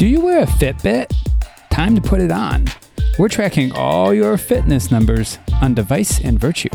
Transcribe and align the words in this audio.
Do 0.00 0.06
you 0.06 0.22
wear 0.22 0.42
a 0.42 0.46
Fitbit? 0.46 1.14
Time 1.68 1.94
to 1.94 2.00
put 2.00 2.22
it 2.22 2.32
on. 2.32 2.64
We're 3.18 3.28
tracking 3.28 3.70
all 3.72 4.14
your 4.14 4.38
fitness 4.38 4.90
numbers 4.90 5.38
on 5.60 5.74
Device 5.74 6.22
and 6.22 6.40
Virtue. 6.40 6.70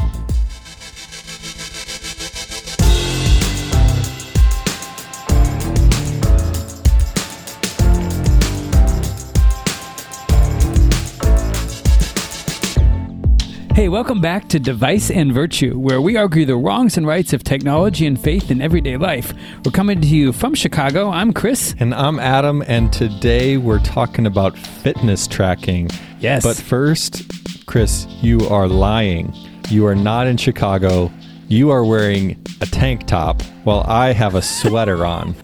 Hey, 13.76 13.90
welcome 13.90 14.22
back 14.22 14.48
to 14.48 14.58
Device 14.58 15.12
and 15.12 15.34
Virtue, 15.34 15.78
where 15.78 16.00
we 16.00 16.16
argue 16.16 16.46
the 16.46 16.56
wrongs 16.56 16.96
and 16.96 17.06
rights 17.06 17.34
of 17.34 17.44
technology 17.44 18.08
and 18.08 18.18
faith 18.18 18.50
in 18.50 18.62
everyday 18.62 18.96
life. 18.96 19.34
We're 19.66 19.74
coming 19.74 20.00
to 20.00 20.08
you 20.08 20.32
from 20.32 20.54
Chicago. 20.54 21.10
I'm 21.10 21.34
Chris. 21.34 21.76
And 21.78 21.94
I'm 21.94 22.18
Adam, 22.18 22.64
and 22.68 22.94
today 22.94 23.58
we're 23.58 23.84
talking 23.84 24.28
about 24.28 24.58
fitness 24.58 25.28
tracking. 25.28 25.90
Yes. 26.22 26.42
But 26.42 26.56
first, 26.56 27.66
Chris, 27.66 28.06
you 28.22 28.48
are 28.48 28.70
lying. 28.70 29.34
You 29.68 29.86
are 29.88 29.96
not 29.96 30.28
in 30.28 30.38
Chicago. 30.38 31.12
You 31.50 31.70
are 31.70 31.84
wearing 31.84 32.42
a 32.62 32.66
tank 32.66 33.08
top 33.08 33.42
while 33.66 33.84
I 33.90 34.14
have 34.14 34.36
a 34.36 34.42
sweater 34.42 35.06
on, 35.06 35.36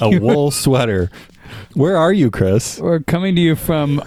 a 0.00 0.16
wool 0.20 0.52
sweater. 0.52 1.10
Where 1.74 1.96
are 1.96 2.12
you, 2.12 2.30
Chris? 2.30 2.78
We're 2.78 3.00
coming 3.00 3.34
to 3.34 3.40
you 3.40 3.56
from 3.56 4.00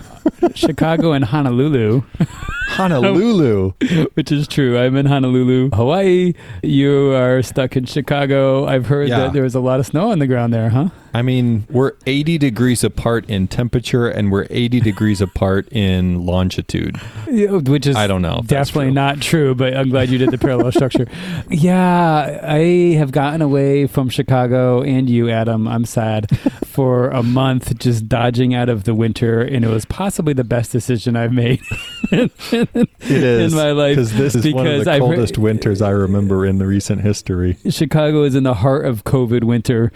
Chicago 0.55 1.11
and 1.11 1.25
Honolulu. 1.25 2.03
Honolulu. 2.73 3.71
Which 4.13 4.31
is 4.31 4.47
true. 4.47 4.77
I'm 4.79 4.95
in 4.95 5.05
Honolulu, 5.05 5.69
Hawaii. 5.73 6.33
You 6.63 7.13
are 7.13 7.41
stuck 7.43 7.75
in 7.75 7.85
Chicago. 7.85 8.65
I've 8.65 8.87
heard 8.87 9.09
Yeah. 9.09 9.19
that 9.19 9.33
there 9.33 9.43
was 9.43 9.55
a 9.55 9.59
lot 9.59 9.79
of 9.79 9.85
snow 9.85 10.11
on 10.11 10.19
the 10.19 10.27
ground 10.27 10.53
there, 10.53 10.69
huh? 10.69 10.89
I 11.13 11.21
mean, 11.21 11.67
we're 11.69 11.93
80 12.05 12.37
degrees 12.39 12.83
apart 12.83 13.29
in 13.29 13.47
temperature 13.47 14.07
and 14.07 14.31
we're 14.31 14.47
80 14.49 14.79
degrees 14.81 15.21
apart 15.21 15.67
in 15.71 16.25
longitude. 16.25 16.97
Which 17.27 17.85
is 17.87 17.95
I 17.95 18.07
don't 18.07 18.21
know 18.21 18.41
definitely 18.45 18.85
true. 18.87 18.93
not 18.93 19.21
true, 19.21 19.55
but 19.55 19.75
I'm 19.77 19.89
glad 19.89 20.09
you 20.09 20.17
did 20.17 20.31
the 20.31 20.37
parallel 20.37 20.71
structure. 20.73 21.05
Yeah, 21.49 22.39
I 22.43 22.95
have 22.97 23.11
gotten 23.11 23.41
away 23.41 23.85
from 23.87 24.09
Chicago 24.09 24.81
and 24.81 25.09
you, 25.09 25.29
Adam. 25.29 25.67
I'm 25.67 25.85
sad 25.85 26.29
for 26.65 27.09
a 27.09 27.21
month 27.23 27.77
just 27.77 28.09
dodging 28.09 28.53
out 28.55 28.69
of 28.69 28.83
the 28.85 28.93
winter, 28.95 29.41
and 29.41 29.63
it 29.63 29.69
was 29.69 29.85
possibly 29.85 30.33
the 30.33 30.43
best 30.43 30.71
decision 30.71 31.15
I've 31.15 31.33
made. 31.33 31.61
It 32.11 32.89
is. 33.23 33.53
In 33.53 33.57
my 33.57 33.71
life, 33.71 33.95
Because 33.95 34.13
this 34.13 34.35
is 34.35 34.53
one 34.53 34.65
of 34.67 34.71
because 34.71 34.85
the 34.85 34.91
I've 34.93 34.99
coldest 35.01 35.37
winters 35.37 35.81
I 35.81 35.89
remember 35.89 36.45
in 36.45 36.57
the 36.57 36.65
recent 36.67 37.01
history. 37.01 37.57
Chicago 37.69 38.23
is 38.23 38.35
in 38.35 38.43
the 38.43 38.53
heart 38.55 38.85
of 38.85 39.03
COVID 39.03 39.43
winter. 39.43 39.91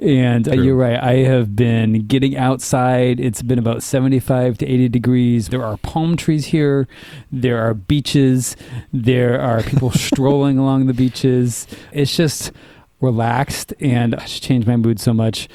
And 0.00 0.48
uh, 0.48 0.52
you're 0.52 0.76
right. 0.76 0.98
I 0.98 1.16
have 1.24 1.54
been 1.54 2.06
getting 2.06 2.36
outside. 2.36 3.20
It's 3.20 3.42
been 3.42 3.58
about 3.58 3.82
75 3.82 4.56
to 4.58 4.66
80 4.66 4.88
degrees. 4.88 5.48
There 5.48 5.62
are 5.62 5.76
palm 5.78 6.16
trees 6.16 6.46
here. 6.46 6.88
There 7.30 7.58
are 7.58 7.74
beaches. 7.74 8.56
There 8.92 9.38
are 9.38 9.62
people 9.62 9.90
strolling 9.90 10.56
along 10.56 10.86
the 10.86 10.94
beaches. 10.94 11.66
It's 11.92 12.16
just 12.16 12.50
relaxed 13.00 13.74
and 13.80 14.14
it's 14.14 14.40
changed 14.40 14.66
my 14.66 14.76
mood 14.76 15.00
so 15.00 15.12
much. 15.12 15.48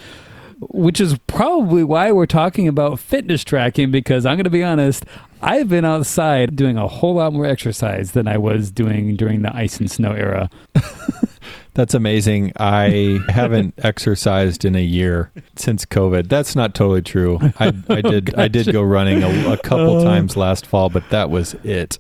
Which 0.60 1.02
is 1.02 1.18
probably 1.26 1.84
why 1.84 2.12
we're 2.12 2.28
talking 2.28 2.68
about 2.68 3.00
fitness 3.00 3.44
tracking 3.44 3.90
because 3.90 4.26
I'm 4.26 4.38
going 4.38 4.46
to 4.46 4.52
be 4.52 4.64
honest, 4.64 5.06
I've 5.42 5.70
been 5.70 5.86
outside 5.86 6.56
doing 6.56 6.78
a 6.78 6.88
whole 6.88 7.16
lot 7.16 7.34
more 7.34 7.46
exercise 7.46 8.12
than 8.12 8.28
I 8.28 8.38
was 8.38 8.72
doing 8.72 9.16
during 9.16 9.42
the 9.42 9.56
ice 9.56 9.80
and 9.80 9.90
snow 9.90 10.12
era. 10.14 10.50
That's 11.76 11.94
amazing. 11.94 12.52
I 12.58 13.20
haven't 13.30 13.76
exercised 13.78 14.66
in 14.66 14.76
a 14.76 14.82
year 14.82 15.32
since 15.56 15.86
COVID. 15.86 16.28
That's 16.30 16.56
not 16.56 16.74
totally 16.74 17.02
true. 17.04 17.38
I, 17.60 17.74
I 17.90 18.02
did 18.02 18.34
I 18.38 18.48
did 18.48 18.72
go 18.74 18.82
running 18.82 19.22
a, 19.24 19.52
a 19.54 19.58
couple 19.58 19.98
Oh. 20.00 20.04
times 20.04 20.36
last 20.36 20.66
fall, 20.66 20.90
but 20.90 21.08
that 21.12 21.30
was 21.30 21.54
it. 21.64 22.00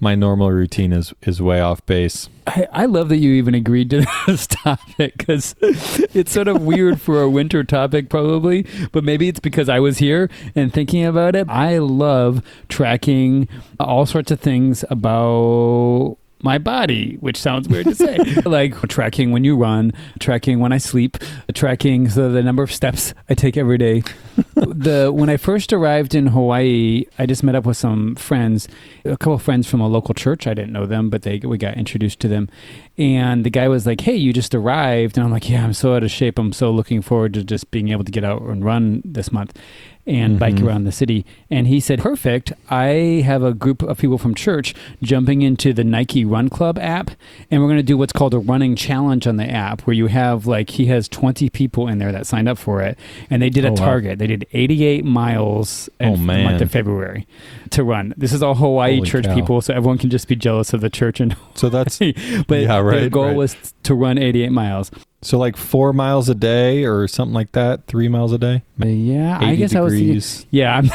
My 0.00 0.14
normal 0.14 0.50
routine 0.52 0.92
is 0.92 1.14
is 1.22 1.40
way 1.40 1.60
off 1.60 1.84
base. 1.86 2.28
I, 2.46 2.66
I 2.72 2.84
love 2.86 3.08
that 3.08 3.16
you 3.16 3.32
even 3.32 3.54
agreed 3.54 3.88
to 3.90 4.06
this 4.26 4.46
topic 4.46 5.16
because 5.18 5.54
it's 5.62 6.32
sort 6.32 6.48
of 6.48 6.62
weird 6.62 7.00
for 7.00 7.22
a 7.22 7.28
winter 7.30 7.64
topic, 7.64 8.08
probably, 8.10 8.66
but 8.92 9.04
maybe 9.04 9.26
it's 9.28 9.40
because 9.40 9.68
I 9.70 9.80
was 9.80 9.98
here 9.98 10.28
and 10.54 10.72
thinking 10.72 11.04
about 11.04 11.34
it. 11.34 11.48
I 11.48 11.78
love 11.78 12.42
tracking 12.68 13.48
all 13.80 14.04
sorts 14.06 14.30
of 14.30 14.38
things 14.40 14.84
about 14.90 16.18
my 16.42 16.58
body, 16.58 17.16
which 17.20 17.36
sounds 17.36 17.68
weird 17.68 17.86
to 17.86 17.94
say. 17.94 18.18
like 18.44 18.74
tracking 18.88 19.30
when 19.32 19.44
you 19.44 19.56
run, 19.56 19.92
tracking 20.18 20.58
when 20.58 20.72
I 20.72 20.78
sleep, 20.78 21.16
tracking 21.54 22.08
so 22.08 22.30
the 22.30 22.42
number 22.42 22.62
of 22.62 22.72
steps 22.72 23.14
I 23.28 23.34
take 23.34 23.56
every 23.56 23.78
day. 23.78 24.02
the 24.54 25.10
when 25.12 25.30
I 25.30 25.36
first 25.36 25.72
arrived 25.72 26.14
in 26.14 26.28
Hawaii, 26.28 27.06
I 27.18 27.26
just 27.26 27.42
met 27.42 27.54
up 27.54 27.64
with 27.64 27.76
some 27.76 28.16
friends, 28.16 28.68
a 29.04 29.16
couple 29.16 29.34
of 29.34 29.42
friends 29.42 29.66
from 29.66 29.80
a 29.80 29.88
local 29.88 30.14
church. 30.14 30.46
I 30.46 30.54
didn't 30.54 30.72
know 30.72 30.86
them, 30.86 31.10
but 31.10 31.22
they 31.22 31.38
we 31.38 31.58
got 31.58 31.76
introduced 31.76 32.20
to 32.20 32.28
them. 32.28 32.48
And 32.98 33.44
the 33.44 33.50
guy 33.50 33.68
was 33.68 33.86
like, 33.86 34.00
"Hey, 34.00 34.16
you 34.16 34.32
just 34.32 34.54
arrived," 34.54 35.16
and 35.16 35.24
I'm 35.24 35.32
like, 35.32 35.48
"Yeah, 35.48 35.64
I'm 35.64 35.72
so 35.72 35.94
out 35.94 36.04
of 36.04 36.10
shape. 36.10 36.38
I'm 36.38 36.52
so 36.52 36.70
looking 36.70 37.02
forward 37.02 37.34
to 37.34 37.44
just 37.44 37.70
being 37.70 37.88
able 37.88 38.04
to 38.04 38.12
get 38.12 38.24
out 38.24 38.42
and 38.42 38.64
run 38.64 39.02
this 39.04 39.32
month." 39.32 39.58
And 40.08 40.38
bike 40.38 40.54
Mhm. 40.56 40.66
around 40.68 40.84
the 40.84 40.92
city. 40.92 41.26
And 41.50 41.66
he 41.66 41.80
said, 41.80 41.98
Perfect. 42.00 42.52
I 42.70 43.22
have 43.26 43.42
a 43.42 43.52
group 43.52 43.82
of 43.82 43.98
people 43.98 44.18
from 44.18 44.36
church 44.36 44.72
jumping 45.02 45.42
into 45.42 45.72
the 45.72 45.82
Nike 45.82 46.24
Run 46.24 46.48
Club 46.48 46.78
app, 46.78 47.10
and 47.50 47.60
we're 47.60 47.66
going 47.66 47.78
to 47.78 47.82
do 47.82 47.98
what's 47.98 48.12
called 48.12 48.32
a 48.32 48.38
running 48.38 48.76
challenge 48.76 49.26
on 49.26 49.36
the 49.36 49.50
app, 49.50 49.80
where 49.82 49.94
you 49.94 50.06
have 50.06 50.46
like, 50.46 50.70
he 50.70 50.86
has 50.86 51.08
20 51.08 51.50
people 51.50 51.88
in 51.88 51.98
there 51.98 52.12
that 52.12 52.24
signed 52.26 52.48
up 52.48 52.56
for 52.56 52.82
it. 52.82 52.96
And 53.30 53.42
they 53.42 53.50
did 53.50 53.64
a 53.64 53.68
Oh, 53.68 53.72
wow. 53.72 53.76
target. 53.76 54.20
They 54.20 54.28
did 54.28 54.46
88 54.52 55.04
miles 55.04 55.88
in 55.98 56.08
Oh, 56.08 56.12
the 56.16 56.22
month 56.22 56.60
of 56.62 56.70
February 56.70 57.26
to 57.70 57.82
run. 57.82 58.14
This 58.16 58.32
is 58.32 58.44
all 58.44 58.54
Hawaii 58.54 58.96
Holy 58.98 59.08
church 59.08 59.24
cow. 59.24 59.34
people, 59.34 59.60
so 59.60 59.74
everyone 59.74 59.98
can 59.98 60.10
just 60.10 60.28
be 60.28 60.36
jealous 60.36 60.72
of 60.72 60.82
the 60.82 60.90
church. 60.90 61.18
And 61.18 61.34
So 61.54 61.68
that's 61.68 61.98
but 62.46 62.60
Yeah, 62.60 62.78
right, 62.78 63.10
goal 63.10 63.24
right. 63.26 63.36
was 63.36 63.56
to 63.86 63.94
run 63.94 64.18
88 64.18 64.50
miles. 64.52 64.90
so 65.22 65.38
like 65.38 65.56
four 65.56 65.92
miles 65.92 66.28
a 66.28 66.34
day 66.34 66.84
or 66.84 67.08
something 67.08 67.34
like 67.34 67.52
that. 67.52 67.86
Three 67.86 68.08
miles 68.08 68.32
a 68.32 68.38
day. 68.38 68.62
Uh, 68.80 68.86
yeah, 68.86 69.38
I 69.40 69.50
80 69.52 69.56
guess 69.56 69.74
I 69.74 69.80
was. 69.80 70.46
Yeah, 70.50 70.76
I'm 70.76 70.90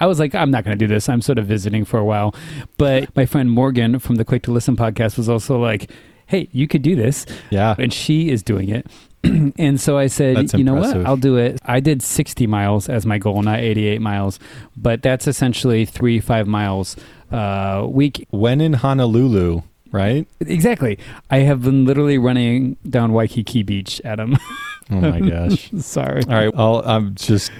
was 0.00 0.18
like, 0.18 0.34
I'm 0.34 0.50
not 0.50 0.64
going 0.64 0.76
to 0.76 0.86
do 0.86 0.92
this. 0.92 1.08
I'm 1.08 1.22
sort 1.22 1.38
of 1.38 1.46
visiting 1.46 1.84
for 1.84 1.98
a 1.98 2.04
while. 2.04 2.34
But 2.78 3.14
my 3.16 3.26
friend 3.26 3.50
Morgan 3.50 3.98
from 3.98 4.16
the 4.16 4.24
Quick 4.24 4.42
to 4.44 4.52
Listen 4.52 4.76
podcast 4.76 5.16
was 5.16 5.28
also 5.28 5.58
like, 5.58 5.90
hey, 6.26 6.48
you 6.52 6.66
could 6.66 6.82
do 6.82 6.96
this. 6.96 7.26
Yeah. 7.50 7.74
And 7.78 7.92
she 7.92 8.30
is 8.30 8.42
doing 8.42 8.68
it. 8.68 8.86
and 9.24 9.80
so 9.80 9.98
I 9.98 10.08
said, 10.08 10.36
That's 10.36 10.54
you 10.54 10.64
know 10.64 10.74
what? 10.74 10.96
I'll 11.06 11.16
do 11.16 11.36
it. 11.36 11.60
I 11.64 11.78
did 11.78 12.02
60 12.02 12.46
miles 12.48 12.88
as 12.88 13.06
my 13.06 13.18
goal, 13.18 13.40
not 13.42 13.60
88 13.60 14.00
miles. 14.00 14.40
But 14.76 15.02
that's 15.02 15.26
essentially 15.28 15.84
three, 15.84 16.18
five 16.20 16.48
miles 16.48 16.96
a 17.30 17.86
week. 17.88 18.26
When 18.30 18.60
in 18.60 18.74
Honolulu, 18.74 19.62
right? 19.92 20.26
Exactly. 20.40 20.98
I 21.30 21.38
have 21.38 21.62
been 21.62 21.84
literally 21.84 22.18
running 22.18 22.76
down 22.88 23.12
Waikiki 23.12 23.62
Beach, 23.62 24.00
Adam. 24.04 24.36
Oh 24.90 25.00
my 25.00 25.20
gosh. 25.20 25.70
Sorry. 25.78 26.22
All 26.24 26.34
right. 26.34 26.52
I'll, 26.54 26.82
I'm 26.84 27.14
just 27.14 27.50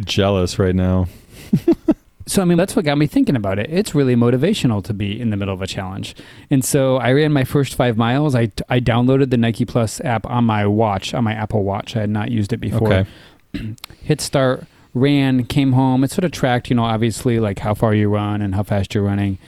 jealous 0.00 0.58
right 0.58 0.74
now. 0.74 1.06
So 2.26 2.42
I 2.42 2.44
mean, 2.44 2.58
that's 2.58 2.74
what 2.74 2.84
got 2.84 2.96
me 2.96 3.06
thinking 3.06 3.36
about 3.36 3.58
it. 3.58 3.68
It's 3.70 3.94
really 3.94 4.16
motivational 4.16 4.82
to 4.84 4.94
be 4.94 5.20
in 5.20 5.30
the 5.30 5.36
middle 5.36 5.52
of 5.54 5.62
a 5.62 5.66
challenge. 5.66 6.14
And 6.50 6.64
so 6.64 6.96
I 6.96 7.12
ran 7.12 7.32
my 7.32 7.44
first 7.44 7.74
five 7.74 7.96
miles. 7.96 8.34
I 8.34 8.50
I 8.68 8.80
downloaded 8.80 9.30
the 9.30 9.36
Nike 9.36 9.64
Plus 9.64 10.00
app 10.02 10.24
on 10.26 10.44
my 10.44 10.66
watch, 10.66 11.12
on 11.12 11.22
my 11.24 11.32
Apple 11.34 11.64
Watch. 11.64 11.96
I 11.96 12.00
had 12.00 12.10
not 12.10 12.30
used 12.30 12.52
it 12.52 12.58
before. 12.58 12.92
Okay. 12.92 13.06
Hit 14.02 14.20
start, 14.20 14.64
ran, 14.94 15.44
came 15.44 15.72
home. 15.72 16.02
It 16.02 16.10
sort 16.12 16.24
of 16.24 16.30
tracked, 16.30 16.70
you 16.70 16.76
know, 16.76 16.84
obviously 16.84 17.40
like 17.40 17.58
how 17.60 17.74
far 17.74 17.94
you 17.94 18.08
run 18.08 18.42
and 18.42 18.54
how 18.54 18.62
fast 18.62 18.94
you're 18.94 19.04
running, 19.04 19.38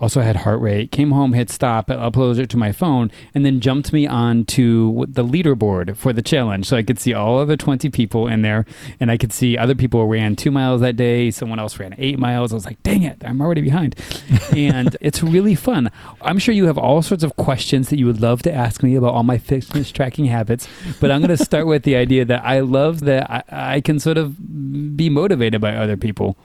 also 0.00 0.20
had 0.22 0.36
heart 0.36 0.60
rate. 0.60 0.90
Came 0.90 1.10
home, 1.10 1.34
hit 1.34 1.50
stop, 1.50 1.88
uploaded 1.88 2.38
it 2.38 2.50
to 2.50 2.56
my 2.56 2.72
phone, 2.72 3.10
and 3.34 3.44
then 3.44 3.60
jumped 3.60 3.92
me 3.92 4.06
onto 4.06 5.06
the 5.06 5.24
leaderboard 5.24 5.96
for 5.96 6.12
the 6.12 6.22
challenge. 6.22 6.66
So 6.66 6.76
I 6.76 6.82
could 6.82 6.98
see 6.98 7.12
all 7.12 7.38
of 7.38 7.48
the 7.48 7.56
20 7.56 7.90
people 7.90 8.26
in 8.26 8.42
there, 8.42 8.64
and 8.98 9.10
I 9.10 9.16
could 9.16 9.32
see 9.32 9.58
other 9.58 9.74
people 9.74 10.06
ran 10.06 10.36
two 10.36 10.50
miles 10.50 10.80
that 10.80 10.96
day. 10.96 11.30
Someone 11.30 11.58
else 11.58 11.78
ran 11.78 11.94
eight 11.98 12.18
miles. 12.18 12.52
I 12.52 12.54
was 12.54 12.64
like, 12.64 12.82
dang 12.82 13.02
it, 13.02 13.22
I'm 13.24 13.40
already 13.40 13.60
behind. 13.60 13.94
and 14.56 14.96
it's 15.00 15.22
really 15.22 15.54
fun. 15.54 15.90
I'm 16.22 16.38
sure 16.38 16.54
you 16.54 16.66
have 16.66 16.78
all 16.78 17.02
sorts 17.02 17.22
of 17.22 17.36
questions 17.36 17.90
that 17.90 17.98
you 17.98 18.06
would 18.06 18.20
love 18.20 18.42
to 18.42 18.52
ask 18.52 18.82
me 18.82 18.94
about 18.94 19.14
all 19.14 19.22
my 19.22 19.38
fitness 19.38 19.90
tracking 19.90 20.26
habits, 20.26 20.68
but 21.00 21.10
I'm 21.10 21.20
going 21.20 21.36
to 21.36 21.44
start 21.44 21.66
with 21.66 21.82
the 21.82 21.96
idea 21.96 22.24
that 22.24 22.44
I 22.44 22.60
love 22.60 23.00
that 23.00 23.30
I, 23.30 23.76
I 23.76 23.80
can 23.80 23.98
sort 23.98 24.16
of 24.16 24.96
be 24.96 25.10
motivated 25.10 25.60
by 25.60 25.76
other 25.76 25.96
people. 25.96 26.36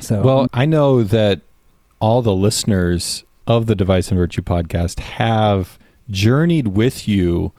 So, 0.00 0.22
Well, 0.22 0.48
I 0.52 0.66
know 0.66 1.02
that 1.02 1.40
all 2.00 2.22
the 2.22 2.34
listeners 2.34 3.24
of 3.46 3.66
the 3.66 3.74
Device 3.74 4.10
and 4.10 4.18
Virtue 4.18 4.42
podcast 4.42 5.00
have 5.00 5.78
journeyed 6.10 6.68
with 6.68 7.08
you 7.08 7.52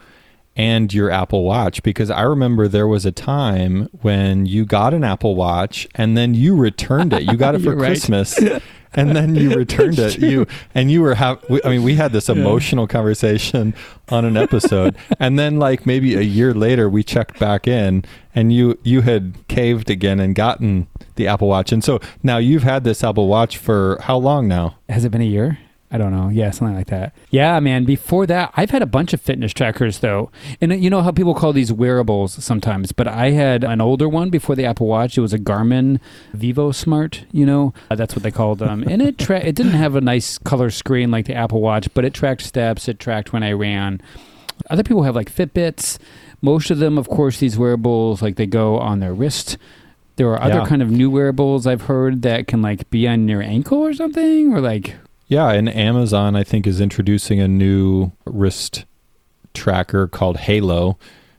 and 0.56 0.92
your 0.94 1.12
Apple 1.12 1.44
Watch 1.44 1.84
because 1.84 2.10
I 2.10 2.24
remember 2.24 2.68
there 2.68 2.88
was 2.88 3.06
a 3.06 3.12
time 3.12 3.90
when 4.02 4.46
you 4.46 4.66
got 4.66 4.94
an 4.94 5.04
Apple 5.04 5.36
Watch 5.36 5.88
and 5.96 6.18
then 6.18 6.34
you 6.34 6.56
returned 6.56 7.14
it. 7.14 7.24
You 7.24 7.38
got 7.38 7.56
it 7.56 7.62
for 7.64 7.76
Christmas. 7.76 8.38
And 8.94 9.16
then 9.16 9.36
you 9.36 9.54
returned 9.56 10.00
it. 10.00 10.18
You 10.20 10.48
and 10.74 10.90
you 10.90 11.02
were 11.02 11.16
have. 11.16 11.44
we- 11.50 11.62
I 11.64 11.70
mean, 11.70 11.84
we 11.84 11.96
had 11.96 12.12
this 12.14 12.30
emotional 12.30 12.88
conversation 12.88 13.74
on 14.10 14.26
an 14.26 14.38
episode, 14.38 14.96
and 15.20 15.38
then 15.38 15.60
like 15.60 15.86
maybe 15.86 16.16
a 16.16 16.22
year 16.22 16.54
later, 16.54 16.90
we 16.90 17.04
checked 17.04 17.40
back 17.40 17.68
in, 17.68 18.04
and 18.34 18.52
you 18.54 18.78
you 18.84 19.02
had 19.02 19.36
caved 19.48 19.90
again 19.90 20.20
and 20.20 20.34
gotten 20.36 20.88
the 21.16 21.28
Apple 21.28 21.48
Watch, 21.48 21.72
and 21.72 21.84
so 21.84 22.00
now 22.24 22.38
you've 22.38 22.64
had 22.64 22.84
this 22.84 23.04
Apple 23.04 23.28
Watch 23.28 23.58
for 23.58 24.00
how 24.04 24.18
long 24.18 24.48
now? 24.48 24.76
has 24.90 25.04
it 25.06 25.12
been 25.12 25.22
a 25.22 25.26
year? 25.26 25.58
I 25.90 25.98
don't 25.98 26.12
know. 26.12 26.28
Yeah, 26.28 26.52
something 26.52 26.76
like 26.76 26.88
that. 26.88 27.16
Yeah, 27.30 27.60
man. 27.62 27.86
Before 27.86 28.26
that, 28.26 28.52
I've 28.58 28.72
had 28.72 28.82
a 28.82 28.86
bunch 28.86 29.14
of 29.14 29.22
fitness 29.22 29.54
trackers 29.54 30.00
though, 30.00 30.30
and 30.60 30.74
uh, 30.74 30.76
you 30.76 30.90
know 30.90 31.02
how 31.02 31.12
people 31.12 31.34
call 31.34 31.54
these 31.54 31.72
wearables 31.72 32.44
sometimes. 32.44 32.92
But 32.92 33.08
I 33.08 33.30
had 33.32 33.64
an 33.64 33.80
older 33.80 34.10
one 34.10 34.30
before 34.30 34.56
the 34.56 34.66
Apple 34.66 34.88
Watch. 34.88 35.18
It 35.18 35.22
was 35.22 35.32
a 35.32 35.40
Garmin 35.40 36.02
Vivo 36.34 36.74
Smart. 36.74 37.24
You 37.32 37.46
know, 37.46 37.74
uh, 37.90 37.96
that's 37.96 38.16
what 38.16 38.24
they 38.24 38.32
called 38.32 38.60
them, 38.60 38.84
and 38.84 39.02
it 39.02 39.18
tra- 39.18 39.40
it 39.40 39.56
didn't 39.56 39.74
have 39.74 39.96
a 39.96 40.02
nice 40.02 40.38
color 40.40 40.70
screen 40.72 41.10
like 41.10 41.26
the 41.26 41.36
Apple 41.36 41.62
Watch, 41.62 41.88
but 41.94 42.04
it 42.04 42.14
tracked 42.14 42.42
steps. 42.42 42.90
It 42.90 43.00
tracked 43.00 43.32
when 43.32 43.44
I 43.44 43.54
ran. 43.54 44.02
Other 44.70 44.84
people 44.84 45.04
have 45.04 45.16
like 45.16 45.32
Fitbits. 45.34 46.00
Most 46.42 46.70
of 46.70 46.80
them, 46.80 46.98
of 46.98 47.08
course, 47.08 47.40
these 47.40 47.58
wearables 47.58 48.22
like 48.22 48.36
they 48.36 48.46
go 48.46 48.78
on 48.78 49.00
their 49.00 49.14
wrist. 49.14 49.58
There 50.18 50.28
are 50.32 50.42
other 50.42 50.56
Yeah. 50.60 50.66
kind 50.66 50.82
of 50.82 50.92
new 50.92 51.10
wearables 51.10 51.66
I've 51.66 51.84
heard 51.84 52.24
that 52.24 52.48
can 52.48 52.62
like 52.62 52.90
be 52.90 53.08
on 53.08 53.28
your 53.30 53.42
ankle 53.42 53.78
or 53.80 53.94
something, 53.94 54.52
or 54.54 54.60
like 54.60 54.96
Yeah, 55.28 55.52
and 55.52 55.68
Amazon 55.70 56.36
I 56.36 56.44
think 56.44 56.66
is 56.66 56.80
introducing 56.80 57.40
a 57.40 57.48
new 57.48 58.12
wrist 58.26 58.86
tracker 59.54 60.08
called 60.08 60.38
Halo. 60.38 60.98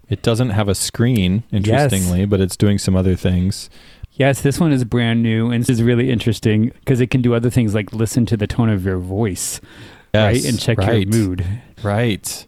It 0.09 0.23
doesn't 0.23 0.51
have 0.51 0.69
a 0.69 0.75
screen, 0.75 1.45
interestingly, 1.53 2.25
but 2.27 2.41
it's 2.41 2.57
doing 2.57 2.79
some 2.79 2.97
other 2.97 3.15
things. 3.15 3.69
Yes, 4.13 4.41
this 4.41 4.59
one 4.59 4.73
is 4.73 4.85
brand 4.85 5.23
new 5.23 5.51
and 5.51 5.63
this 5.63 5.71
is 5.71 5.83
really 5.83 6.11
interesting 6.11 6.71
because 6.81 7.01
it 7.01 7.09
can 7.11 7.23
do 7.23 7.35
other 7.35 7.51
things 7.51 7.75
like 7.75 7.93
listen 7.93 8.27
to 8.27 8.37
the 8.37 8.47
tone 8.47 8.69
of 8.69 8.85
your 8.85 8.99
voice, 8.99 9.61
right? 10.13 10.45
And 10.45 10.59
check 10.59 10.79
right, 10.79 11.07
your 11.07 11.09
mood. 11.09 11.47
Right. 11.83 12.47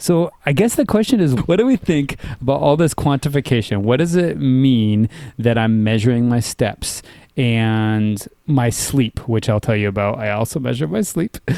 So 0.00 0.32
I 0.46 0.52
guess 0.52 0.76
the 0.76 0.86
question 0.86 1.20
is 1.20 1.34
what 1.46 1.56
do 1.56 1.66
we 1.66 1.76
think 1.76 2.16
about 2.40 2.60
all 2.60 2.76
this 2.76 2.94
quantification? 2.94 3.82
What 3.82 3.98
does 3.98 4.16
it 4.16 4.38
mean 4.38 5.10
that 5.38 5.58
I'm 5.58 5.84
measuring 5.84 6.26
my 6.28 6.40
steps 6.40 7.02
and 7.36 8.26
my 8.46 8.70
sleep, 8.70 9.28
which 9.28 9.50
I'll 9.50 9.60
tell 9.60 9.76
you 9.76 9.88
about? 9.88 10.18
I 10.18 10.30
also 10.30 10.58
measure 10.58 10.88
my 10.88 11.02
sleep. 11.02 11.36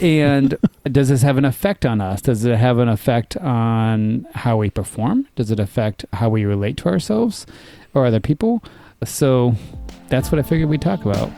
And 0.00 0.56
does 0.84 1.10
this 1.10 1.20
have 1.20 1.36
an 1.36 1.44
effect 1.44 1.84
on 1.84 2.00
us? 2.00 2.22
Does 2.22 2.46
it 2.46 2.56
have 2.56 2.78
an 2.78 2.88
effect 2.88 3.36
on 3.36 4.26
how 4.34 4.56
we 4.56 4.70
perform? 4.70 5.28
Does 5.36 5.50
it 5.50 5.60
affect 5.60 6.06
how 6.14 6.30
we 6.30 6.46
relate 6.46 6.78
to 6.78 6.88
ourselves 6.88 7.44
or 7.92 8.06
other 8.06 8.20
people? 8.20 8.64
So 9.04 9.54
that's 10.08 10.32
what 10.32 10.38
I 10.38 10.42
figured 10.42 10.70
we'd 10.70 10.80
talk 10.80 11.04
about. 11.04 11.30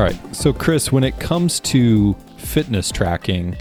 All 0.00 0.06
right. 0.06 0.34
So, 0.34 0.54
Chris, 0.54 0.90
when 0.90 1.04
it 1.04 1.20
comes 1.20 1.60
to 1.60 2.14
fitness 2.38 2.90
tracking, 2.90 3.54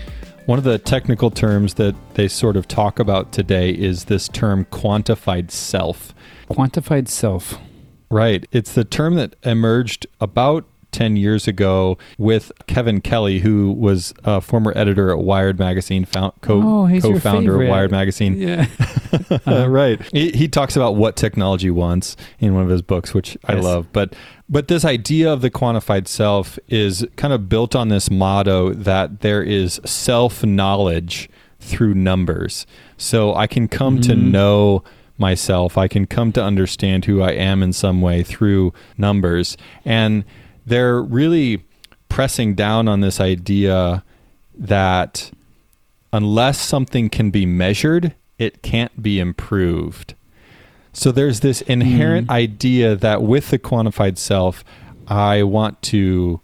one 0.45 0.57
of 0.57 0.63
the 0.63 0.77
technical 0.77 1.29
terms 1.29 1.73
that 1.73 1.93
they 2.13 2.29
sort 2.29 2.55
of 2.55 2.65
talk 2.65 2.97
about 2.97 3.33
today 3.33 3.71
is 3.71 4.05
this 4.05 4.29
term 4.29 4.63
quantified 4.71 5.51
self. 5.51 6.15
Quantified 6.49 7.09
self. 7.09 7.59
Right. 8.09 8.47
It's 8.53 8.73
the 8.73 8.85
term 8.85 9.15
that 9.15 9.35
emerged 9.43 10.07
about 10.21 10.63
10 10.91 11.15
years 11.15 11.47
ago 11.47 11.97
with 12.17 12.51
Kevin 12.67 12.99
Kelly, 13.01 13.39
who 13.39 13.71
was 13.71 14.13
a 14.23 14.41
former 14.41 14.73
editor 14.75 15.11
at 15.11 15.19
Wired 15.19 15.59
Magazine, 15.59 16.05
found, 16.05 16.33
co 16.41 16.61
Oh, 16.85 16.99
co-founder 17.01 17.61
of. 17.61 17.67
Wired 17.69 17.91
Magazine. 17.91 18.37
Yeah. 18.37 18.65
Uh, 19.47 19.67
right. 19.67 19.99
He, 20.11 20.29
he 20.31 20.47
talks 20.47 20.75
about 20.75 20.95
what 20.95 21.15
technology 21.15 21.71
wants 21.71 22.15
in 22.39 22.53
one 22.53 22.63
of 22.63 22.69
his 22.69 22.81
books, 22.83 23.13
which 23.13 23.35
I 23.45 23.53
love. 23.53 23.87
But 23.91 24.15
but 24.47 24.67
this 24.67 24.85
idea 24.85 25.31
of 25.33 25.41
the 25.41 25.49
quantified 25.49 26.07
self 26.07 26.59
is 26.67 27.05
kind 27.15 27.33
of 27.33 27.49
built 27.49 27.75
on 27.75 27.89
this 27.89 28.11
motto 28.11 28.71
that 28.73 29.21
there 29.21 29.41
is 29.41 29.81
self 29.83 30.43
knowledge 30.45 31.27
through 31.59 31.95
numbers. 31.95 32.67
So 32.97 33.33
I 33.33 33.47
can 33.47 33.67
come 33.67 33.99
to 34.01 34.13
Mhm. 34.13 34.31
know 34.31 34.83
myself. 35.17 35.77
I 35.77 35.87
can 35.87 36.05
come 36.05 36.31
to 36.33 36.43
understand 36.43 37.05
who 37.05 37.21
I 37.21 37.31
am 37.31 37.61
in 37.63 37.73
some 37.73 38.01
way 38.01 38.21
through 38.23 38.73
numbers. 38.97 39.57
And 39.85 40.23
they're 40.69 41.01
really 41.01 41.63
pressing 42.07 42.53
down 42.55 42.87
on 42.87 43.01
this 43.01 43.19
idea 43.19 44.03
that 44.57 45.31
unless 46.11 46.59
something 46.59 47.09
can 47.09 47.29
be 47.29 47.45
measured, 47.45 48.13
it 48.37 48.61
can't 48.61 49.01
be 49.03 49.19
improved. 49.19 50.15
So 50.91 51.11
there's 51.11 51.41
this 51.41 51.61
inherent 51.61 52.27
Mm. 52.27 52.31
idea 52.33 52.95
that 52.95 53.21
with 53.21 53.49
the 53.51 53.59
quantified 53.59 54.17
self, 54.17 54.63
I 55.07 55.43
want 55.43 55.81
to 55.83 56.41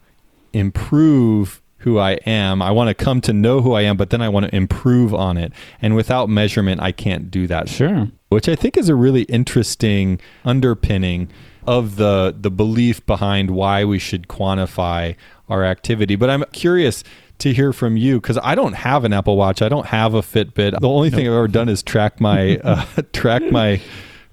improve 0.53 1.61
who 1.79 1.99
I 1.99 2.13
am. 2.25 2.61
I 2.61 2.71
want 2.71 2.87
to 2.89 2.93
come 2.95 3.21
to 3.21 3.33
know 3.33 3.61
who 3.61 3.73
I 3.73 3.81
am, 3.83 3.95
but 3.97 4.09
then 4.09 4.21
I 4.21 4.29
want 4.29 4.47
to 4.47 4.55
improve 4.55 5.13
on 5.13 5.37
it. 5.37 5.51
And 5.81 5.95
without 5.95 6.29
measurement, 6.29 6.81
I 6.81 6.91
can't 6.91 7.29
do 7.29 7.45
that 7.47 7.69
Sure. 7.69 8.07
which 8.29 8.49
I 8.49 8.55
think 8.55 8.75
is 8.77 8.89
a 8.89 8.95
really 8.95 9.23
interesting 9.23 10.19
underpinning 10.43 11.27
of 11.67 11.95
the 11.95 12.35
the 12.39 12.51
belief 12.51 13.05
behind 13.05 13.51
why 13.51 13.83
we 13.85 13.99
should 13.99 14.27
quantify 14.27 15.15
our 15.49 15.63
activity. 15.63 16.15
But 16.15 16.29
I'm 16.29 16.43
curious 16.51 17.03
to 17.39 17.53
hear 17.53 17.73
from 17.73 17.97
you 17.97 18.21
because 18.21 18.37
I 18.41 18.55
don't 18.55 18.73
have 18.73 19.03
an 19.03 19.11
Apple 19.13 19.35
Watch. 19.35 19.61
I 19.61 19.69
don't 19.69 19.87
have 19.87 20.13
a 20.13 20.21
Fitbit. 20.21 20.79
The 20.79 20.87
only 20.87 21.09
thing 21.09 21.27
I've 21.27 21.33
ever 21.33 21.47
done 21.47 21.69
is 21.69 21.83
track 21.83 22.19
my 22.21 22.57
uh, 22.63 22.85
track 23.13 23.43
my 23.51 23.81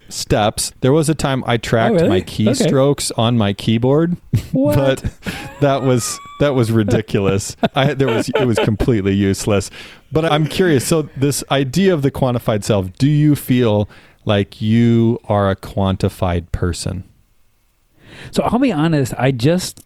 steps. 0.08 0.72
There 0.82 0.92
was 0.92 1.08
a 1.08 1.14
time 1.14 1.42
I 1.46 1.56
tracked 1.56 1.94
really? 1.94 2.08
my 2.08 2.16
Okay. 2.18 2.44
keystrokes 2.44 3.10
on 3.16 3.38
my 3.38 3.54
keyboard, 3.54 4.16
but 4.52 5.02
that 5.60 5.82
was 5.82 6.18
that 6.40 6.50
was 6.54 6.70
ridiculous. 6.70 7.56
I 7.74 7.94
there 7.94 8.08
was 8.08 8.28
it 8.28 8.44
was 8.46 8.58
completely 8.58 9.14
useless. 9.14 9.70
But 10.12 10.26
I'm 10.26 10.46
curious. 10.46 10.86
So 10.86 11.02
this 11.16 11.42
idea 11.50 11.94
of 11.94 12.02
the 12.02 12.10
quantified 12.10 12.62
self, 12.64 12.92
do 12.98 13.08
you 13.08 13.34
feel 13.34 13.88
like 14.26 14.60
you 14.60 15.18
are 15.24 15.50
a 15.50 15.56
quantified 15.56 16.52
person? 16.52 17.04
So 18.30 18.42
I'll 18.44 18.58
be 18.58 18.72
honest. 18.72 19.12
I 19.18 19.30
just 19.32 19.80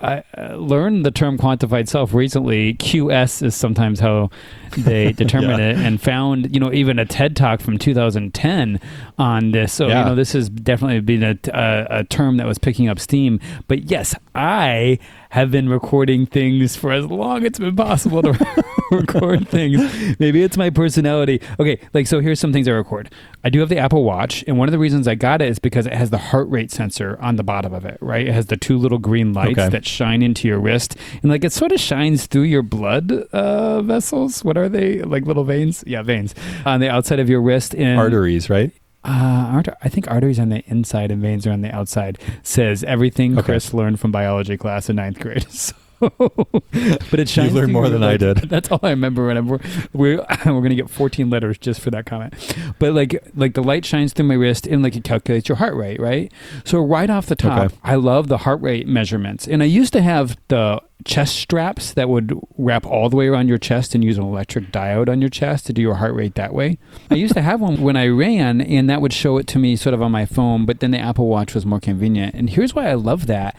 I 0.00 0.22
uh, 0.36 0.56
learned 0.56 1.06
the 1.06 1.10
term 1.10 1.38
quantified 1.38 1.88
self 1.88 2.12
recently. 2.12 2.74
QS 2.74 3.42
is 3.42 3.54
sometimes 3.54 3.98
how 4.00 4.28
they 4.76 5.12
determine 5.24 5.58
Yeah. 5.58 5.70
it, 5.70 5.76
and 5.78 6.00
found 6.00 6.52
you 6.54 6.60
know 6.60 6.70
even 6.72 6.98
a 6.98 7.06
TED 7.06 7.34
talk 7.34 7.60
from 7.60 7.78
2010 7.78 8.78
on 9.18 9.52
this. 9.52 9.72
So 9.72 9.88
Yeah. 9.88 10.00
you 10.00 10.04
know 10.10 10.14
this 10.14 10.32
has 10.32 10.50
definitely 10.50 11.00
been 11.00 11.22
a, 11.22 11.38
a, 11.52 11.86
a 12.00 12.04
term 12.04 12.36
that 12.36 12.46
was 12.46 12.58
picking 12.58 12.88
up 12.88 12.98
steam. 12.98 13.40
But 13.68 13.84
yes, 13.90 14.14
I 14.36 14.98
have 15.30 15.50
been 15.50 15.68
recording 15.68 16.26
things 16.26 16.76
for 16.76 16.92
as 16.92 17.04
long 17.06 17.38
as 17.38 17.44
it's 17.44 17.58
been 17.58 17.74
possible 17.76 18.22
to 18.22 18.64
record 18.90 19.48
things. 19.48 19.80
Maybe 20.18 20.42
it's 20.42 20.56
my 20.56 20.70
personality. 20.70 21.40
Okay, 21.58 21.78
like 21.94 22.06
so 22.06 22.20
here's 22.20 22.38
some 22.40 22.52
things 22.52 22.68
I 22.68 22.72
record. 22.72 23.10
I 23.44 23.50
do 23.50 23.60
have 23.60 23.68
the 23.68 23.78
Apple 23.78 24.04
Watch, 24.04 24.44
and 24.46 24.58
one 24.58 24.68
of 24.68 24.72
the 24.72 24.78
reasons 24.78 25.08
I 25.08 25.14
got 25.14 25.42
it 25.42 25.48
is 25.48 25.58
because 25.58 25.86
it 25.86 25.92
has 25.92 26.10
the 26.10 26.18
heart 26.18 26.48
rate 26.48 26.70
sensor 26.70 27.18
on 27.20 27.36
the 27.36 27.42
bottom 27.44 27.72
of 27.74 27.84
it, 27.84 27.98
right? 28.00 28.26
It 28.26 28.32
has 28.32 28.46
the 28.46 28.56
two 28.56 28.78
little 28.78 28.98
green 28.98 29.32
lights 29.32 29.58
Okay. 29.58 29.68
that 29.70 29.86
shine 29.86 30.22
into 30.22 30.48
your 30.48 30.58
wrist, 30.60 30.96
and 31.22 31.30
like 31.30 31.44
it 31.44 31.52
sort 31.52 31.72
of 31.72 31.80
shines 31.80 32.26
through 32.26 32.42
your 32.42 32.62
blood 32.62 33.12
uh, 33.32 33.82
vessels. 33.82 34.44
What 34.44 34.56
are 34.56 34.68
they? 34.68 35.02
Like 35.02 35.24
little 35.26 35.44
veins? 35.44 35.82
Yeah, 35.86 36.02
veins 36.02 36.34
on 36.64 36.80
the 36.80 36.88
outside 36.88 37.18
of 37.20 37.28
your 37.28 37.40
wrist. 37.42 37.74
And 37.74 37.98
Arteries, 37.98 38.48
right? 38.50 38.70
Uh, 39.06 39.50
aren't, 39.52 39.68
I 39.82 39.88
think 39.88 40.10
arteries 40.10 40.38
are 40.38 40.42
on 40.42 40.48
the 40.48 40.62
inside 40.66 41.10
and 41.10 41.22
veins 41.22 41.46
are 41.46 41.52
on 41.52 41.62
the 41.62 41.74
outside. 41.74 42.18
Says 42.42 42.82
everything 42.84 43.38
Okay. 43.38 43.44
Chris 43.44 43.72
learned 43.72 44.00
from 44.00 44.10
biology 44.12 44.56
class 44.56 44.88
in 44.90 44.96
ninth 44.96 45.20
grade. 45.20 45.46
So 45.50 45.74
but 46.00 47.20
it 47.20 47.28
shines. 47.28 47.52
You 47.52 47.60
learned 47.60 47.72
more 47.72 47.88
than 47.88 48.02
I 48.02 48.16
did. 48.16 48.38
That's 48.48 48.70
all 48.70 48.80
I 48.82 48.90
remember. 48.90 49.26
Whenever 49.26 49.60
we're 49.92 50.16
we're 50.46 50.60
gonna 50.62 50.74
get 50.74 50.90
14 50.90 51.30
letters 51.30 51.58
just 51.58 51.80
for 51.80 51.90
that 51.90 52.06
comment. 52.06 52.34
But 52.78 52.92
like 52.94 53.22
like 53.34 53.54
the 53.54 53.62
light 53.62 53.84
shines 53.84 54.12
through 54.12 54.26
my 54.26 54.34
wrist 54.34 54.66
and 54.66 54.82
like 54.82 54.96
it 54.96 55.04
calculates 55.04 55.48
your 55.48 55.56
heart 55.56 55.74
rate, 55.74 56.00
right? 56.00 56.32
So 56.64 56.80
right 56.80 57.08
off 57.10 57.26
the 57.26 57.36
top, 57.36 57.56
Okay. 57.66 57.76
I 57.82 57.94
love 57.94 58.28
the 58.28 58.38
heart 58.38 58.60
rate 58.60 58.86
measurements. 58.86 59.46
And 59.48 59.62
I 59.62 59.66
used 59.66 59.92
to 59.94 60.02
have 60.02 60.36
the 60.48 60.82
chest 61.04 61.36
straps 61.36 61.92
that 61.92 62.08
would 62.08 62.38
wrap 62.58 62.84
all 62.84 63.08
the 63.08 63.16
way 63.16 63.28
around 63.28 63.48
your 63.48 63.58
chest 63.58 63.94
and 63.94 64.02
use 64.02 64.18
an 64.18 64.24
electric 64.24 64.72
diode 64.72 65.08
on 65.08 65.20
your 65.20 65.30
chest 65.30 65.66
to 65.66 65.72
do 65.72 65.80
your 65.80 65.94
heart 65.96 66.14
rate 66.14 66.34
that 66.34 66.52
way. 66.52 66.78
I 67.10 67.14
used 67.14 67.34
to 67.34 67.42
have 67.42 67.60
one 67.60 67.80
when 67.80 67.96
I 67.96 68.08
ran, 68.08 68.60
and 68.60 68.90
that 68.90 69.00
would 69.00 69.12
show 69.12 69.36
it 69.36 69.46
to 69.48 69.58
me 69.58 69.76
sort 69.76 69.94
of 69.94 70.02
on 70.02 70.10
my 70.10 70.26
phone, 70.26 70.66
but 70.66 70.80
then 70.80 70.90
the 70.90 70.98
Apple 70.98 71.28
Watch 71.28 71.54
was 71.54 71.64
more 71.64 71.80
convenient. 71.80 72.34
And 72.34 72.50
here's 72.50 72.74
why 72.74 72.88
I 72.88 72.94
love 72.94 73.26
that. 73.26 73.56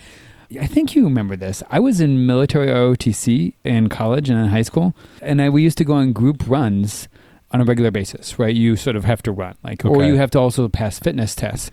I 0.62 0.68
think 0.68 0.96
you 0.96 1.04
remember 1.04 1.36
this. 1.36 1.62
I 1.70 1.80
was 1.80 2.00
in 2.00 2.26
military 2.26 2.68
ROTC 2.68 3.54
in 3.64 3.90
college 3.90 4.30
and 4.30 4.40
in 4.40 4.48
high 4.48 4.62
school, 4.62 4.96
and 5.22 5.42
I, 5.42 5.50
we 5.50 5.62
used 5.64 5.78
to 5.80 5.84
go 5.84 5.94
on 5.94 6.14
group 6.14 6.44
runs 6.48 7.08
on 7.52 7.62
a 7.62 7.66
regular 7.66 7.92
basis, 7.92 8.38
right? 8.40 8.56
You 8.56 8.76
sort 8.76 8.96
of 8.96 9.04
have 9.06 9.22
to 9.24 9.32
run, 9.32 9.56
like, 9.64 9.84
or 9.86 10.04
you 10.04 10.16
have 10.16 10.32
to 10.32 10.40
also 10.40 10.68
pass 10.70 11.00
fitness 11.00 11.36
tests. 11.36 11.72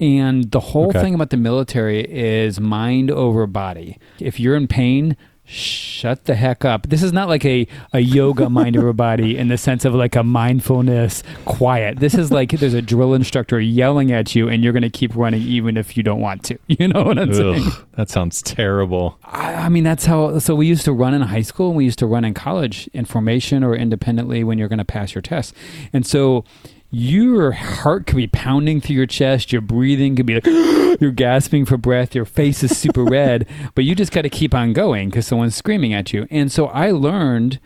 And 0.00 0.50
the 0.52 0.60
whole 0.60 0.88
Okay. 0.90 1.00
thing 1.00 1.14
about 1.14 1.30
the 1.30 1.36
military 1.36 2.00
is 2.02 2.60
mind 2.60 3.10
over 3.10 3.46
body. 3.46 3.98
If 4.20 4.38
you're 4.38 4.54
in 4.54 4.68
pain, 4.68 5.16
shut 5.48 6.26
the 6.26 6.34
heck 6.34 6.64
up. 6.64 6.88
This 6.88 7.02
is 7.02 7.12
not 7.12 7.28
like 7.28 7.44
a, 7.44 7.66
a 7.92 8.00
yoga 8.00 8.48
mind 8.50 8.76
over 8.76 8.92
body 8.92 9.36
in 9.36 9.48
the 9.48 9.58
sense 9.58 9.84
of 9.84 9.94
like 9.94 10.14
a 10.14 10.22
mindfulness 10.22 11.22
quiet. 11.44 11.98
This 11.98 12.14
is 12.14 12.30
like 12.30 12.50
there's 12.50 12.74
a 12.74 12.82
drill 12.82 13.14
instructor 13.14 13.58
yelling 13.58 14.12
at 14.12 14.34
you 14.34 14.48
and 14.48 14.62
you're 14.62 14.72
going 14.72 14.82
to 14.82 14.90
keep 14.90 15.14
running 15.16 15.42
even 15.42 15.76
if 15.76 15.96
you 15.96 16.02
don't 16.02 16.20
want 16.20 16.44
to. 16.44 16.58
You 16.78 16.86
know 16.86 17.02
what 17.02 17.18
I'm 17.18 17.34
saying? 17.34 17.64
That 17.96 18.08
sounds 18.08 18.40
terrible. 18.40 19.18
I, 19.24 19.54
I 19.54 19.68
mean, 19.68 19.82
that's 19.82 20.04
how. 20.04 20.38
So 20.38 20.54
we 20.54 20.66
used 20.66 20.84
to 20.84 20.92
run 20.92 21.12
in 21.12 21.22
high 21.22 21.42
school, 21.42 21.68
and 21.68 21.76
we 21.76 21.84
used 21.84 21.98
to 21.98 22.06
run 22.06 22.24
in 22.24 22.34
college, 22.34 22.88
in 22.92 23.04
formation 23.04 23.64
or 23.64 23.74
independently 23.74 24.44
when 24.44 24.58
you're 24.58 24.68
going 24.68 24.78
to 24.78 24.84
pass 24.84 25.12
your 25.12 25.22
test. 25.22 25.54
And 25.92 26.06
so 26.06 26.44
your 26.90 27.52
heart 27.52 28.06
could 28.06 28.16
be 28.16 28.28
pounding 28.28 28.80
through 28.80 28.96
your 28.96 29.06
chest, 29.06 29.50
your 29.50 29.60
breathing 29.60 30.14
could 30.14 30.26
be 30.26 30.34
like, 30.34 30.44
you're 30.98 31.12
gasping 31.12 31.64
for 31.64 31.76
breath, 31.76 32.14
your 32.14 32.24
face 32.24 32.62
is 32.62 32.76
super 32.76 33.04
red, 33.04 33.46
but 33.74 33.84
you 33.84 33.94
just 33.94 34.12
got 34.12 34.22
to 34.22 34.30
keep 34.30 34.54
on 34.54 34.72
going 34.72 35.08
because 35.08 35.26
someone's 35.26 35.54
screaming 35.56 35.92
at 35.92 36.12
you. 36.12 36.26
And 36.30 36.50
so 36.50 36.66
I 36.66 36.90
learned. 36.90 37.58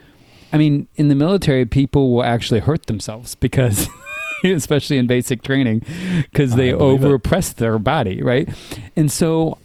I 0.54 0.58
mean, 0.58 0.86
in 0.96 1.08
the 1.08 1.14
military, 1.14 1.64
people 1.64 2.12
will 2.12 2.24
actually 2.24 2.60
hurt 2.60 2.86
themselves 2.86 3.34
because. 3.34 3.88
Especially 4.44 4.98
in 4.98 5.06
basic 5.06 5.40
training, 5.42 5.82
because 6.22 6.56
they 6.56 6.72
I 6.72 6.76
believe 6.76 7.04
it. 7.04 7.06
overpress 7.06 7.54
their 7.54 7.78
body, 7.78 8.20
right? 8.20 8.48
And 8.96 9.08
so 9.08 9.56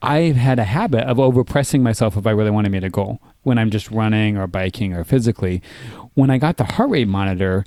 I've 0.00 0.36
had 0.36 0.60
a 0.60 0.64
habit 0.64 1.08
of 1.08 1.16
overpressing 1.16 1.80
myself 1.80 2.16
if 2.16 2.24
I 2.24 2.30
really 2.30 2.52
want 2.52 2.66
to 2.66 2.70
meet 2.70 2.84
a 2.84 2.88
goal 2.88 3.20
when 3.42 3.58
I'm 3.58 3.68
just 3.68 3.90
running 3.90 4.36
or 4.36 4.46
biking 4.46 4.94
or 4.94 5.02
physically. 5.02 5.60
When 6.14 6.30
I 6.30 6.38
got 6.38 6.56
the 6.56 6.64
heart 6.64 6.90
rate 6.90 7.08
monitor, 7.08 7.64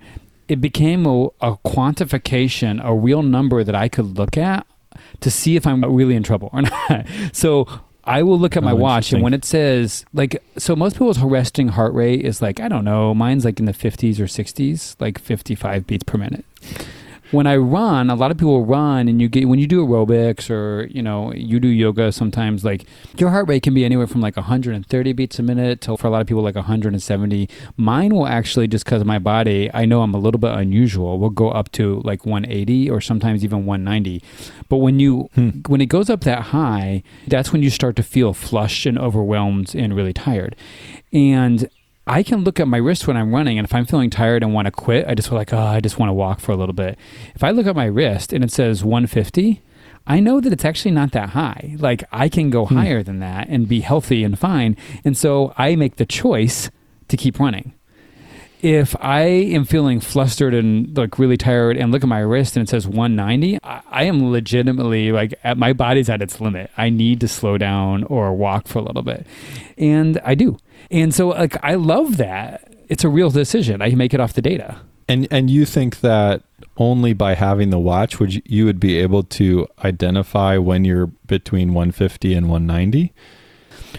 it 0.48 0.62
became 0.62 1.06
a, 1.06 1.26
a 1.42 1.58
quantification, 1.66 2.80
a 2.84 2.94
real 2.94 3.22
number 3.22 3.64
that 3.66 3.76
I 3.76 3.90
could 3.90 4.18
look 4.18 4.38
at 4.38 4.66
to 5.22 5.32
see 5.32 5.56
if 5.56 5.66
I'm 5.68 5.84
really 5.84 6.16
in 6.16 6.24
trouble 6.24 6.50
or 6.54 6.62
not. 6.90 7.06
So 7.34 7.68
I 8.04 8.24
will 8.24 8.40
look 8.40 8.58
at 8.58 8.64
my 8.64 8.72
Oh, 8.72 8.76
watch, 8.76 9.14
and 9.14 9.22
when 9.22 9.34
it 9.34 9.46
says 9.46 10.06
like, 10.14 10.42
so 10.58 10.76
most 10.76 10.94
people's 10.94 11.20
resting 11.20 11.68
heart 11.68 11.94
rate 11.94 12.26
is 12.26 12.42
like 12.42 12.60
I 12.60 12.68
don't 12.68 12.86
know, 12.86 13.14
mine's 13.14 13.46
like 13.46 13.60
in 13.60 13.66
the 13.66 13.74
50s 13.74 14.20
or 14.20 14.26
60s, 14.26 14.96
like 15.00 15.20
55 15.20 15.86
beats 15.86 16.04
per 16.04 16.18
minute 16.18 16.46
when 17.32 17.46
I 17.48 17.58
run, 17.58 18.10
a 18.10 18.16
lot 18.16 18.32
of 18.32 18.38
people 18.38 18.66
run, 18.66 19.08
and 19.08 19.22
you 19.22 19.28
get 19.30 19.48
when 19.48 19.60
you 19.60 19.68
do 19.68 19.86
aerobics 19.86 20.50
or 20.50 20.88
you 20.88 21.02
know 21.02 21.32
you 21.34 21.60
do 21.60 21.68
yoga. 21.68 22.12
Sometimes 22.12 22.66
like 22.66 22.86
your 23.18 23.30
heart 23.30 23.48
rate 23.48 23.64
can 23.64 23.74
be 23.74 23.86
anywhere 23.86 24.08
from 24.08 24.22
like 24.22 24.36
130 24.36 25.14
beats 25.14 25.40
a 25.40 25.44
minute 25.44 25.82
to 25.82 25.98
for 25.98 26.08
a 26.08 26.10
lot 26.10 26.22
of 26.22 26.28
people 26.28 26.42
like 26.44 26.56
170. 26.56 27.50
Mine 27.78 28.14
will 28.16 28.28
actually 28.28 28.68
just 28.68 28.86
because 28.86 29.02
of 29.02 29.08
my 29.08 29.20
body, 29.20 29.70
I 29.74 29.86
know 29.86 30.02
I'm 30.02 30.14
a 30.14 30.20
little 30.20 30.40
bit 30.40 30.52
unusual. 30.54 31.20
Will 31.20 31.30
go 31.30 31.50
up 31.50 31.72
to 31.74 32.02
like 32.04 32.26
180 32.26 32.90
or 32.90 33.02
sometimes 33.02 33.44
even 33.44 33.66
190. 33.66 34.24
But 34.68 34.78
when 34.78 35.00
you 35.00 35.30
Hmm. 35.36 35.50
when 35.68 35.82
it 35.82 35.88
goes 35.88 36.10
up 36.10 36.22
that 36.22 36.42
high, 36.46 37.04
that's 37.28 37.52
when 37.54 37.62
you 37.62 37.70
start 37.70 37.96
to 37.98 38.04
feel 38.04 38.34
flushed 38.34 38.86
and 38.86 38.98
overwhelmed 38.98 39.76
and 39.76 39.96
really 39.96 40.14
tired. 40.14 40.56
And 41.14 41.70
I 42.10 42.24
can 42.24 42.44
look 42.44 42.60
at 42.60 42.68
my 42.68 42.78
wrist 42.78 43.06
when 43.06 43.16
I'm 43.16 43.32
running, 43.32 43.60
and 43.60 43.66
if 43.66 43.74
I'm 43.76 43.86
feeling 43.86 44.10
tired 44.10 44.42
and 44.42 44.52
want 44.52 44.66
to 44.66 44.72
quit, 44.72 45.06
I 45.08 45.14
just 45.14 45.30
feel 45.30 45.38
like, 45.38 45.54
oh, 45.54 45.60
I 45.60 45.80
just 45.80 46.00
want 46.00 46.10
to 46.10 46.14
walk 46.14 46.40
for 46.40 46.52
a 46.52 46.56
little 46.56 46.74
bit. 46.74 46.98
If 47.36 47.44
I 47.44 47.52
look 47.52 47.68
at 47.68 47.76
my 47.76 47.86
wrist 47.86 48.34
and 48.34 48.44
it 48.44 48.52
says 48.52 48.84
150, 48.84 49.62
I 50.08 50.20
know 50.20 50.42
that 50.42 50.52
it's 50.52 50.66
actually 50.66 50.90
not 50.90 51.12
that 51.12 51.30
high. 51.30 51.76
Like 51.78 52.04
I 52.12 52.28
can 52.28 52.50
go 52.50 52.66
hmm. 52.66 52.78
higher 52.78 53.04
than 53.04 53.20
that 53.20 53.48
and 53.48 53.68
be 53.68 53.82
healthy 53.82 54.24
and 54.24 54.40
fine. 54.40 54.76
And 55.06 55.16
so 55.16 55.54
I 55.56 55.76
make 55.76 55.98
the 55.98 56.06
choice 56.06 56.72
to 57.10 57.16
keep 57.16 57.40
running. 57.40 57.74
If 58.64 58.96
I 59.00 59.22
am 59.22 59.64
feeling 59.64 60.00
flustered 60.00 60.56
and 60.56 60.98
like 60.98 61.20
really 61.20 61.38
tired 61.38 61.78
and 61.78 61.92
look 61.92 62.02
at 62.02 62.10
my 62.10 62.20
wrist 62.20 62.58
and 62.58 62.68
it 62.68 62.70
says 62.70 62.88
190, 62.88 63.60
I, 63.64 63.82
I 63.88 64.04
am 64.06 64.32
legitimately 64.32 65.12
like 65.12 65.36
at 65.44 65.60
my 65.60 65.74
body's 65.74 66.10
at 66.10 66.24
its 66.24 66.42
limit. 66.42 66.72
I 66.76 66.90
need 66.90 67.22
to 67.22 67.28
slow 67.28 67.60
down 67.60 68.04
or 68.06 68.34
walk 68.34 68.68
for 68.68 68.80
a 68.80 68.82
little 68.82 69.04
bit. 69.04 69.28
And 69.78 70.20
I 70.26 70.34
do. 70.34 70.58
And 70.92 71.14
so 71.14 71.30
like 71.30 71.58
I 71.64 71.76
love 71.76 72.18
that. 72.18 72.74
It's 72.88 73.04
a 73.04 73.10
real 73.10 73.30
decision. 73.30 73.82
I 73.82 73.90
make 73.92 74.14
it 74.14 74.20
off 74.20 74.34
the 74.34 74.42
data. 74.42 74.78
And 75.08 75.28
and 75.32 75.50
you 75.50 75.66
think 75.66 76.02
that 76.02 76.44
only 76.78 77.14
by 77.14 77.36
having 77.36 77.70
the 77.70 77.80
watch 77.80 78.20
would 78.20 78.34
you, 78.36 78.42
you 78.46 78.66
would 78.66 78.80
be 78.80 78.98
able 78.98 79.24
to 79.24 79.68
identify 79.84 80.58
when 80.58 80.86
you're 80.86 81.08
between 81.28 81.74
150 81.74 82.34
and 82.34 82.50
190? 82.50 83.14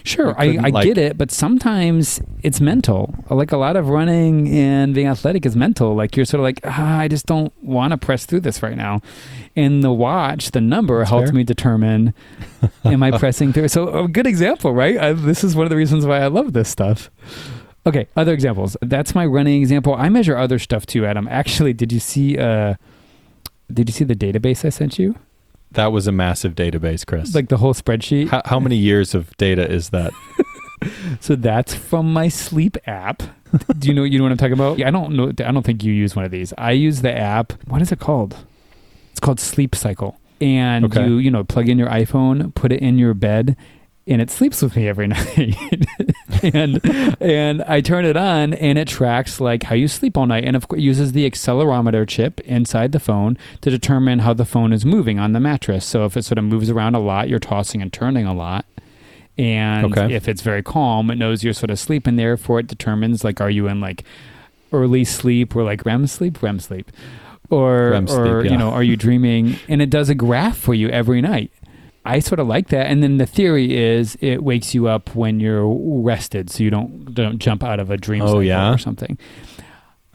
Sure, 0.04 0.34
I, 0.38 0.56
I 0.62 0.68
like- 0.68 0.84
get 0.84 0.98
it, 0.98 1.18
but 1.18 1.30
sometimes 1.30 2.20
it's 2.42 2.60
mental. 2.60 3.14
Like 3.28 3.52
a 3.52 3.56
lot 3.56 3.76
of 3.76 3.88
running 3.88 4.48
and 4.48 4.94
being 4.94 5.06
athletic 5.06 5.44
is 5.44 5.54
mental. 5.56 5.94
Like 5.94 6.16
you're 6.16 6.24
sort 6.24 6.40
of 6.40 6.44
like, 6.44 6.60
ah, 6.64 6.98
I 6.98 7.08
just 7.08 7.26
don't 7.26 7.52
want 7.62 7.92
to 7.92 7.98
press 7.98 8.26
through 8.26 8.40
this 8.40 8.62
right 8.62 8.76
now. 8.76 9.00
And 9.56 9.82
the 9.82 9.92
watch, 9.92 10.52
the 10.52 10.60
number 10.60 11.04
helps 11.04 11.30
fair. 11.30 11.34
me 11.34 11.44
determine, 11.44 12.14
am 12.84 13.02
I 13.02 13.10
pressing 13.18 13.52
through? 13.52 13.68
So 13.68 13.88
a 14.04 14.08
good 14.08 14.26
example, 14.26 14.72
right? 14.72 14.96
I, 14.98 15.12
this 15.12 15.44
is 15.44 15.54
one 15.54 15.66
of 15.66 15.70
the 15.70 15.76
reasons 15.76 16.06
why 16.06 16.20
I 16.20 16.28
love 16.28 16.52
this 16.52 16.68
stuff. 16.68 17.10
Okay, 17.86 18.06
other 18.16 18.32
examples. 18.32 18.76
That's 18.82 19.14
my 19.14 19.24
running 19.26 19.60
example. 19.60 19.94
I 19.94 20.08
measure 20.08 20.36
other 20.36 20.58
stuff 20.58 20.86
too, 20.86 21.06
Adam. 21.06 21.26
Actually, 21.28 21.72
did 21.72 21.92
you 21.92 22.00
see? 22.00 22.38
Uh, 22.38 22.74
did 23.72 23.88
you 23.88 23.92
see 23.92 24.04
the 24.04 24.14
database 24.14 24.64
I 24.64 24.68
sent 24.68 24.98
you? 24.98 25.14
That 25.72 25.92
was 25.92 26.06
a 26.06 26.12
massive 26.12 26.54
database, 26.54 27.06
Chris. 27.06 27.34
Like 27.34 27.48
the 27.48 27.56
whole 27.58 27.74
spreadsheet. 27.74 28.28
how, 28.28 28.42
how 28.44 28.58
many 28.60 28.76
years 28.76 29.14
of 29.14 29.36
data 29.36 29.70
is 29.70 29.90
that? 29.90 30.12
So 31.20 31.36
that's 31.36 31.74
from 31.74 32.10
my 32.10 32.28
sleep 32.28 32.78
app. 32.86 33.22
Do 33.78 33.86
you 33.86 33.92
know 33.92 34.02
you 34.04 34.16
know 34.16 34.24
what 34.24 34.32
I'm 34.32 34.38
talking 34.38 34.54
about? 34.54 34.78
Yeah, 34.78 34.88
I 34.88 34.90
don't 34.90 35.14
know. 35.14 35.28
I 35.28 35.52
don't 35.52 35.62
think 35.62 35.84
you 35.84 35.92
use 35.92 36.16
one 36.16 36.24
of 36.24 36.30
these. 36.30 36.54
I 36.56 36.70
use 36.70 37.02
the 37.02 37.14
app. 37.14 37.52
What 37.68 37.82
is 37.82 37.92
it 37.92 37.98
called? 38.00 38.34
It's 39.10 39.20
called 39.20 39.40
Sleep 39.40 39.74
Cycle. 39.74 40.18
And 40.40 40.86
Okay. 40.86 41.04
you 41.06 41.18
you 41.18 41.30
know 41.30 41.44
plug 41.44 41.68
in 41.68 41.76
your 41.78 41.88
iPhone, 41.88 42.54
put 42.54 42.72
it 42.72 42.80
in 42.80 42.96
your 42.96 43.12
bed, 43.12 43.58
and 44.06 44.20
it 44.20 44.30
sleeps 44.30 44.62
with 44.62 44.76
me 44.76 44.88
every 44.88 45.06
night. 45.08 45.56
and 46.42 46.80
and 47.20 47.62
I 47.62 47.80
turn 47.80 48.04
it 48.04 48.16
on, 48.16 48.54
and 48.54 48.78
it 48.78 48.88
tracks 48.88 49.40
like 49.40 49.64
how 49.64 49.74
you 49.74 49.88
sleep 49.88 50.16
all 50.16 50.26
night, 50.26 50.44
and 50.44 50.56
of 50.56 50.68
course 50.68 50.80
uses 50.80 51.12
the 51.12 51.28
accelerometer 51.30 52.06
chip 52.08 52.40
inside 52.40 52.92
the 52.92 53.00
phone 53.00 53.36
to 53.60 53.70
determine 53.70 54.20
how 54.20 54.32
the 54.34 54.44
phone 54.44 54.72
is 54.72 54.84
moving 54.84 55.18
on 55.18 55.32
the 55.32 55.40
mattress. 55.40 55.84
So 55.84 56.04
if 56.04 56.16
it 56.16 56.24
sort 56.24 56.38
of 56.38 56.44
moves 56.44 56.70
around 56.70 56.94
a 56.94 57.00
lot, 57.00 57.28
you're 57.28 57.38
tossing 57.38 57.82
and 57.82 57.92
turning 57.92 58.26
a 58.26 58.34
lot. 58.34 58.64
And 59.38 59.86
Okay. 59.96 60.14
if 60.14 60.28
it's 60.28 60.42
very 60.42 60.62
calm, 60.62 61.10
it 61.10 61.16
knows 61.16 61.42
you're 61.42 61.54
sort 61.54 61.70
of 61.70 61.78
sleeping. 61.78 62.16
Therefore, 62.16 62.60
it 62.60 62.66
determines 62.66 63.24
like, 63.24 63.40
are 63.40 63.48
you 63.50 63.68
in 63.68 63.80
like 63.80 64.04
early 64.72 65.04
sleep 65.04 65.56
or 65.56 65.62
like 65.62 65.84
REM 65.86 66.06
sleep, 66.06 66.42
REM 66.42 66.60
sleep, 66.60 66.90
or 67.48 67.90
REM 67.90 68.06
sleep, 68.06 68.20
or 68.20 68.44
yeah. 68.44 68.52
you 68.52 68.58
know, 68.58 68.70
are 68.70 68.82
you 68.82 68.96
dreaming? 68.96 69.56
And 69.68 69.80
it 69.80 69.88
does 69.88 70.08
a 70.10 70.14
graph 70.14 70.58
for 70.58 70.74
you 70.74 70.88
every 70.90 71.22
night. 71.22 71.50
I 72.04 72.20
sort 72.20 72.38
of 72.40 72.46
like 72.46 72.68
that. 72.68 72.86
And 72.86 73.02
then 73.02 73.16
the 73.18 73.26
theory 73.26 73.76
is 73.76 74.16
it 74.20 74.42
wakes 74.42 74.74
you 74.74 74.88
up 74.88 75.14
when 75.14 75.38
you're 75.40 75.66
rested, 75.68 76.48
so 76.50 76.62
you 76.64 76.70
don't 76.70 77.14
don't 77.14 77.38
jump 77.38 77.62
out 77.62 77.78
of 77.80 77.90
a 77.90 77.96
dream 77.96 78.22
Oh, 78.22 78.40
yeah? 78.40 78.72
or 78.72 78.78
something. 78.78 79.18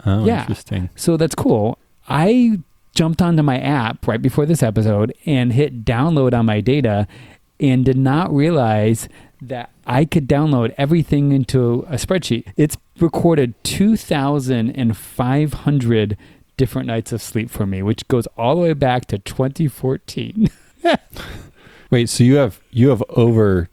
Oh, 0.04 0.24
Yeah. 0.24 0.40
interesting. 0.40 0.90
So 0.96 1.16
that's 1.16 1.34
cool. 1.34 1.78
I 2.08 2.58
jumped 2.94 3.20
onto 3.22 3.42
my 3.42 3.58
app 3.60 4.06
right 4.06 4.20
before 4.22 4.46
this 4.46 4.62
episode 4.62 5.12
and 5.26 5.52
hit 5.52 5.84
download 5.84 6.32
on 6.32 6.46
my 6.46 6.60
data 6.60 7.06
and 7.60 7.84
did 7.84 7.96
not 7.98 8.32
realize 8.34 9.08
that 9.42 9.70
I 9.86 10.04
could 10.06 10.26
download 10.28 10.72
everything 10.78 11.32
into 11.32 11.84
a 11.90 11.96
spreadsheet. 11.96 12.44
It's 12.56 12.76
recorded 13.00 13.52
2,500 13.64 16.16
different 16.56 16.86
nights 16.86 17.12
of 17.12 17.20
sleep 17.22 17.50
for 17.50 17.66
me, 17.66 17.82
which 17.82 18.06
goes 18.08 18.26
all 18.38 18.54
the 18.56 18.62
way 18.62 18.72
back 18.72 19.04
to 19.06 19.18
2014. 19.18 20.48
Wait, 21.90 22.08
so 22.08 22.24
you 22.24 22.36
have 22.36 22.60
you 22.70 22.88
have 22.88 23.02
over 23.10 23.68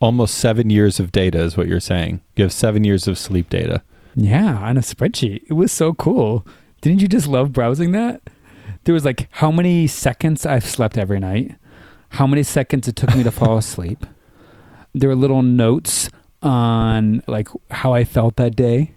almost 0.00 0.34
seven 0.34 0.70
years 0.70 1.00
of 1.00 1.12
data, 1.12 1.38
is 1.40 1.56
what 1.56 1.68
you're 1.68 1.80
saying? 1.80 2.20
You 2.36 2.44
have 2.44 2.52
seven 2.52 2.84
years 2.84 3.08
of 3.08 3.18
sleep 3.18 3.48
data. 3.48 3.82
Yeah, 4.14 4.58
on 4.58 4.76
a 4.76 4.80
spreadsheet. 4.80 5.42
It 5.48 5.54
was 5.54 5.72
so 5.72 5.94
cool. 5.94 6.46
Didn't 6.80 7.00
you 7.00 7.08
just 7.08 7.26
love 7.26 7.52
browsing 7.52 7.92
that? 7.92 8.22
There 8.84 8.94
was 8.94 9.04
like 9.04 9.28
how 9.32 9.50
many 9.50 9.86
seconds 9.86 10.46
I've 10.46 10.64
slept 10.64 10.96
every 10.96 11.18
night, 11.18 11.56
how 12.10 12.26
many 12.26 12.42
seconds 12.42 12.88
it 12.88 12.96
took 12.96 13.14
me 13.14 13.22
to 13.22 13.30
fall 13.30 13.58
asleep, 13.58 14.06
there 14.94 15.08
were 15.08 15.16
little 15.16 15.42
notes 15.42 16.08
on 16.42 17.22
like 17.26 17.48
how 17.70 17.92
I 17.92 18.04
felt 18.04 18.36
that 18.36 18.54
day, 18.56 18.94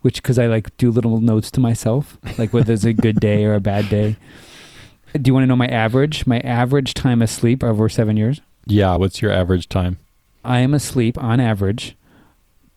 which 0.00 0.22
because 0.22 0.38
I 0.38 0.46
like 0.46 0.76
do 0.76 0.90
little 0.90 1.20
notes 1.20 1.50
to 1.52 1.60
myself, 1.60 2.18
like 2.38 2.52
whether 2.52 2.72
it's 2.72 2.84
a 2.84 2.92
good 2.92 3.20
day 3.20 3.44
or 3.44 3.54
a 3.54 3.60
bad 3.60 3.88
day. 3.88 4.16
Do 5.22 5.28
you 5.28 5.34
want 5.34 5.44
to 5.44 5.48
know 5.48 5.56
my 5.56 5.66
average? 5.68 6.26
My 6.26 6.38
average 6.40 6.94
time 6.94 7.22
asleep 7.22 7.62
over 7.64 7.88
seven 7.88 8.16
years? 8.16 8.40
Yeah. 8.66 8.96
What's 8.96 9.22
your 9.22 9.30
average 9.32 9.68
time? 9.68 9.98
I 10.44 10.58
am 10.60 10.74
asleep 10.74 11.16
on 11.22 11.38
average 11.40 11.96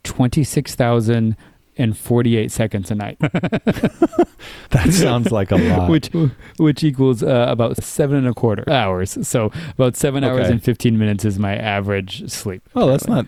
26,048 0.04 2.52
seconds 2.52 2.92
a 2.92 2.96
night, 2.96 3.18
That 4.72 4.94
sounds 4.94 5.32
like 5.32 5.52
a 5.52 5.56
lot. 5.58 5.90
which 5.90 6.10
which 6.58 6.84
equals 6.84 7.24
uh, 7.24 7.46
about 7.50 7.78
seven 7.84 8.18
and 8.18 8.28
a 8.28 8.34
quarter 8.34 8.64
hours. 8.72 9.18
So 9.28 9.52
about 9.72 9.96
seven 9.96 10.24
hours 10.24 10.42
Okay. 10.46 10.52
and 10.54 10.64
15 10.64 10.98
minutes 10.98 11.26
is 11.26 11.38
my 11.40 11.56
average 11.56 12.30
sleep. 12.32 12.62
oh, 12.76 12.88
that's 12.88 13.08
not. 13.08 13.26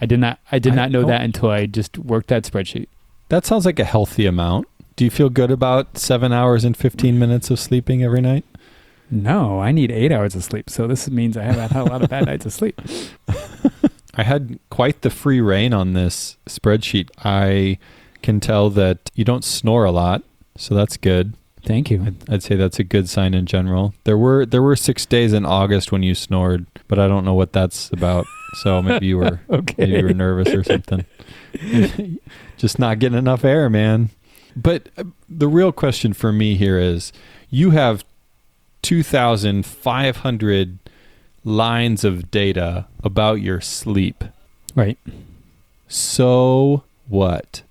I 0.00 0.06
did 0.06 0.20
not 0.20 0.38
I 0.52 0.58
did 0.58 0.72
I 0.74 0.76
not 0.76 0.90
know 0.90 1.04
that 1.04 1.22
until 1.22 1.50
I 1.50 1.66
just 1.66 1.98
worked 1.98 2.28
that 2.28 2.44
spreadsheet. 2.44 2.86
That 3.28 3.44
sounds 3.44 3.66
like 3.66 3.78
a 3.78 3.84
healthy 3.84 4.26
amount. 4.26 4.68
Do 4.98 5.04
you 5.04 5.10
feel 5.12 5.30
good 5.30 5.52
about 5.52 5.96
seven 5.96 6.32
hours 6.32 6.64
and 6.64 6.76
15 6.76 7.16
minutes 7.20 7.52
of 7.52 7.60
sleeping 7.60 8.02
every 8.02 8.20
night? 8.20 8.44
No, 9.12 9.60
I 9.60 9.70
need 9.70 9.92
eight 9.92 10.10
hours 10.10 10.34
of 10.34 10.42
sleep. 10.42 10.68
So 10.68 10.88
this 10.88 11.08
means 11.08 11.36
I 11.36 11.44
haven't 11.44 11.70
had 11.70 11.82
a 11.82 11.84
lot 11.84 12.02
of 12.02 12.10
bad 12.10 12.26
nights 12.26 12.44
of 12.46 12.52
sleep. 12.52 12.80
I 14.16 14.24
had 14.24 14.58
quite 14.70 15.02
the 15.02 15.10
free 15.10 15.40
reign 15.40 15.72
on 15.72 15.92
this 15.92 16.36
spreadsheet. 16.46 17.10
I 17.24 17.78
can 18.22 18.40
tell 18.40 18.70
that 18.70 19.08
you 19.14 19.24
don't 19.24 19.44
snore 19.44 19.84
a 19.84 19.92
lot, 19.92 20.24
so 20.56 20.74
that's 20.74 20.96
good. 20.96 21.34
Thank 21.64 21.92
you. 21.92 22.02
I'd, 22.02 22.16
I'd 22.28 22.42
say 22.42 22.56
that's 22.56 22.80
a 22.80 22.84
good 22.84 23.08
sign 23.08 23.34
in 23.34 23.46
general. 23.46 23.94
There 24.02 24.18
were 24.18 24.44
there 24.44 24.62
were 24.62 24.74
six 24.74 25.06
days 25.06 25.32
in 25.32 25.46
August 25.46 25.92
when 25.92 26.02
you 26.02 26.16
snored, 26.16 26.66
but 26.88 26.98
I 26.98 27.06
don't 27.06 27.24
know 27.24 27.34
what 27.34 27.52
that's 27.52 27.88
about. 27.92 28.26
So 28.62 28.82
maybe 28.82 29.06
you 29.06 29.18
were 29.18 29.40
Okay. 29.50 29.74
maybe 29.78 29.92
you 29.98 30.02
were 30.06 30.12
nervous 30.14 30.48
or 30.52 30.64
something. 30.64 31.04
Just 32.56 32.80
not 32.80 32.98
getting 32.98 33.18
enough 33.18 33.44
air, 33.44 33.70
man. 33.70 34.10
But 34.62 34.88
uh, 34.96 35.04
the 35.28 35.48
real 35.48 35.72
question 35.72 36.12
for 36.12 36.32
me 36.32 36.56
here 36.56 36.78
is 36.78 37.12
you 37.48 37.70
have 37.70 38.04
2,500 38.82 40.78
lines 41.44 42.04
of 42.04 42.30
data 42.30 42.86
about 43.02 43.40
your 43.40 43.60
sleep. 43.60 44.24
Right. 44.74 44.98
So 45.86 46.82
what? 47.08 47.62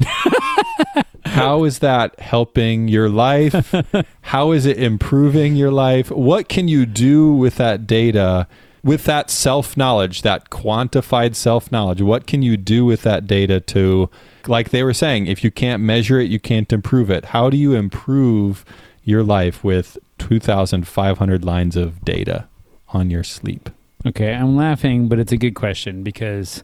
How 1.24 1.64
is 1.64 1.78
that 1.80 2.18
helping 2.20 2.88
your 2.88 3.08
life? 3.08 3.74
How 4.22 4.52
is 4.52 4.66
it 4.66 4.78
improving 4.78 5.56
your 5.56 5.70
life? 5.70 6.10
What 6.10 6.48
can 6.48 6.68
you 6.68 6.84
do 6.86 7.32
with 7.32 7.56
that 7.56 7.86
data, 7.86 8.46
with 8.82 9.04
that 9.04 9.30
self 9.30 9.76
knowledge, 9.76 10.22
that 10.22 10.50
quantified 10.50 11.34
self 11.34 11.72
knowledge? 11.72 12.02
What 12.02 12.26
can 12.26 12.42
you 12.42 12.56
do 12.56 12.84
with 12.84 13.02
that 13.02 13.26
data 13.26 13.60
to, 13.60 14.10
like 14.48 14.70
they 14.70 14.82
were 14.82 14.94
saying, 14.94 15.26
if 15.26 15.42
you 15.44 15.50
can't 15.50 15.82
measure 15.82 16.18
it, 16.18 16.30
you 16.30 16.40
can't 16.40 16.72
improve 16.72 17.10
it? 17.10 17.26
How 17.26 17.50
do 17.50 17.56
you 17.56 17.74
improve 17.74 18.64
your 19.02 19.22
life 19.22 19.62
with 19.62 19.98
2,500 20.18 21.44
lines 21.44 21.76
of 21.76 22.04
data 22.04 22.46
on 22.88 23.10
your 23.10 23.24
sleep? 23.24 23.70
Okay, 24.06 24.34
I'm 24.34 24.56
laughing, 24.56 25.08
but 25.08 25.18
it's 25.18 25.32
a 25.32 25.36
good 25.36 25.54
question 25.54 26.02
because, 26.02 26.62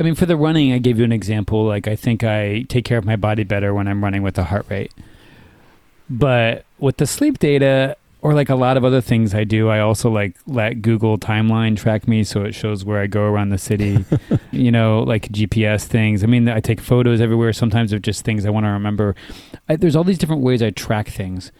I 0.00 0.02
mean, 0.02 0.14
for 0.14 0.26
the 0.26 0.36
running, 0.36 0.72
I 0.72 0.78
gave 0.78 0.98
you 0.98 1.04
an 1.04 1.12
example. 1.12 1.64
Like, 1.64 1.86
I 1.86 1.96
think 1.96 2.24
I 2.24 2.62
take 2.68 2.84
care 2.84 2.98
of 2.98 3.04
my 3.04 3.16
body 3.16 3.44
better 3.44 3.74
when 3.74 3.88
I'm 3.88 4.02
running 4.02 4.22
with 4.22 4.34
the 4.34 4.44
heart 4.44 4.66
rate. 4.70 4.92
But 6.08 6.64
with 6.78 6.96
the 6.96 7.06
sleep 7.06 7.38
data, 7.38 7.96
or 8.20 8.34
like 8.34 8.48
a 8.48 8.54
lot 8.56 8.76
of 8.76 8.84
other 8.84 9.00
things 9.00 9.34
I 9.34 9.44
do, 9.44 9.68
I 9.68 9.80
also 9.80 10.10
like 10.10 10.36
let 10.46 10.82
Google 10.82 11.18
timeline 11.18 11.76
track 11.76 12.08
me 12.08 12.24
so 12.24 12.42
it 12.42 12.52
shows 12.54 12.84
where 12.84 13.00
I 13.00 13.06
go 13.06 13.22
around 13.22 13.50
the 13.50 13.58
city, 13.58 14.04
you 14.50 14.70
know, 14.72 15.00
like 15.04 15.28
GPS 15.28 15.84
things. 15.86 16.24
I 16.24 16.26
mean, 16.26 16.48
I 16.48 16.60
take 16.60 16.80
photos 16.80 17.20
everywhere 17.20 17.52
sometimes 17.52 17.92
of 17.92 18.02
just 18.02 18.24
things 18.24 18.44
I 18.44 18.50
want 18.50 18.64
to 18.66 18.70
remember. 18.70 19.14
I, 19.68 19.76
there's 19.76 19.94
all 19.94 20.04
these 20.04 20.18
different 20.18 20.42
ways 20.42 20.62
I 20.62 20.70
track 20.70 21.08
things. 21.08 21.52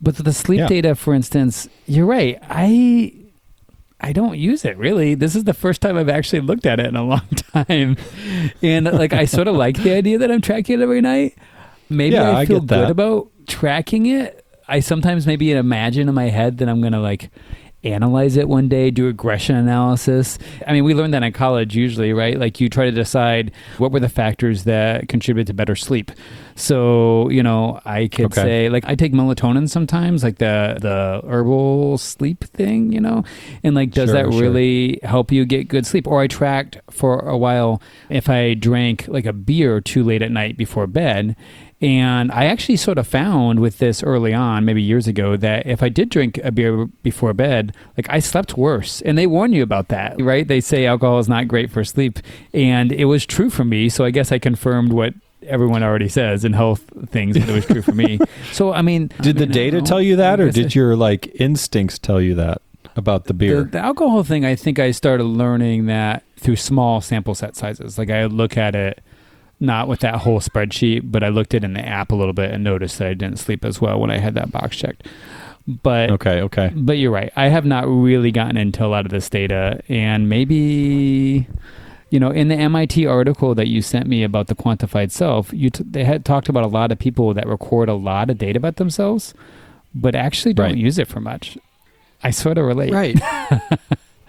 But 0.00 0.16
the 0.16 0.32
sleep 0.32 0.58
Yeah. 0.58 0.66
data, 0.66 0.94
for 0.96 1.14
instance, 1.14 1.68
you're 1.86 2.06
right. 2.06 2.36
I 2.50 3.14
I 4.00 4.12
don't 4.12 4.36
use 4.36 4.64
it 4.64 4.76
really. 4.76 5.14
This 5.14 5.36
is 5.36 5.44
the 5.44 5.54
first 5.54 5.80
time 5.80 5.96
I've 5.96 6.08
actually 6.08 6.40
looked 6.40 6.66
at 6.66 6.80
it 6.80 6.86
in 6.86 6.96
a 6.96 7.04
long 7.04 7.20
time. 7.52 7.96
And 8.60 8.86
like 8.92 9.12
I 9.12 9.26
sort 9.26 9.46
of 9.46 9.54
like 9.54 9.76
the 9.76 9.92
idea 9.92 10.18
that 10.18 10.32
I'm 10.32 10.40
tracking 10.40 10.80
it 10.80 10.82
every 10.82 11.00
night. 11.00 11.36
Maybe 11.88 12.16
Yeah, 12.16 12.30
I 12.30 12.40
I 12.40 12.46
feel 12.46 12.58
that. 12.62 12.66
good 12.76 12.90
about 12.90 13.28
tracking 13.46 14.06
it. 14.06 14.41
I 14.72 14.80
sometimes 14.80 15.26
maybe 15.26 15.52
imagine 15.52 16.08
in 16.08 16.14
my 16.14 16.30
head 16.30 16.58
that 16.58 16.68
I'm 16.68 16.80
going 16.80 16.94
to 16.94 17.00
like 17.00 17.30
analyze 17.84 18.36
it 18.36 18.48
one 18.48 18.68
day, 18.68 18.90
do 18.92 19.06
regression 19.06 19.56
analysis. 19.56 20.38
I 20.68 20.72
mean, 20.72 20.84
we 20.84 20.94
learned 20.94 21.12
that 21.14 21.22
in 21.24 21.32
college 21.32 21.74
usually, 21.74 22.12
right? 22.12 22.38
Like 22.38 22.60
you 22.60 22.68
try 22.68 22.84
to 22.84 22.92
decide 22.92 23.50
what 23.78 23.90
were 23.90 23.98
the 24.00 24.08
factors 24.08 24.64
that 24.64 25.08
contributed 25.08 25.48
to 25.48 25.54
better 25.54 25.74
sleep. 25.74 26.12
So, 26.54 27.28
you 27.30 27.42
know, 27.42 27.80
I 27.84 28.06
could 28.06 28.26
Okay. 28.26 28.42
say 28.42 28.68
like 28.68 28.84
I 28.86 28.94
take 28.94 29.12
melatonin 29.12 29.68
sometimes, 29.68 30.22
like 30.22 30.38
the 30.38 30.78
the 30.80 31.22
herbal 31.28 31.98
sleep 31.98 32.44
thing, 32.44 32.92
you 32.92 33.00
know, 33.00 33.24
and 33.64 33.74
like 33.74 33.90
does 33.90 34.10
Sure, 34.10 34.22
that 34.22 34.32
sure. 34.32 34.40
really 34.40 35.00
help 35.02 35.32
you 35.32 35.44
get 35.44 35.66
good 35.68 35.84
sleep? 35.84 36.06
Or 36.06 36.20
I 36.22 36.28
tracked 36.28 36.78
for 36.90 37.18
a 37.20 37.36
while 37.36 37.82
if 38.10 38.28
I 38.28 38.54
drank 38.54 39.08
like 39.08 39.26
a 39.26 39.32
beer 39.32 39.80
too 39.80 40.04
late 40.04 40.22
at 40.22 40.30
night 40.30 40.56
before 40.56 40.86
bed. 40.86 41.34
And 41.82 42.30
I 42.30 42.44
actually 42.44 42.76
sort 42.76 42.96
of 42.96 43.08
found 43.08 43.58
with 43.58 43.78
this 43.78 44.02
early 44.04 44.32
on, 44.32 44.64
maybe 44.64 44.80
years 44.80 45.08
ago, 45.08 45.36
that 45.36 45.66
if 45.66 45.82
I 45.82 45.88
did 45.88 46.08
drink 46.10 46.38
a 46.44 46.52
beer 46.52 46.86
before 47.02 47.34
bed, 47.34 47.74
like 47.96 48.06
I 48.08 48.20
slept 48.20 48.56
worse. 48.56 49.02
And 49.02 49.18
they 49.18 49.26
warn 49.26 49.52
you 49.52 49.64
about 49.64 49.88
that, 49.88 50.14
right? 50.22 50.46
They 50.46 50.60
say 50.60 50.86
alcohol 50.86 51.18
is 51.18 51.28
not 51.28 51.48
great 51.48 51.72
for 51.72 51.82
sleep. 51.82 52.20
And 52.54 52.92
it 52.92 53.06
was 53.06 53.26
true 53.26 53.50
for 53.50 53.64
me. 53.64 53.88
So 53.88 54.04
I 54.04 54.10
guess 54.12 54.30
I 54.30 54.38
confirmed 54.38 54.92
what 54.92 55.12
everyone 55.44 55.82
already 55.82 56.08
says 56.08 56.44
in 56.44 56.52
health 56.52 56.84
things, 57.08 57.36
but 57.36 57.48
it 57.48 57.52
was 57.52 57.66
true 57.66 57.82
for 57.82 57.92
me. 57.92 58.20
So, 58.52 58.72
I 58.72 58.82
mean, 58.82 59.08
Did 59.20 59.36
I 59.36 59.40
the 59.40 59.46
mean, 59.46 59.50
I 59.50 59.54
data 59.54 59.82
tell 59.82 60.00
you 60.00 60.14
that, 60.16 60.38
or 60.40 60.46
guess 60.46 60.56
I- 60.58 60.62
did 60.62 60.74
your 60.76 60.94
like 60.94 61.34
instincts 61.40 61.98
tell 61.98 62.20
you 62.20 62.34
that 62.36 62.60
about 62.94 63.24
the 63.24 63.34
beer? 63.34 63.64
the, 63.64 63.70
the 63.70 63.78
alcohol 63.78 64.22
thing, 64.22 64.44
I 64.44 64.54
think 64.54 64.78
I 64.78 64.92
started 64.92 65.24
learning 65.24 65.86
that 65.86 66.22
through 66.36 66.56
small 66.56 67.00
sample 67.00 67.34
set 67.34 67.56
sizes. 67.56 67.98
Like 67.98 68.10
I 68.10 68.26
look 68.26 68.56
at 68.56 68.74
it 68.76 69.02
not 69.62 69.88
with 69.88 70.00
that 70.00 70.16
whole 70.16 70.40
spreadsheet, 70.40 71.10
but 71.10 71.22
I 71.22 71.28
looked 71.28 71.54
at 71.54 71.62
it 71.62 71.64
in 71.64 71.72
the 71.74 71.86
app 71.86 72.10
a 72.12 72.14
little 72.14 72.32
bit 72.34 72.50
and 72.50 72.62
noticed 72.64 72.98
that 72.98 73.08
I 73.08 73.14
didn't 73.14 73.38
sleep 73.38 73.64
as 73.64 73.80
well 73.80 73.98
when 74.00 74.10
I 74.10 74.18
had 74.18 74.34
that 74.34 74.50
box 74.52 74.76
checked. 74.76 75.06
But 75.66 76.10
okay, 76.10 76.40
okay. 76.42 76.72
but 76.74 76.98
you're 76.98 77.12
right. 77.12 77.32
I 77.36 77.46
have 77.48 77.64
not 77.64 77.86
really 77.86 78.32
gotten 78.32 78.56
into 78.56 78.84
a 78.84 78.88
lot 78.88 79.04
of 79.06 79.12
this 79.12 79.30
data, 79.30 79.80
and 79.88 80.28
maybe 80.28 81.46
you 82.10 82.20
know, 82.20 82.30
in 82.30 82.48
the 82.48 82.56
MIT 82.56 83.06
article 83.06 83.54
that 83.54 83.68
you 83.68 83.80
sent 83.80 84.06
me 84.06 84.22
about 84.22 84.48
the 84.48 84.54
quantified 84.54 85.10
self, 85.12 85.50
you 85.52 85.70
t- 85.70 85.82
they 85.88 86.04
had 86.04 86.24
talked 86.26 86.48
about 86.50 86.62
a 86.64 86.66
lot 86.66 86.92
of 86.92 86.98
people 86.98 87.32
that 87.32 87.46
record 87.46 87.88
a 87.88 87.94
lot 87.94 88.28
of 88.28 88.36
data 88.36 88.58
about 88.58 88.76
themselves, 88.76 89.32
but 89.94 90.14
actually 90.14 90.52
don't 90.52 90.66
Right. 90.66 90.76
use 90.76 90.98
it 90.98 91.08
for 91.08 91.20
much. 91.20 91.56
I 92.22 92.30
sort 92.30 92.58
of 92.58 92.66
relate. 92.66 92.92
Right. 92.92 93.18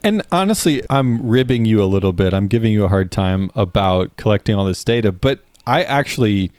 and 0.03 0.21
honestly, 0.31 0.81
I'm 0.89 1.25
ribbing 1.27 1.65
you 1.65 1.81
a 1.81 1.85
little 1.85 2.13
bit. 2.13 2.33
I'm 2.33 2.47
giving 2.47 2.73
you 2.73 2.83
a 2.85 2.89
hard 2.89 3.11
time 3.11 3.49
about 3.55 4.15
collecting 4.17 4.55
all 4.55 4.65
this 4.65 4.83
data, 4.83 5.11
but 5.11 5.39
I 5.65 5.83
actually 5.83 6.51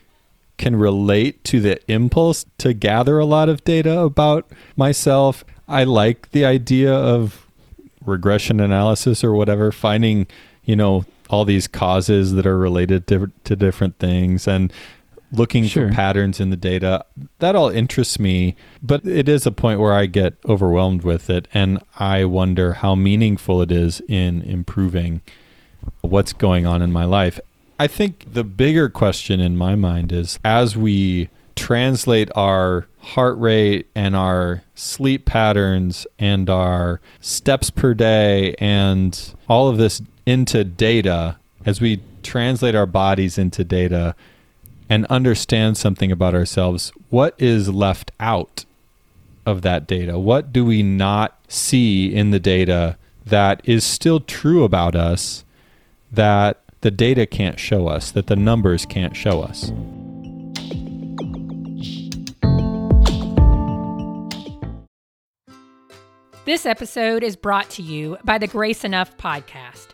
can 0.57 0.77
relate 0.77 1.43
to 1.45 1.61
the 1.61 1.79
impulse 1.91 2.47
to 2.59 2.73
gather 2.73 3.19
a 3.19 3.25
lot 3.25 3.49
of 3.49 3.65
data 3.65 4.01
about 4.01 4.49
myself. 4.77 5.45
I 5.69 5.85
like 5.85 6.31
the 6.31 6.45
idea 6.45 6.93
of 6.93 7.47
regression 8.05 8.61
analysis 8.61 9.25
or 9.25 9.33
whatever, 9.33 9.73
finding, 9.73 10.27
you 10.65 10.77
know, 10.77 11.05
all 11.29 11.45
these 11.45 11.67
causes 11.67 12.35
that 12.35 12.47
are 12.47 12.59
related 12.59 13.07
to, 13.09 13.33
to 13.45 13.57
different 13.57 13.99
things 13.99 14.47
and 14.47 14.73
looking 15.37 15.65
Sure. 15.65 15.89
for 15.89 15.95
patterns 15.95 16.41
in 16.41 16.51
the 16.51 16.57
data. 16.57 17.05
That 17.39 17.55
all 17.57 17.69
interests 17.69 18.19
me, 18.19 18.57
but 18.83 19.05
it 19.07 19.29
is 19.29 19.47
a 19.47 19.53
point 19.53 19.81
where 19.81 19.93
I 19.93 20.07
get 20.07 20.35
overwhelmed 20.49 21.03
with 21.03 21.29
it 21.31 21.49
and 21.53 21.81
I 21.99 22.25
wonder 22.25 22.75
how 22.75 22.95
meaningful 22.95 23.61
it 23.63 23.71
is 23.73 24.01
in 24.09 24.43
improving 24.43 25.21
what's 26.01 26.33
going 26.33 26.67
on 26.67 26.83
in 26.83 26.93
my 26.93 27.05
life. 27.05 27.39
I 27.79 27.87
think 27.89 28.33
the 28.33 28.45
bigger 28.45 28.89
question 28.89 29.41
in 29.41 29.57
my 29.57 29.75
mind 29.75 30.13
is 30.13 30.39
as 30.45 30.77
we 30.77 31.29
translate 31.57 32.31
our 32.35 32.87
heart 33.01 33.39
rate 33.39 33.87
and 33.95 34.17
our 34.17 34.63
sleep 34.75 35.25
patterns 35.25 36.07
and 36.19 36.49
our 36.49 37.01
steps 37.21 37.71
per 37.71 37.95
day 37.95 38.55
and 38.59 39.35
all 39.49 39.69
of 39.69 39.77
this 39.77 40.01
into 40.27 40.65
data, 40.65 41.37
as 41.67 41.81
we 41.81 42.01
translate 42.23 42.75
our 42.75 42.87
bodies 42.87 43.37
into 43.39 43.63
data 43.65 44.15
and 44.89 45.07
understand 45.07 45.77
something 45.77 46.13
about 46.13 46.35
ourselves, 46.35 46.93
what 47.11 47.35
is 47.39 47.69
left 47.69 48.13
out 48.21 48.65
of 49.47 49.63
that 49.63 49.87
data? 49.87 50.19
What 50.19 50.53
do 50.53 50.65
we 50.65 50.83
not 50.83 51.39
see 51.49 52.15
in 52.15 52.31
the 52.31 52.41
data 52.41 52.97
that 53.27 53.61
is 53.65 53.85
still 53.85 54.21
true 54.21 54.65
about 54.65 54.95
us 54.95 55.45
that 56.13 56.61
the 56.83 56.91
data 56.91 57.27
can't 57.27 57.59
show 57.59 57.89
us, 57.89 58.11
that 58.11 58.27
the 58.27 58.37
numbers 58.37 58.85
can't 58.85 59.17
show 59.17 59.41
us? 59.41 59.73
This 66.45 66.67
episode 66.67 67.23
is 67.23 67.37
brought 67.37 67.71
to 67.71 67.83
you 67.83 68.19
by 68.23 68.37
the 68.37 68.47
Grace 68.47 68.85
Enough 68.85 69.17
podcast. 69.17 69.94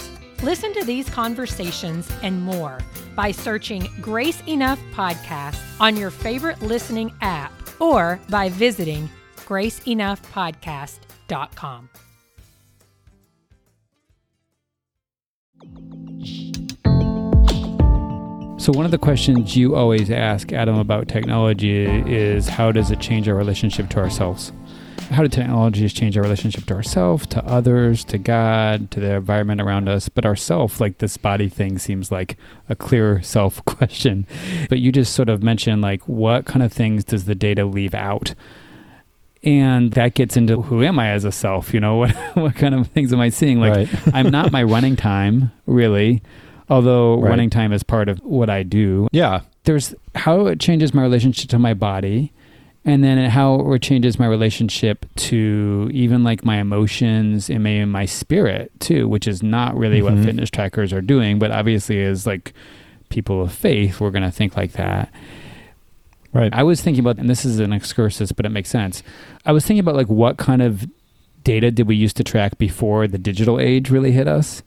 Listen 0.43 0.73
to 0.73 0.83
these 0.83 1.07
conversations 1.07 2.09
and 2.23 2.41
more 2.41 2.79
by 3.15 3.29
searching 3.29 3.87
Grace 4.01 4.41
Enough 4.47 4.79
Podcast 4.91 5.59
on 5.79 5.95
your 5.95 6.09
favorite 6.09 6.59
listening 6.63 7.13
app 7.21 7.51
or 7.79 8.19
by 8.27 8.49
visiting 8.49 9.07
graceenoughpodcast.com. 9.37 11.89
So, 18.57 18.71
one 18.73 18.85
of 18.85 18.91
the 18.91 18.97
questions 18.99 19.55
you 19.55 19.75
always 19.75 20.09
ask 20.09 20.51
Adam 20.53 20.77
about 20.77 21.07
technology 21.07 21.85
is 22.11 22.47
how 22.47 22.71
does 22.71 22.89
it 22.89 22.99
change 22.99 23.29
our 23.29 23.35
relationship 23.35 23.91
to 23.91 23.99
ourselves? 23.99 24.51
How 25.11 25.21
do 25.23 25.27
technologies 25.29 25.93
change 25.93 26.17
our 26.17 26.23
relationship 26.23 26.65
to 26.67 26.73
ourselves, 26.73 27.27
to 27.27 27.45
others, 27.45 28.03
to 28.05 28.17
God, 28.17 28.89
to 28.91 28.99
the 28.99 29.15
environment 29.15 29.61
around 29.61 29.87
us? 29.89 30.09
But 30.09 30.25
ourself, 30.25 30.79
like 30.79 30.99
this 30.99 31.17
body 31.17 31.49
thing, 31.49 31.77
seems 31.77 32.11
like 32.11 32.37
a 32.69 32.75
clear 32.75 33.21
self 33.35 33.63
question. 33.65 34.25
But 34.69 34.79
you 34.79 34.91
just 34.91 35.13
sort 35.13 35.29
of 35.29 35.43
mentioned, 35.43 35.81
like, 35.81 36.01
what 36.07 36.45
kind 36.45 36.63
of 36.63 36.71
things 36.73 37.03
does 37.03 37.25
the 37.25 37.35
data 37.35 37.65
leave 37.65 37.93
out? 37.93 38.33
and 39.43 39.93
that 39.93 40.13
gets 40.13 40.37
into 40.37 40.61
who 40.61 40.83
am 40.83 40.99
I 40.99 41.09
as 41.09 41.25
a 41.25 41.31
self? 41.31 41.73
You 41.73 41.79
know, 41.79 41.97
what 41.97 42.11
what 42.35 42.55
kind 42.55 42.75
of 42.75 42.87
things 42.87 43.11
am 43.11 43.19
I 43.19 43.29
seeing? 43.29 43.59
Like, 43.59 43.73
Right. 43.75 43.89
I'm 44.13 44.29
not 44.29 44.51
my 44.51 44.61
running 44.63 44.95
time, 44.95 45.51
really, 45.65 46.21
although 46.69 47.15
Right. 47.19 47.29
running 47.29 47.49
time 47.49 47.73
is 47.73 47.81
part 47.83 48.07
of 48.07 48.19
what 48.19 48.49
I 48.49 48.63
do. 48.63 49.07
Yeah. 49.11 49.41
There's 49.63 49.95
how 50.15 50.45
it 50.47 50.59
changes 50.59 50.93
my 50.93 51.01
relationship 51.01 51.49
to 51.51 51.59
my 51.59 51.73
body, 51.73 52.31
and 52.83 53.03
then 53.03 53.29
how 53.29 53.73
it 53.73 53.81
changes 53.81 54.17
my 54.17 54.25
relationship 54.25 55.05
to 55.15 55.89
even 55.93 56.23
like 56.23 56.43
my 56.43 56.57
emotions 56.57 57.49
and 57.49 57.63
maybe 57.63 57.85
my 57.85 58.05
spirit 58.05 58.71
too, 58.79 59.07
which 59.07 59.27
is 59.27 59.43
not 59.43 59.77
really 59.77 60.01
what 60.01 60.13
Mhm. 60.15 60.25
fitness 60.25 60.49
trackers 60.49 60.91
are 60.91 61.01
doing, 61.01 61.37
but 61.37 61.51
obviously 61.51 62.01
as 62.01 62.25
like 62.25 62.53
people 63.09 63.41
of 63.41 63.51
faith, 63.51 63.99
we're 63.99 64.09
going 64.09 64.23
to 64.23 64.31
think 64.31 64.57
like 64.57 64.71
that. 64.73 65.09
Right. 66.33 66.51
I 66.53 66.63
was 66.63 66.81
thinking 66.81 67.01
about, 67.01 67.17
and 67.17 67.29
this 67.29 67.43
is 67.43 67.59
an 67.59 67.73
excursus, 67.73 68.31
but 68.31 68.45
it 68.45 68.49
makes 68.49 68.69
sense. 68.69 69.03
I 69.45 69.51
was 69.51 69.65
thinking 69.65 69.81
about 69.81 69.95
like 69.95 70.07
what 70.07 70.37
kind 70.37 70.61
of 70.61 70.87
data 71.43 71.71
did 71.71 71.87
we 71.87 71.95
used 71.95 72.15
to 72.17 72.23
track 72.23 72.57
before 72.57 73.07
the 73.07 73.17
digital 73.17 73.59
age 73.59 73.89
really 73.89 74.11
hit 74.11 74.27
us? 74.27 74.63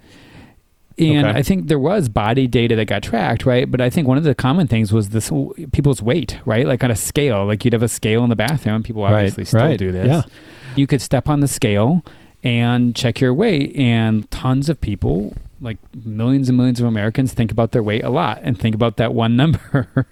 And 0.97 1.27
Okay. 1.27 1.39
I 1.39 1.43
think 1.43 1.67
there 1.67 1.79
was 1.79 2.09
body 2.09 2.47
data 2.47 2.77
that 2.77 2.85
got 2.87 3.03
tracked, 3.03 3.45
right? 3.45 3.69
But 3.71 3.81
I 3.81 3.91
think 3.91 4.07
one 4.07 4.17
of 4.17 4.23
the 4.25 4.35
common 4.35 4.69
things 4.69 4.93
was 4.93 5.09
this 5.11 5.31
people's 5.73 6.01
weight, 6.01 6.39
right? 6.45 6.67
Like 6.67 6.85
on 6.85 6.91
a 6.91 6.97
scale, 6.97 7.45
like 7.47 7.65
you'd 7.65 7.73
have 7.73 7.83
a 7.83 7.89
scale 7.89 8.23
in 8.23 8.31
the 8.31 8.37
bathroom. 8.37 8.83
People 8.85 9.03
Right, 9.03 9.15
obviously 9.15 9.45
still 9.45 9.61
right, 9.61 9.79
do 9.79 9.91
this. 9.91 10.07
yeah. 10.07 10.23
You 10.77 10.87
could 10.87 11.03
step 11.03 11.29
on 11.29 11.41
the 11.41 11.49
scale 11.49 12.05
and 12.45 12.95
check 12.95 13.21
your 13.21 13.33
weight, 13.35 13.75
and 13.75 14.31
tons 14.31 14.69
of 14.69 14.81
people, 14.81 15.35
like 15.61 15.79
millions 16.05 16.49
and 16.49 16.57
millions 16.59 16.79
of 16.79 16.87
Americans, 16.87 17.33
think 17.33 17.51
about 17.51 17.73
their 17.73 17.83
weight 17.83 18.05
a 18.05 18.11
lot 18.11 18.39
and 18.43 18.59
think 18.59 18.75
about 18.75 18.97
that 18.99 19.15
one 19.15 19.35
number. 19.43 20.07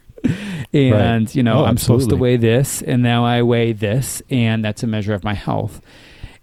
and 0.73 1.35
you 1.35 1.43
know, 1.43 1.61
Oh, 1.61 1.65
I'm 1.65 1.77
supposed 1.77 2.11
to 2.11 2.17
weigh 2.17 2.37
this, 2.37 2.83
and 2.83 3.03
now 3.03 3.25
I 3.25 3.43
weigh 3.43 3.73
this, 3.73 4.23
and 4.31 4.65
that's 4.65 4.83
a 4.83 4.87
measure 4.87 5.15
of 5.15 5.23
my 5.25 5.35
health. 5.35 5.81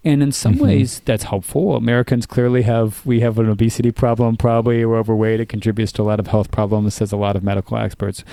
And 0.02 0.22
in 0.22 0.32
some 0.32 0.54
Mhm. 0.54 0.60
ways, 0.60 1.02
that's 1.04 1.24
helpful. 1.24 1.76
Americans 1.76 2.24
clearly 2.24 2.62
have 2.62 3.02
we 3.04 3.20
have 3.20 3.38
an 3.38 3.50
obesity 3.50 3.90
problem. 3.90 4.36
Probably 4.36 4.82
we're 4.84 4.98
overweight. 4.98 5.40
It 5.40 5.48
contributes 5.50 5.92
to 5.92 6.02
a 6.02 6.04
lot 6.04 6.18
of 6.18 6.28
health 6.28 6.50
problems, 6.50 6.94
says 6.94 7.12
a 7.12 7.16
lot 7.18 7.36
of 7.36 7.42
medical 7.42 7.76
experts. 7.76 8.24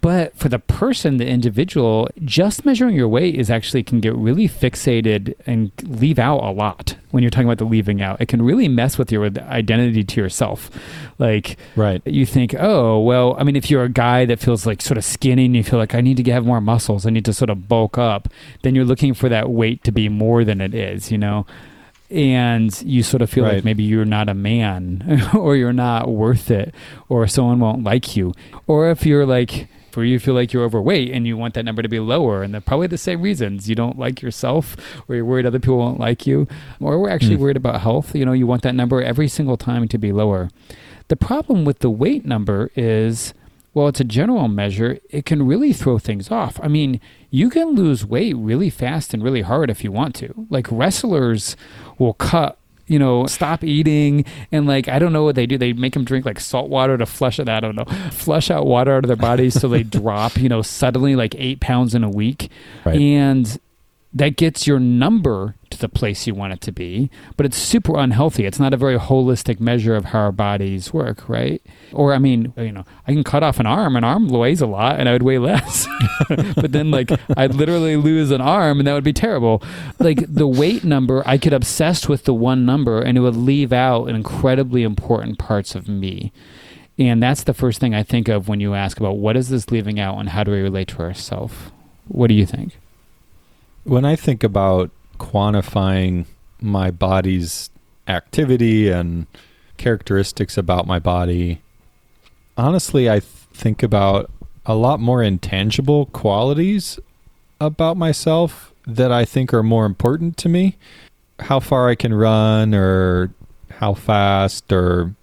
But 0.00 0.36
for 0.36 0.48
the 0.48 0.58
person, 0.58 1.16
the 1.16 1.26
individual, 1.26 2.08
just 2.24 2.64
measuring 2.66 2.94
your 2.94 3.08
weight 3.08 3.34
is 3.36 3.50
actually 3.50 3.82
can 3.82 4.00
get 4.00 4.14
really 4.14 4.48
fixated 4.48 5.34
and 5.46 5.70
leave 5.82 6.18
out 6.18 6.40
a 6.42 6.50
lot 6.50 6.96
when 7.10 7.22
you're 7.22 7.30
talking 7.30 7.46
about 7.46 7.56
the 7.58 7.64
leaving 7.64 8.02
out. 8.02 8.20
It 8.20 8.26
can 8.26 8.42
really 8.42 8.68
mess 8.68 8.98
with 8.98 9.10
your 9.10 9.24
identity 9.24 10.04
to 10.04 10.20
yourself. 10.20 10.70
Like 11.18 11.56
Right. 11.74 12.02
you 12.04 12.26
think, 12.26 12.54
oh, 12.58 12.98
well, 13.00 13.34
I 13.38 13.44
mean, 13.44 13.56
if 13.56 13.70
you're 13.70 13.84
a 13.84 13.88
guy 13.88 14.26
that 14.26 14.40
feels 14.40 14.66
like 14.66 14.82
sort 14.82 14.98
of 14.98 15.04
skinny 15.04 15.46
and 15.46 15.56
you 15.56 15.64
feel 15.64 15.78
like 15.78 15.94
I 15.94 16.00
need 16.02 16.22
to 16.22 16.32
have 16.32 16.44
more 16.44 16.60
muscles, 16.60 17.06
I 17.06 17.10
need 17.10 17.24
to 17.24 17.32
sort 17.32 17.48
of 17.48 17.66
bulk 17.68 17.96
up, 17.96 18.28
then 18.62 18.74
you're 18.74 18.84
looking 18.84 19.14
for 19.14 19.28
that 19.30 19.48
weight 19.48 19.84
to 19.84 19.92
be 19.92 20.08
more 20.10 20.44
than 20.44 20.60
it 20.60 20.74
is, 20.74 21.10
you 21.10 21.16
know? 21.18 21.46
And 22.10 22.78
you 22.82 23.02
sort 23.02 23.20
of 23.22 23.28
feel 23.30 23.44
like 23.44 23.64
maybe 23.64 23.82
you're 23.82 24.04
not 24.06 24.28
a 24.28 24.34
man 24.34 25.28
or 25.34 25.56
you're 25.56 25.72
not 25.74 26.08
worth 26.08 26.50
it 26.50 26.74
or 27.08 27.26
someone 27.26 27.60
won't 27.60 27.84
like 27.84 28.16
you. 28.16 28.32
Or 28.66 28.90
if 28.90 29.04
you're 29.06 29.26
like, 29.26 29.68
for 29.90 30.04
you 30.04 30.18
feel 30.18 30.34
like 30.34 30.52
you're 30.52 30.64
overweight 30.64 31.10
and 31.12 31.26
you 31.26 31.36
want 31.36 31.54
that 31.54 31.64
number 31.64 31.82
to 31.82 31.88
be 31.88 32.00
lower, 32.00 32.42
and 32.42 32.52
they're 32.52 32.60
probably 32.60 32.86
the 32.86 32.98
same 32.98 33.22
reasons. 33.22 33.68
You 33.68 33.74
don't 33.74 33.98
like 33.98 34.20
yourself, 34.22 34.76
or 35.08 35.14
you're 35.16 35.24
worried 35.24 35.46
other 35.46 35.58
people 35.58 35.78
won't 35.78 36.00
like 36.00 36.26
you, 36.26 36.46
or 36.80 36.98
we're 36.98 37.10
actually 37.10 37.36
Mm. 37.36 37.40
worried 37.40 37.56
about 37.56 37.80
health. 37.80 38.14
You 38.14 38.24
know, 38.24 38.32
you 38.32 38.46
want 38.46 38.62
that 38.62 38.74
number 38.74 39.02
every 39.02 39.28
single 39.28 39.56
time 39.56 39.88
to 39.88 39.98
be 39.98 40.12
lower. 40.12 40.50
The 41.08 41.16
problem 41.16 41.64
with 41.64 41.78
the 41.78 41.90
weight 41.90 42.26
number 42.26 42.70
is, 42.76 43.32
well, 43.72 43.88
it's 43.88 44.00
a 44.00 44.04
general 44.04 44.48
measure. 44.48 44.98
It 45.10 45.24
can 45.24 45.46
really 45.46 45.72
throw 45.72 45.98
things 45.98 46.30
off. 46.30 46.58
I 46.62 46.68
mean, 46.68 47.00
you 47.30 47.48
can 47.48 47.68
lose 47.70 48.04
weight 48.04 48.34
really 48.36 48.70
fast 48.70 49.14
and 49.14 49.22
really 49.22 49.42
hard 49.42 49.70
if 49.70 49.82
you 49.84 49.90
want 49.92 50.14
to. 50.16 50.46
Like 50.50 50.66
wrestlers 50.70 51.56
will 51.98 52.14
cut, 52.14 52.58
you 52.88 52.98
know, 52.98 53.26
stop 53.26 53.62
eating, 53.62 54.24
and 54.50 54.66
like 54.66 54.88
I 54.88 54.98
don't 54.98 55.12
know 55.12 55.24
what 55.24 55.34
they 55.36 55.46
do. 55.46 55.56
They 55.58 55.72
make 55.72 55.92
them 55.94 56.04
drink 56.04 56.24
like 56.26 56.40
salt 56.40 56.68
water 56.70 56.98
to 56.98 57.06
flush 57.06 57.38
it. 57.38 57.48
I 57.48 57.60
don't 57.60 57.76
know, 57.76 57.84
flush 58.10 58.50
out 58.50 58.66
water 58.66 58.92
out 58.94 59.04
of 59.04 59.08
their 59.08 59.16
bodies 59.16 59.54
so 59.60 59.68
they 59.68 59.82
drop, 59.84 60.36
you 60.36 60.48
know, 60.48 60.62
suddenly 60.62 61.14
like 61.16 61.34
eight 61.38 61.60
pounds 61.60 61.94
in 61.94 62.02
a 62.04 62.10
week, 62.10 62.50
Right. 62.84 62.98
and 63.00 63.60
that 64.14 64.36
gets 64.36 64.66
your 64.66 64.80
number 64.80 65.54
the 65.78 65.88
place 65.88 66.26
you 66.26 66.34
want 66.34 66.52
it 66.52 66.60
to 66.62 66.72
be, 66.72 67.10
but 67.36 67.46
it's 67.46 67.56
super 67.56 67.96
unhealthy. 67.96 68.44
It's 68.44 68.60
not 68.60 68.74
a 68.74 68.76
very 68.76 68.98
holistic 68.98 69.60
measure 69.60 69.96
of 69.96 70.06
how 70.06 70.18
our 70.20 70.32
bodies 70.32 70.92
work, 70.92 71.28
right? 71.28 71.62
Or, 71.92 72.12
I 72.12 72.18
mean, 72.18 72.52
you 72.56 72.72
know, 72.72 72.84
I 73.06 73.12
can 73.12 73.24
cut 73.24 73.42
off 73.42 73.58
an 73.58 73.66
arm, 73.66 73.96
an 73.96 74.04
arm 74.04 74.28
weighs 74.28 74.60
a 74.60 74.66
lot 74.66 75.00
and 75.00 75.08
I 75.08 75.12
would 75.12 75.22
weigh 75.22 75.38
less. 75.38 75.88
but 76.28 76.72
then, 76.72 76.90
like, 76.90 77.10
I'd 77.36 77.54
literally 77.54 77.96
lose 77.96 78.30
an 78.30 78.40
arm 78.40 78.78
and 78.78 78.86
that 78.86 78.94
would 78.94 79.04
be 79.04 79.12
terrible. 79.12 79.62
Like, 79.98 80.24
the 80.26 80.46
weight 80.46 80.84
number, 80.84 81.22
I 81.26 81.38
could 81.38 81.52
obsess 81.52 82.08
with 82.08 82.24
the 82.24 82.34
one 82.34 82.66
number 82.66 83.00
and 83.00 83.16
it 83.16 83.22
would 83.22 83.36
leave 83.36 83.72
out 83.72 84.08
incredibly 84.08 84.82
important 84.82 85.38
parts 85.38 85.74
of 85.74 85.88
me. 85.88 86.32
And 86.98 87.22
that's 87.22 87.44
the 87.44 87.54
first 87.54 87.80
thing 87.80 87.94
I 87.94 88.02
think 88.02 88.28
of 88.28 88.48
when 88.48 88.60
you 88.60 88.74
ask 88.74 88.98
about 88.98 89.18
what 89.18 89.36
is 89.36 89.50
this 89.50 89.70
leaving 89.70 90.00
out 90.00 90.18
and 90.18 90.30
how 90.30 90.42
do 90.42 90.50
we 90.50 90.60
relate 90.60 90.88
to 90.88 90.98
ourselves? 91.00 91.54
What 92.08 92.26
do 92.26 92.34
you 92.34 92.44
think? 92.44 92.76
When 93.84 94.04
I 94.04 94.16
think 94.16 94.42
about 94.42 94.90
quantifying 95.18 96.26
my 96.60 96.90
body's 96.90 97.70
activity 98.06 98.88
and 98.88 99.26
characteristics 99.76 100.56
about 100.56 100.86
my 100.86 100.98
body, 100.98 101.60
honestly, 102.56 103.08
I 103.08 103.20
th- 103.20 103.24
think 103.52 103.82
about 103.82 104.30
a 104.66 104.74
lot 104.74 105.00
more 105.00 105.22
intangible 105.22 106.06
qualities 106.06 106.98
about 107.60 107.96
myself 107.96 108.72
that 108.86 109.12
I 109.12 109.24
think 109.24 109.52
are 109.52 109.62
more 109.62 109.86
important 109.86 110.36
to 110.38 110.48
me. 110.48 110.76
How 111.40 111.60
far 111.60 111.88
I 111.88 111.94
can 111.94 112.12
run, 112.14 112.74
or 112.74 113.32
how 113.70 113.94
fast, 113.94 114.72
or 114.72 115.14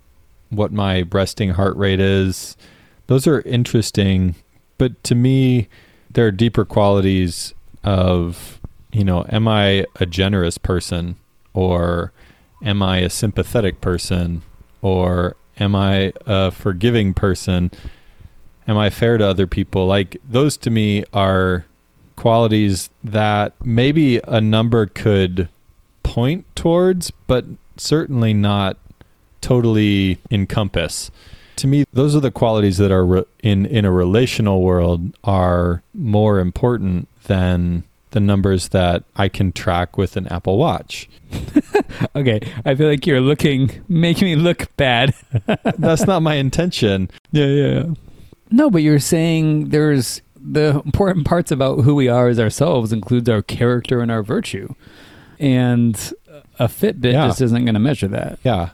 what 0.50 0.72
my 0.72 1.02
resting 1.12 1.52
heart 1.52 1.76
rate 1.76 2.00
is. 2.00 2.56
Those 3.08 3.28
are 3.28 3.42
interesting, 3.42 4.36
but 4.78 5.04
to 5.04 5.16
me, 5.16 5.68
there 6.10 6.28
are 6.28 6.32
deeper 6.32 6.66
qualities 6.66 7.54
of, 7.84 8.60
you 8.96 9.04
know, 9.04 9.26
am 9.30 9.46
I 9.46 9.86
a 9.98 10.06
generous 10.06 10.58
person 10.58 11.18
or 11.54 12.14
am 12.64 12.82
I 12.82 13.00
a 13.00 13.10
sympathetic 13.10 13.82
person 13.82 14.42
or 14.82 15.36
am 15.60 15.76
I 15.76 16.14
a 16.26 16.50
forgiving 16.52 17.14
person? 17.14 17.72
Am 18.70 18.78
I 18.78 18.90
fair 18.90 19.18
to 19.18 19.28
other 19.28 19.48
people? 19.48 19.86
Like 19.86 20.16
those 20.28 20.56
to 20.58 20.70
me 20.70 21.04
are 21.14 21.66
qualities 22.16 22.90
that 23.04 23.54
maybe 23.66 24.20
a 24.20 24.40
number 24.40 24.86
could 24.86 25.50
point 26.04 26.46
towards, 26.56 27.12
but 27.28 27.44
certainly 27.76 28.34
not 28.34 28.78
totally 29.42 30.20
encompass. 30.32 31.12
To 31.58 31.68
me, 31.68 31.84
those 31.92 32.16
are 32.16 32.22
the 32.22 32.32
qualities 32.32 32.78
that 32.78 32.92
are 32.92 33.06
re- 33.06 33.26
in 33.44 33.66
in 33.66 33.84
a 33.84 33.92
relational 33.92 34.62
world 34.62 35.18
are 35.24 35.84
more 35.94 36.40
important 36.40 37.10
than 37.24 37.84
the 38.16 38.20
numbers 38.20 38.70
that 38.70 39.04
I 39.16 39.30
can 39.30 39.52
track 39.52 39.96
with 40.00 40.18
an 40.18 40.26
Apple 40.30 40.58
Watch. 40.58 41.08
Okay, 42.16 42.40
I 42.66 42.76
feel 42.76 42.88
like 42.90 43.06
you're 43.06 43.22
looking, 43.22 43.84
making 43.88 44.26
me 44.26 44.36
look 44.36 44.74
bad. 44.78 45.14
That's 45.78 46.06
not 46.08 46.22
my 46.22 46.36
intention. 46.36 47.10
Yeah, 47.32 47.46
yeah, 47.46 47.68
yeah. 47.74 47.86
No, 48.52 48.70
but 48.70 48.82
you're 48.82 49.00
saying 49.00 49.70
there's 49.70 50.22
the 50.36 50.82
important 50.86 51.26
parts 51.26 51.52
about 51.52 51.82
who 51.82 51.94
we 51.96 52.08
are 52.08 52.28
as 52.28 52.40
ourselves 52.40 52.92
includes 52.94 53.30
our 53.30 53.42
character 53.42 54.00
and 54.02 54.12
our 54.12 54.24
virtue. 54.24 54.74
And 55.40 55.96
a 56.60 56.68
Fitbit 56.68 57.14
Yeah. 57.14 57.28
just 57.28 57.42
isn't 57.42 57.66
going 57.66 57.74
to 57.76 57.80
measure 57.80 58.08
that. 58.10 58.40
Yeah. 58.44 58.70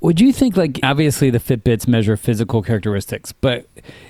Would 0.00 0.20
you 0.20 0.32
think 0.32 0.56
like 0.56 0.80
obviously 0.82 1.30
the 1.30 1.38
Fitbits 1.40 1.86
measure 1.86 2.16
physical 2.16 2.62
characteristics, 2.62 3.32
but 3.32 3.66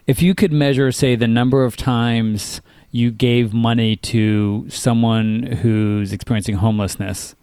if 0.06 0.22
you 0.22 0.34
could 0.34 0.52
measure 0.52 0.90
say 0.92 1.16
the 1.16 1.28
number 1.28 1.64
of 1.64 1.76
times 1.76 2.60
you 2.90 3.10
gave 3.10 3.52
money 3.52 3.96
to 3.96 4.66
someone 4.68 5.42
who's 5.42 6.12
experiencing 6.12 6.56
homelessness 6.56 7.34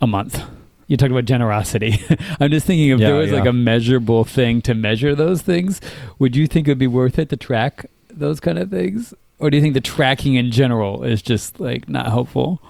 a 0.00 0.06
month. 0.06 0.42
You 0.86 0.96
talked 0.96 1.10
about 1.10 1.26
generosity. 1.26 2.00
I'm 2.40 2.50
just 2.50 2.66
thinking 2.66 2.88
if 2.88 3.00
Yeah, 3.00 3.08
there 3.08 3.16
was 3.16 3.30
like 3.30 3.46
a 3.46 3.52
measurable 3.52 4.24
thing 4.24 4.62
to 4.62 4.74
measure 4.74 5.14
those 5.14 5.42
things, 5.42 5.80
would 6.18 6.34
you 6.34 6.46
think 6.46 6.66
it 6.66 6.70
would 6.70 6.78
be 6.78 6.86
worth 6.86 7.18
it 7.18 7.28
to 7.28 7.36
track 7.36 7.86
those 8.08 8.40
kind 8.40 8.58
of 8.58 8.70
things? 8.70 9.12
Or 9.38 9.50
do 9.50 9.56
you 9.56 9.62
think 9.62 9.74
the 9.74 9.80
tracking 9.80 10.34
in 10.34 10.50
general 10.50 11.04
is 11.04 11.20
just 11.20 11.60
like 11.60 11.88
not 11.88 12.06
helpful? 12.06 12.60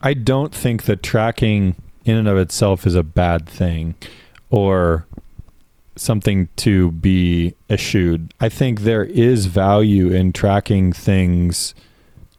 I 0.00 0.14
don't 0.14 0.54
think 0.54 0.84
that 0.84 1.02
tracking 1.02 1.74
in 2.04 2.16
and 2.16 2.28
of 2.28 2.38
itself 2.38 2.86
is 2.86 2.94
a 2.94 3.02
bad 3.02 3.48
thing 3.48 3.96
or 4.50 5.06
something 5.96 6.48
to 6.56 6.90
be 6.92 7.54
eschewed. 7.68 8.32
I 8.40 8.48
think 8.48 8.80
there 8.80 9.04
is 9.04 9.46
value 9.46 10.08
in 10.12 10.32
tracking 10.32 10.92
things. 10.92 11.74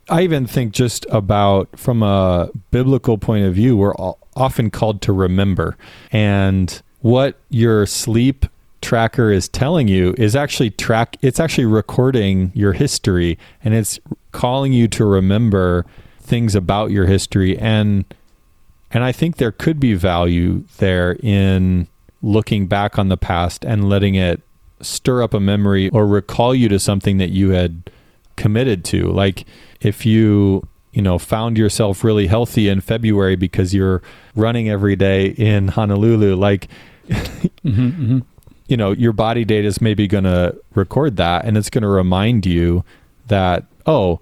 I 0.10 0.22
even 0.22 0.48
think 0.48 0.74
just 0.74 1.06
about 1.10 1.78
from 1.78 2.02
a 2.02 2.50
biblical 2.72 3.17
point 3.17 3.46
of 3.46 3.54
view, 3.54 3.76
we're 3.76 3.96
often 4.36 4.70
called 4.70 5.02
to 5.04 5.12
remember. 5.13 5.78
And 6.12 6.82
what 7.02 7.39
your 7.50 7.86
sleep 7.86 8.46
tracker 8.82 9.32
is 9.32 9.50
telling 9.50 9.88
you 9.88 10.13
is 10.17 10.36
actually 10.36 10.70
track 10.70 11.17
it's 11.22 11.39
actually 11.39 11.65
recording 11.65 12.52
your 12.54 12.74
history 12.74 13.38
and 13.63 13.74
it's 13.74 14.00
calling 14.32 14.72
you 14.72 14.88
to 14.88 15.04
remember 15.04 15.86
things 16.20 16.54
about 16.54 16.91
your 16.91 17.08
history 17.08 17.58
and 17.58 18.06
and 18.91 19.04
I 19.04 19.12
think 19.12 19.38
there 19.38 19.52
could 19.52 19.80
be 19.80 19.96
value 19.96 20.63
there 20.78 21.17
in 21.22 21.88
looking 22.28 22.68
back 22.68 23.00
on 23.00 23.08
the 23.08 23.18
past 23.18 23.63
and 23.63 23.90
letting 23.90 24.16
it 24.16 24.42
stir 24.82 25.24
up 25.24 25.34
a 25.34 25.40
memory 25.40 25.90
or 25.90 26.06
recall 26.06 26.54
you 26.54 26.68
to 26.70 26.80
something 26.80 27.18
that 27.18 27.30
you 27.30 27.52
had 27.52 27.90
committed 28.36 28.84
to. 28.86 29.10
Like 29.12 29.46
if 29.82 30.06
you, 30.06 30.68
you 30.92 31.02
know, 31.02 31.18
found 31.18 31.58
yourself 31.58 32.04
really 32.04 32.28
healthy 32.28 32.68
in 32.68 32.82
February 32.82 33.36
because 33.36 33.74
you're 33.74 34.02
running 34.36 34.70
every 34.70 34.96
day 34.96 35.28
in 35.28 35.70
Honolulu, 35.70 36.36
like 36.36 36.68
Mm-hmm, 37.68 37.88
mm-hmm. 37.88 38.20
you 38.68 38.78
know, 38.78 38.92
your 38.92 39.13
body 39.13 39.44
data 39.44 39.68
is 39.68 39.82
maybe 39.82 40.08
going 40.08 40.24
to 40.24 40.56
record 40.74 41.18
that 41.18 41.46
and 41.46 41.58
it's 41.58 41.70
going 41.70 41.82
to 41.82 41.88
remind 41.88 42.46
you 42.46 42.84
that, 43.28 43.66
oh, 43.86 44.22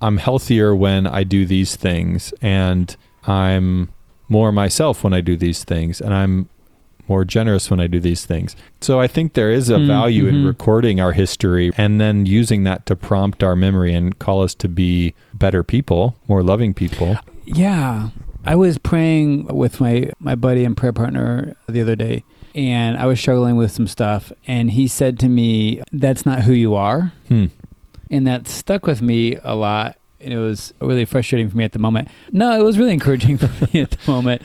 I'm 0.00 0.18
healthier 0.18 0.74
when 0.74 1.06
I 1.06 1.24
do 1.24 1.44
these 1.44 1.76
things 1.76 2.32
and 2.40 2.96
I'm 3.24 3.90
more 4.28 4.52
myself 4.52 5.04
when 5.04 5.12
I 5.12 5.20
do 5.20 5.36
these 5.36 5.64
things 5.64 6.00
and 6.00 6.14
I'm 6.14 6.48
more 7.08 7.24
generous 7.24 7.70
when 7.70 7.80
I 7.80 7.86
do 7.86 8.00
these 8.00 8.24
things. 8.26 8.54
So 8.80 9.00
I 9.00 9.06
think 9.06 9.32
there 9.32 9.50
is 9.50 9.70
a 9.70 9.76
Mm, 9.78 9.86
value 9.86 10.26
in 10.26 10.36
mhm. 10.36 10.46
recording 10.46 11.00
our 11.00 11.12
history 11.12 11.72
and 11.76 12.00
then 12.00 12.26
using 12.26 12.64
that 12.64 12.84
to 12.86 12.96
prompt 12.96 13.42
our 13.42 13.56
memory 13.56 13.94
and 13.94 14.18
call 14.18 14.42
us 14.42 14.54
to 14.56 14.68
be 14.68 15.14
better 15.34 15.62
people, 15.62 16.16
more 16.28 16.42
loving 16.42 16.74
people. 16.74 17.16
Yeah. 17.44 18.10
I 18.44 18.54
was 18.56 18.78
praying 18.78 19.46
with 19.46 19.80
my, 19.80 20.10
my 20.20 20.34
buddy 20.34 20.64
and 20.64 20.76
prayer 20.76 20.92
partner 20.92 21.54
the 21.68 21.80
other 21.82 21.96
day, 21.96 22.24
and 22.54 22.96
I 22.96 23.04
was 23.06 23.18
struggling 23.20 23.56
with 23.56 23.70
some 23.72 23.86
stuff. 23.86 24.32
And 24.46 24.70
he 24.70 24.88
said 24.88 25.18
to 25.20 25.28
me, 25.28 25.82
That's 25.92 26.24
not 26.24 26.42
who 26.42 26.52
you 26.52 26.74
are. 26.74 27.12
Hmm. 27.28 27.46
And 28.10 28.26
that 28.26 28.48
stuck 28.48 28.86
with 28.86 29.02
me 29.02 29.36
a 29.44 29.54
lot. 29.54 29.96
And 30.20 30.32
it 30.32 30.38
was 30.38 30.74
really 30.80 31.04
frustrating 31.04 31.48
for 31.48 31.56
me 31.56 31.64
at 31.64 31.72
the 31.72 31.78
moment. 31.78 32.08
No, 32.32 32.58
it 32.58 32.64
was 32.64 32.78
really 32.78 32.92
encouraging 32.92 33.38
for 33.38 33.46
me 33.72 33.82
at 33.82 33.92
the 33.92 34.10
moment. 34.10 34.42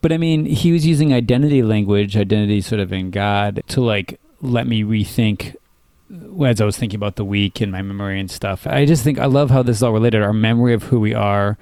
But 0.00 0.12
I 0.12 0.18
mean, 0.18 0.44
he 0.44 0.72
was 0.72 0.86
using 0.86 1.12
identity 1.12 1.62
language, 1.62 2.16
identity 2.16 2.60
sort 2.60 2.80
of 2.80 2.92
in 2.92 3.10
God, 3.10 3.62
to 3.68 3.80
like 3.80 4.20
let 4.40 4.66
me 4.66 4.82
rethink 4.82 5.56
as 6.44 6.60
I 6.60 6.64
was 6.64 6.76
thinking 6.76 6.98
about 6.98 7.16
the 7.16 7.24
week 7.24 7.60
and 7.60 7.72
my 7.72 7.82
memory 7.82 8.20
and 8.20 8.30
stuff. 8.30 8.66
I 8.66 8.84
just 8.84 9.02
think 9.02 9.18
I 9.18 9.26
love 9.26 9.50
how 9.50 9.62
this 9.62 9.78
is 9.78 9.82
all 9.82 9.92
related. 9.92 10.22
Our 10.22 10.32
memory 10.32 10.72
of 10.72 10.84
who 10.84 11.00
we 11.00 11.14
are, 11.14 11.58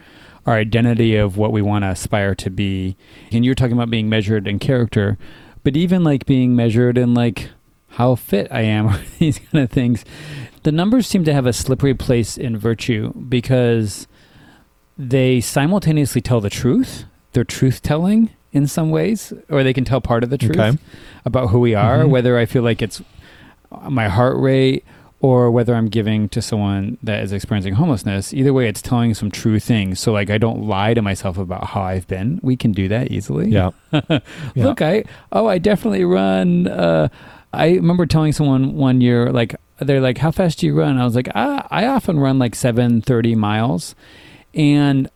our 0.47 0.55
identity 0.55 1.17
of 1.17 1.37
what 1.37 1.53
we 1.53 1.63
want 1.63 1.85
to 1.85 1.89
aspire 1.89 2.35
to 2.37 2.51
be. 2.51 2.97
And 3.33 3.45
you're 3.45 3.55
talking 3.55 3.73
about 3.73 3.91
being 3.91 4.09
measured 4.09 4.47
in 4.47 4.59
character, 4.59 5.17
but 5.63 5.77
even 5.77 6.05
like 6.05 6.27
being 6.27 6.55
measured 6.55 6.99
in 6.99 7.15
like 7.15 7.51
how 7.91 8.15
fit 8.17 8.49
I 8.51 8.63
am 8.63 8.87
or 8.95 9.01
these 9.19 9.39
kind 9.39 9.65
of 9.65 9.71
things. 9.71 10.05
The 10.65 10.73
numbers 10.73 11.07
seem 11.07 11.25
to 11.25 11.33
have 11.33 11.47
a 11.47 11.53
slippery 11.53 11.95
place 11.95 12.37
in 12.37 12.57
virtue 12.59 13.13
because 13.29 14.07
they 14.99 15.41
simultaneously 15.41 16.21
tell 16.21 16.41
the 16.41 16.51
truth. 16.51 17.05
They're 17.33 17.45
truth 17.45 17.83
telling 17.83 18.31
in 18.53 18.67
some 18.67 18.91
ways, 18.91 19.33
or 19.51 19.63
they 19.65 19.73
can 19.73 19.85
tell 19.85 20.01
part 20.01 20.23
of 20.25 20.31
the 20.31 20.39
truth 20.39 20.59
Okay. 20.59 20.79
about 21.25 21.49
who 21.51 21.59
we 21.61 21.75
are, 21.75 22.05
Mhm. 22.05 22.09
whether 22.11 22.39
I 22.39 22.47
feel 22.47 22.63
like 22.63 22.81
it's 22.83 23.03
my 23.89 24.09
heart 24.09 24.37
rate 24.39 24.85
or 25.21 25.51
whether 25.51 25.75
I'm 25.75 25.89
giving 25.89 26.29
to 26.29 26.41
someone 26.41 26.97
that 27.03 27.23
is 27.25 27.33
experiencing 27.33 27.75
homelessness. 27.75 28.33
Either 28.33 28.53
way, 28.53 28.69
it's 28.69 28.81
telling 28.83 29.15
some 29.15 29.31
true 29.31 29.59
things. 29.59 29.99
So, 29.99 30.13
like, 30.13 30.31
I 30.31 30.39
don't 30.39 30.67
lie 30.69 30.95
to 30.95 31.03
myself 31.03 31.37
about 31.39 31.65
how 31.69 31.83
I've 31.83 32.07
been. 32.07 32.39
We 32.43 32.57
can 32.57 32.73
do 32.73 32.89
that 32.89 33.11
easily. 33.11 33.49
Yeah. 33.51 33.71
Yeah. 34.11 34.21
Look, 34.57 34.81
I 34.83 35.05
oh, 35.33 35.47
I 35.47 35.59
definitely 35.59 36.05
run. 36.05 36.69
Uh, 36.69 37.09
I 37.53 37.71
remember 37.75 38.07
telling 38.07 38.33
someone 38.33 38.75
one 38.77 39.01
year, 39.01 39.31
like, 39.33 39.57
they're 39.79 40.01
like, 40.01 40.19
"How 40.19 40.31
fast 40.31 40.59
do 40.59 40.67
you 40.67 40.75
run?" 40.75 40.99
I 40.99 41.05
was 41.05 41.17
like, 41.17 41.29
"I, 41.35 41.67
I 41.71 41.87
often 41.87 42.21
run 42.21 42.39
like 42.39 42.55
seven 42.55 43.01
thirty 43.03 43.35
miles," 43.35 43.95
and 44.55 45.11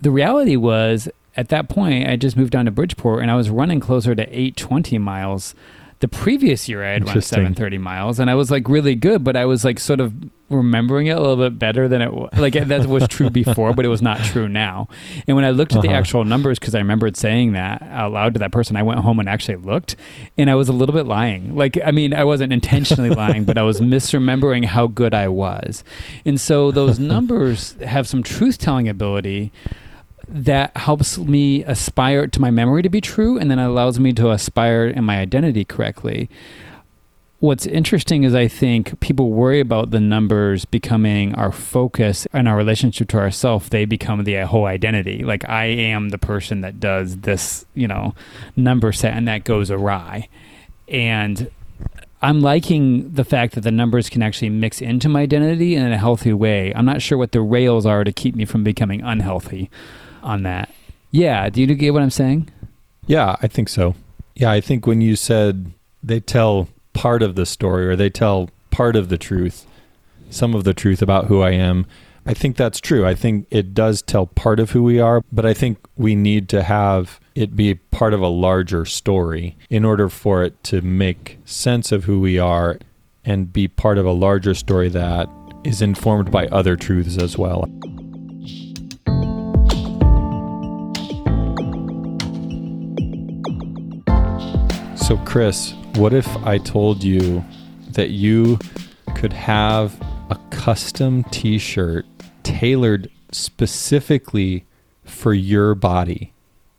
the 0.00 0.10
reality 0.10 0.56
was 0.56 1.08
at 1.36 1.48
that 1.48 1.68
point 1.68 2.08
I 2.08 2.16
just 2.16 2.36
moved 2.36 2.52
down 2.52 2.64
to 2.66 2.70
Bridgeport 2.70 3.22
and 3.22 3.30
I 3.30 3.36
was 3.36 3.50
running 3.50 3.80
closer 3.80 4.14
to 4.14 4.38
eight 4.38 4.56
twenty 4.56 4.98
miles. 4.98 5.54
The 6.00 6.08
previous 6.08 6.68
year 6.68 6.84
I 6.84 6.92
had 6.92 7.06
run 7.06 7.22
seven 7.22 7.54
thirty 7.54 7.78
miles, 7.78 8.18
and 8.18 8.30
I 8.30 8.34
was 8.34 8.50
like 8.50 8.68
really 8.68 8.94
good, 8.94 9.24
but 9.24 9.36
I 9.36 9.46
was 9.46 9.64
like 9.64 9.78
sort 9.78 10.00
of 10.00 10.12
remembering 10.48 11.08
it 11.08 11.16
a 11.16 11.20
little 11.20 11.36
bit 11.36 11.58
better 11.58 11.88
than 11.88 12.00
it 12.02 12.12
was. 12.12 12.30
Like 12.36 12.52
that 12.54 12.86
was 12.86 13.08
true 13.08 13.30
before, 13.30 13.74
but 13.74 13.84
it 13.84 13.88
was 13.88 14.00
not 14.02 14.18
true 14.24 14.48
now. 14.48 14.88
And 15.26 15.34
when 15.36 15.44
I 15.44 15.50
looked 15.50 15.74
at 15.74 15.82
the 15.82 15.88
Uh-huh. 15.88 15.96
actual 15.98 16.24
numbers, 16.24 16.58
because 16.58 16.74
I 16.74 16.78
remembered 16.78 17.16
saying 17.16 17.52
that 17.54 17.82
out 17.82 18.12
loud 18.12 18.34
to 18.34 18.38
that 18.38 18.52
person, 18.52 18.76
I 18.76 18.82
went 18.82 19.00
home 19.00 19.18
and 19.18 19.28
actually 19.28 19.56
looked, 19.56 19.96
and 20.38 20.48
I 20.48 20.54
was 20.54 20.68
a 20.68 20.72
little 20.72 20.94
bit 20.94 21.06
lying. 21.06 21.56
Like 21.56 21.78
I 21.84 21.90
mean, 21.90 22.14
I 22.14 22.22
wasn't 22.24 22.52
intentionally 22.52 23.10
lying, 23.10 23.44
but 23.44 23.58
I 23.58 23.62
was 23.62 23.80
misremembering 23.80 24.66
how 24.66 24.86
good 24.86 25.14
I 25.14 25.26
was. 25.28 25.82
And 26.24 26.40
so 26.40 26.70
those 26.70 26.98
numbers 27.14 27.72
have 27.84 28.06
some 28.06 28.22
truth 28.22 28.58
telling 28.58 28.88
ability 28.88 29.50
that 30.28 30.76
helps 30.76 31.18
me 31.18 31.62
aspire 31.64 32.26
to 32.26 32.40
my 32.40 32.50
memory 32.50 32.82
to 32.82 32.88
be 32.88 33.00
true 33.00 33.38
and 33.38 33.48
then 33.50 33.58
allows 33.60 34.00
me 34.00 34.12
to 34.12 34.30
aspire 34.30 34.86
in 34.86 35.04
my 35.04 35.18
identity 35.18 35.64
correctly. 35.64 36.28
What's 37.38 37.66
interesting 37.66 38.24
is 38.24 38.34
I 38.34 38.48
think 38.48 38.98
people 39.00 39.30
worry 39.30 39.60
about 39.60 39.90
the 39.90 40.00
numbers 40.00 40.64
becoming 40.64 41.34
our 41.34 41.52
focus 41.52 42.26
and 42.32 42.48
our 42.48 42.56
relationship 42.56 43.08
to 43.08 43.18
ourself. 43.18 43.68
They 43.68 43.84
become 43.84 44.24
the 44.24 44.36
whole 44.46 44.64
identity. 44.64 45.22
Like 45.22 45.46
I 45.46 45.66
am 45.66 46.08
the 46.08 46.18
person 46.18 46.62
that 46.62 46.80
does 46.80 47.18
this, 47.18 47.66
you 47.74 47.86
know, 47.86 48.14
number 48.56 48.90
set 48.90 49.12
and 49.12 49.28
that 49.28 49.44
goes 49.44 49.70
awry. 49.70 50.28
And 50.88 51.50
I'm 52.22 52.40
liking 52.40 53.12
the 53.12 53.24
fact 53.24 53.54
that 53.54 53.60
the 53.60 53.70
numbers 53.70 54.08
can 54.08 54.22
actually 54.22 54.48
mix 54.48 54.80
into 54.80 55.08
my 55.08 55.20
identity 55.20 55.74
in 55.74 55.92
a 55.92 55.98
healthy 55.98 56.32
way. 56.32 56.72
I'm 56.74 56.86
not 56.86 57.02
sure 57.02 57.18
what 57.18 57.32
the 57.32 57.42
rails 57.42 57.84
are 57.84 58.02
to 58.02 58.12
keep 58.12 58.34
me 58.34 58.46
from 58.46 58.64
becoming 58.64 59.02
unhealthy 59.02 59.70
on 60.22 60.42
that. 60.44 60.70
Yeah, 61.10 61.50
do 61.50 61.60
you 61.60 61.66
get 61.74 61.92
what 61.92 62.02
I'm 62.02 62.10
saying? 62.10 62.50
Yeah, 63.06 63.36
I 63.42 63.46
think 63.46 63.68
so. 63.68 63.94
Yeah, 64.34 64.50
I 64.50 64.62
think 64.62 64.86
when 64.86 65.02
you 65.02 65.16
said 65.16 65.72
they 66.02 66.20
tell 66.20 66.68
part 66.96 67.22
of 67.22 67.34
the 67.34 67.44
story 67.44 67.86
or 67.86 67.94
they 67.94 68.08
tell 68.08 68.48
part 68.70 68.96
of 68.96 69.10
the 69.10 69.18
truth, 69.18 69.66
some 70.30 70.54
of 70.54 70.64
the 70.64 70.72
truth 70.72 71.02
about 71.02 71.26
who 71.26 71.42
I 71.42 71.50
am, 71.50 71.84
I 72.24 72.32
think 72.32 72.56
that's 72.56 72.80
true. 72.80 73.06
I 73.06 73.14
think 73.14 73.46
it 73.50 73.74
does 73.74 74.00
tell 74.00 74.26
part 74.26 74.58
of 74.58 74.70
who 74.70 74.82
we 74.82 74.98
are, 74.98 75.22
but 75.30 75.44
I 75.44 75.52
think 75.52 75.78
we 75.96 76.16
need 76.16 76.48
to 76.48 76.62
have 76.62 77.20
it 77.34 77.54
be 77.54 77.74
part 77.74 78.14
of 78.14 78.22
a 78.22 78.28
larger 78.28 78.86
story 78.86 79.58
in 79.68 79.84
order 79.84 80.08
for 80.08 80.42
it 80.42 80.64
to 80.64 80.80
make 80.80 81.38
sense 81.44 81.92
of 81.92 82.04
who 82.04 82.18
we 82.18 82.38
are 82.38 82.78
and 83.26 83.52
be 83.52 83.68
part 83.68 83.98
of 83.98 84.06
a 84.06 84.10
larger 84.12 84.54
story 84.54 84.88
that 84.88 85.28
is 85.64 85.82
informed 85.82 86.30
by 86.30 86.46
other 86.46 86.76
truths 86.76 87.18
as 87.18 87.36
well. 87.36 87.68
So, 94.96 95.18
Chris, 95.24 95.74
what 95.96 96.12
if 96.12 96.28
I 96.38 96.58
told 96.58 97.02
you 97.02 97.44
that 97.90 98.10
you 98.10 98.58
could 99.14 99.32
have 99.32 99.98
a 100.30 100.38
custom 100.50 101.24
t 101.24 101.58
shirt 101.58 102.04
tailored 102.42 103.10
specifically 103.32 104.64
for 105.04 105.32
your 105.34 105.74
body? 105.74 106.32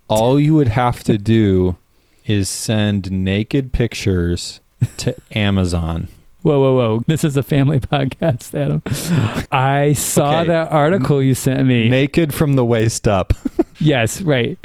All 0.07 0.39
you 0.39 0.53
would 0.55 0.69
have 0.69 1.03
to 1.05 1.17
do 1.17 1.77
is 2.25 2.49
send 2.49 3.11
naked 3.11 3.73
pictures 3.73 4.59
to 4.97 5.15
Amazon 5.31 6.09
Whoa, 6.43 6.59
whoa, 6.61 6.75
whoa. 6.75 7.03
This 7.07 7.25
is 7.25 7.35
a 7.35 7.43
family 7.43 7.79
podcast, 7.81 8.53
Adam. 8.57 8.81
I 9.51 9.91
saw 9.93 10.39
Okay. 10.41 10.47
that 10.47 10.71
article 10.71 11.21
you 11.21 11.33
sent 11.35 11.67
me. 11.67 11.89
Naked 11.89 12.33
from 12.33 12.53
the 12.53 12.63
waist 12.63 13.05
up. 13.05 13.33
yes, 13.79 14.21
right. 14.21 14.57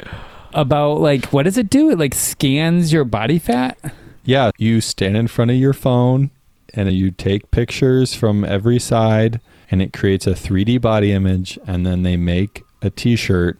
About 0.53 1.01
like, 1.01 1.25
what 1.33 1.43
does 1.43 1.57
it 1.57 1.69
do? 1.69 1.89
It 1.89 1.99
like 1.99 2.13
scans 2.13 2.93
your 2.93 3.03
body 3.03 3.37
fat? 3.37 3.77
Yeah, 4.25 4.51
you 4.57 4.81
stand 4.81 5.17
in 5.17 5.27
front 5.27 5.51
of 5.51 5.57
your 5.57 5.73
phone 5.73 6.31
and 6.73 6.91
you 6.91 7.11
take 7.11 7.51
pictures 7.51 8.13
from 8.13 8.43
every 8.43 8.79
side 8.79 9.39
and 9.69 9.81
it 9.81 9.93
creates 9.93 10.27
a 10.27 10.31
3D 10.31 10.81
body 10.81 11.11
image 11.11 11.59
and 11.67 11.85
then 11.85 12.03
they 12.03 12.17
make 12.17 12.63
a 12.81 12.89
t-shirt 12.89 13.59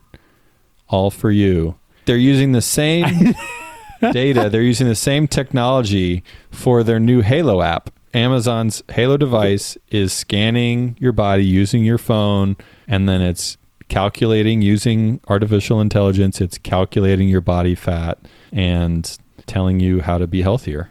all 0.89 1.12
for 1.12 1.32
you. 1.32 1.76
They're 2.06 2.17
using 2.17 2.52
the 2.52 2.62
same 2.62 3.34
data, 4.12 4.49
they're 4.49 4.62
using 4.62 4.88
the 4.88 4.95
same 4.95 5.28
technology 5.28 6.23
for 6.52 6.84
their 6.84 6.99
new 6.99 7.21
Halo 7.21 7.62
app. 7.62 7.89
Amazon's 8.13 8.84
Halo 8.89 9.17
device 9.17 9.78
is 9.89 10.13
scanning 10.13 10.95
your 10.99 11.13
body 11.13 11.45
using 11.45 11.84
your 11.84 11.97
phone 11.97 12.56
and 12.88 13.10
then 13.10 13.21
it's 13.21 13.58
calculating 13.89 14.62
using 14.62 15.19
artificial 15.28 15.82
intelligence, 15.82 16.41
it's 16.41 16.58
calculating 16.58 17.28
your 17.28 17.41
body 17.41 17.76
fat 17.76 18.17
and 18.52 19.17
telling 19.45 19.79
you 19.79 20.01
how 20.01 20.17
to 20.17 20.27
be 20.27 20.41
healthier. 20.41 20.89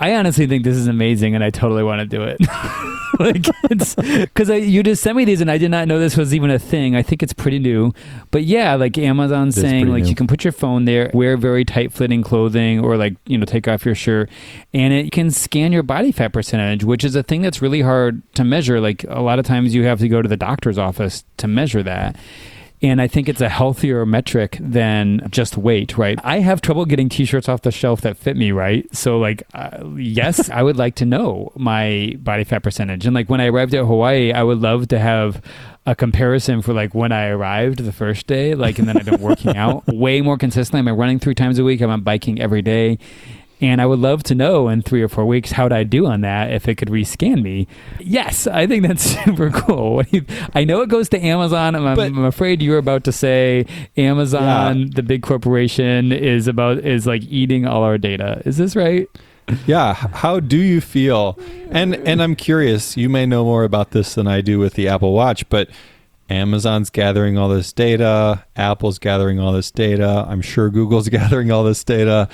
I 0.00 0.14
honestly 0.14 0.46
think 0.46 0.62
this 0.62 0.76
is 0.76 0.86
amazing, 0.86 1.34
and 1.34 1.42
I 1.42 1.50
totally 1.50 1.82
want 1.82 2.00
to 2.00 2.06
do 2.06 2.22
it. 2.22 2.40
like, 3.18 3.46
it's 3.68 3.96
because 3.96 4.48
you 4.48 4.84
just 4.84 5.02
sent 5.02 5.16
me 5.16 5.24
these, 5.24 5.40
and 5.40 5.50
I 5.50 5.58
did 5.58 5.72
not 5.72 5.88
know 5.88 5.98
this 5.98 6.16
was 6.16 6.32
even 6.32 6.50
a 6.50 6.58
thing. 6.58 6.94
I 6.94 7.02
think 7.02 7.20
it's 7.20 7.32
pretty 7.32 7.58
new, 7.58 7.92
but 8.30 8.44
yeah, 8.44 8.76
like 8.76 8.96
is 8.96 9.54
saying, 9.56 9.88
like 9.88 10.04
new. 10.04 10.10
you 10.10 10.14
can 10.14 10.28
put 10.28 10.44
your 10.44 10.52
phone 10.52 10.84
there, 10.84 11.10
wear 11.14 11.36
very 11.36 11.64
tight 11.64 11.92
fitting 11.92 12.22
clothing, 12.22 12.78
or 12.78 12.96
like 12.96 13.16
you 13.26 13.36
know 13.36 13.44
take 13.44 13.66
off 13.66 13.84
your 13.84 13.96
shirt, 13.96 14.30
and 14.72 14.94
it 14.94 15.10
can 15.10 15.32
scan 15.32 15.72
your 15.72 15.82
body 15.82 16.12
fat 16.12 16.32
percentage, 16.32 16.84
which 16.84 17.02
is 17.02 17.16
a 17.16 17.24
thing 17.24 17.42
that's 17.42 17.60
really 17.60 17.80
hard 17.80 18.22
to 18.34 18.44
measure. 18.44 18.80
Like 18.80 19.04
a 19.08 19.20
lot 19.20 19.40
of 19.40 19.46
times, 19.46 19.74
you 19.74 19.82
have 19.84 19.98
to 19.98 20.08
go 20.08 20.22
to 20.22 20.28
the 20.28 20.36
doctor's 20.36 20.78
office 20.78 21.24
to 21.38 21.48
measure 21.48 21.82
that. 21.82 22.14
And 22.80 23.00
I 23.00 23.08
think 23.08 23.28
it's 23.28 23.40
a 23.40 23.48
healthier 23.48 24.06
metric 24.06 24.58
than 24.60 25.26
just 25.30 25.56
weight, 25.56 25.98
right? 25.98 26.18
I 26.22 26.38
have 26.40 26.60
trouble 26.60 26.84
getting 26.84 27.08
t-shirts 27.08 27.48
off 27.48 27.62
the 27.62 27.72
shelf 27.72 28.02
that 28.02 28.16
fit 28.16 28.36
me, 28.36 28.52
right? 28.52 28.86
So, 28.94 29.18
like, 29.18 29.42
uh, 29.54 29.84
yes, 29.96 30.48
I 30.58 30.62
would 30.62 30.76
like 30.76 30.94
to 30.96 31.04
know 31.04 31.52
my 31.56 32.16
body 32.20 32.44
fat 32.44 32.62
percentage. 32.62 33.04
And 33.04 33.14
like 33.14 33.28
when 33.28 33.40
I 33.40 33.46
arrived 33.46 33.74
at 33.74 33.84
Hawaii, 33.84 34.32
I 34.32 34.42
would 34.42 34.60
love 34.60 34.88
to 34.88 34.98
have 34.98 35.42
a 35.86 35.94
comparison 35.94 36.60
for 36.60 36.74
like 36.74 36.94
when 36.94 37.12
I 37.12 37.28
arrived 37.28 37.78
the 37.78 37.92
first 37.92 38.26
day, 38.26 38.54
like, 38.54 38.78
and 38.78 38.86
then 38.86 38.98
I've 38.98 39.06
been 39.06 39.22
working 39.22 39.56
out 39.56 39.86
way 39.86 40.20
more 40.20 40.36
consistently. 40.36 40.88
I'm 40.88 40.98
running 40.98 41.18
three 41.18 41.34
times 41.34 41.58
a 41.58 41.64
week. 41.64 41.80
I'm 41.80 42.02
biking 42.02 42.40
every 42.40 42.62
day. 42.62 42.98
And 43.60 43.80
I 43.80 43.86
would 43.86 43.98
love 43.98 44.22
to 44.24 44.34
know 44.36 44.68
in 44.68 44.82
three 44.82 45.02
or 45.02 45.08
four 45.08 45.26
weeks 45.26 45.50
how'd 45.52 45.72
I 45.72 45.82
do 45.82 46.06
on 46.06 46.20
that 46.20 46.52
if 46.52 46.68
it 46.68 46.76
could 46.76 46.88
rescan 46.88 47.42
me. 47.42 47.66
Yes, 47.98 48.46
I 48.46 48.66
think 48.68 48.86
that's 48.86 49.02
super 49.24 49.50
cool. 49.50 49.96
What 49.96 50.10
do 50.10 50.18
you- 50.18 50.26
I 50.54 50.62
know 50.64 50.80
it 50.82 50.88
goes 50.88 51.08
to 51.10 51.20
Amazon. 51.20 51.74
I'm, 51.74 51.96
But- 51.96 52.06
I'm 52.06 52.24
afraid 52.24 52.62
you 52.62 52.70
were 52.70 52.78
about 52.78 53.02
to 53.04 53.12
say 53.12 53.66
Amazon, 53.96 54.90
the 54.94 55.02
big 55.02 55.22
corporation, 55.22 56.12
is 56.12 56.46
about 56.48 56.78
is 56.78 57.06
like 57.06 57.22
eating 57.24 57.66
all 57.66 57.82
our 57.82 57.98
data. 57.98 58.42
Is 58.44 58.56
this 58.58 58.76
right? 58.76 59.06
Yeah, 59.66 59.94
how 59.94 60.40
do 60.40 60.56
you 60.58 60.80
feel? 60.80 61.38
And 61.70 61.94
and 61.94 62.22
I'm 62.22 62.36
curious, 62.36 62.96
you 62.96 63.08
may 63.08 63.26
know 63.26 63.44
more 63.44 63.64
about 63.64 63.90
this 63.92 64.14
than 64.14 64.26
I 64.26 64.40
do 64.40 64.58
with 64.58 64.74
the 64.74 64.88
Apple 64.88 65.12
Watch, 65.14 65.48
but 65.48 65.68
Amazon's 66.30 66.90
gathering 66.90 67.38
all 67.38 67.48
this 67.48 67.72
data, 67.72 68.44
Apple's 68.56 68.98
gathering 68.98 69.40
all 69.40 69.52
this 69.52 69.70
data, 69.70 70.26
I'm 70.28 70.42
sure 70.42 70.68
Google's 70.70 71.08
gathering 71.18 71.50
all 71.50 71.64
this 71.64 71.82
data. 71.84 72.28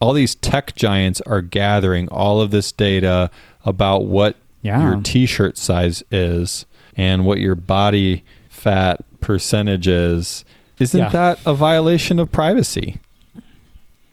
All 0.00 0.12
these 0.12 0.34
tech 0.34 0.74
giants 0.74 1.20
are 1.22 1.40
gathering 1.42 2.08
all 2.08 2.40
of 2.40 2.50
this 2.50 2.70
data 2.72 3.30
about 3.64 4.04
what 4.06 4.36
Yeah. 4.62 4.82
your 4.82 5.00
t-shirt 5.00 5.56
size 5.56 6.02
is 6.10 6.66
and 6.96 7.24
what 7.24 7.38
your 7.38 7.54
body 7.54 8.22
fat 8.48 9.00
percentage 9.20 9.86
is. 9.88 10.44
Isn't 10.78 10.98
Yeah. 11.00 11.08
that 11.10 11.38
a 11.46 11.54
violation 11.54 12.18
of 12.18 12.30
privacy? 12.30 12.98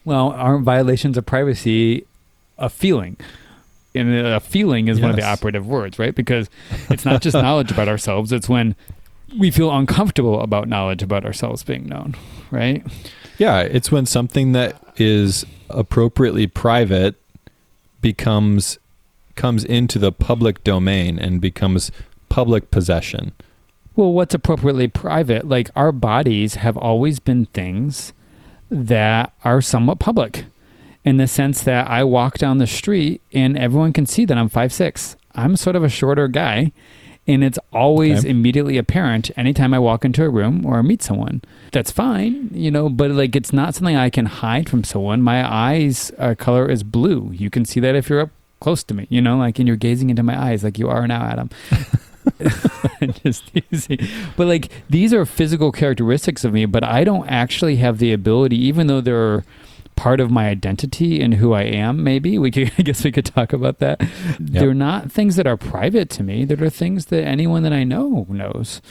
Well, 0.06 0.30
aren't 0.32 0.64
violations 0.64 1.18
of 1.18 1.26
privacy 1.26 2.06
a 2.58 2.70
feeling? 2.70 3.18
And 3.96 4.14
a 4.16 4.40
feeling 4.40 4.88
is 4.88 5.00
one 5.00 5.12
of 5.12 5.16
the 5.16 5.26
operative 5.26 5.68
words, 5.68 6.00
right? 6.00 6.16
Because 6.16 6.50
it's 6.90 7.06
not 7.06 7.22
just 7.22 7.36
knowledge 7.36 7.72
about 7.72 7.88
ourselves, 7.88 8.32
it's 8.32 8.50
when 8.50 8.76
we 9.38 9.52
feel 9.52 9.72
uncomfortable 9.76 10.42
about 10.42 10.68
knowledge 10.68 11.04
about 11.04 11.26
ourselves 11.26 11.64
being 11.64 11.88
known, 11.88 12.16
right? 12.52 12.84
Yeah, 13.44 13.60
it's 13.60 13.92
when 13.92 14.06
something 14.06 14.54
that 14.54 14.82
is 14.96 15.46
appropriately 15.70 16.48
private 16.48 17.16
becomes 18.00 18.80
comes 19.36 19.66
into 19.66 20.00
the 20.00 20.14
public 20.14 20.64
domain 20.64 21.20
and 21.20 21.42
becomes 21.42 21.92
public 22.30 22.72
possession. 22.72 23.34
Well, 23.98 24.14
what's 24.14 24.34
appropriately 24.34 24.88
private? 24.88 25.46
Like 25.46 25.70
our 25.76 25.92
bodies 25.92 26.56
have 26.56 26.78
always 26.78 27.20
been 27.20 27.48
things 27.48 28.14
that 28.72 29.34
are 29.44 29.60
somewhat 29.60 30.00
public 30.00 30.46
in 31.04 31.18
the 31.18 31.28
sense 31.28 31.64
that 31.64 31.90
I 31.90 32.06
walk 32.06 32.38
down 32.38 32.60
the 32.60 32.66
street 32.66 33.22
and 33.34 33.58
everyone 33.58 33.92
can 33.92 34.06
see 34.06 34.24
that 34.24 34.38
I'm 34.38 34.48
five 34.48 34.72
six. 34.72 35.18
I'm 35.36 35.58
sort 35.58 35.76
of 35.76 35.84
a 35.84 35.90
shorter 35.90 36.30
guy. 36.30 36.72
And 37.26 37.44
it's 37.44 37.58
always 37.72 38.20
Okay. 38.20 38.30
immediately 38.30 38.78
apparent 38.78 39.32
anytime 39.38 39.74
I 39.74 39.80
walk 39.80 40.04
into 40.04 40.24
a 40.26 40.30
room 40.30 40.66
or 40.66 40.84
meet 40.84 41.02
someone. 41.02 41.42
That's 41.72 41.90
fine, 41.90 42.50
you 42.54 42.70
know, 42.70 42.90
but 42.90 43.12
like 43.12 43.34
it's 43.36 43.54
not 43.54 43.76
something 43.76 43.96
I 43.96 44.10
can 44.10 44.26
hide 44.26 44.68
from 44.70 44.84
someone. 44.84 45.22
My 45.22 45.50
eyes 45.50 46.12
uh, 46.18 46.36
color 46.38 46.70
is 46.70 46.84
blue. 46.84 47.32
You 47.34 47.50
can 47.50 47.64
see 47.64 47.80
that 47.80 47.96
if 47.96 48.10
you're 48.10 48.20
up 48.20 48.30
close 48.60 48.84
to 48.84 48.94
me, 48.94 49.08
you 49.10 49.22
know, 49.22 49.38
like 49.38 49.58
and 49.58 49.68
you're 49.68 49.78
gazing 49.78 50.10
into 50.10 50.22
my 50.24 50.38
eyes 50.38 50.64
like 50.66 50.78
you 50.78 50.90
are 50.90 51.08
now, 51.08 51.24
Adam. 51.24 51.50
just 53.24 53.52
easy. 53.72 54.00
But 54.36 54.48
like 54.48 54.70
these 54.90 55.14
are 55.14 55.26
physical 55.26 55.72
characteristics 55.72 56.44
of 56.44 56.54
me, 56.54 56.66
but 56.66 56.84
I 56.84 57.04
don't 57.04 57.28
actually 57.28 57.78
have 57.78 57.98
the 58.00 58.12
ability, 58.14 58.58
even 58.66 58.88
though 58.88 59.02
they're 59.02 59.44
part 59.96 60.20
of 60.20 60.32
my 60.32 60.48
identity 60.48 61.22
and 61.22 61.36
who 61.36 61.54
I 61.54 61.64
am. 61.64 62.04
Maybe 62.04 62.38
we 62.38 62.52
could, 62.52 62.72
I 62.78 62.82
guess 62.82 63.04
we 63.04 63.12
could 63.12 63.26
talk 63.26 63.54
about 63.54 63.80
that. 63.80 64.02
They're 64.40 64.74
not 64.74 65.12
things 65.12 65.36
that 65.36 65.48
are 65.48 65.58
private 65.58 66.10
to 66.12 66.24
me. 66.24 66.46
That 66.46 66.62
are 66.62 66.70
things 66.70 67.08
that 67.08 67.24
anyone 67.24 67.64
that 67.64 67.74
I 67.74 67.84
know 67.84 68.26
knows. 68.30 68.82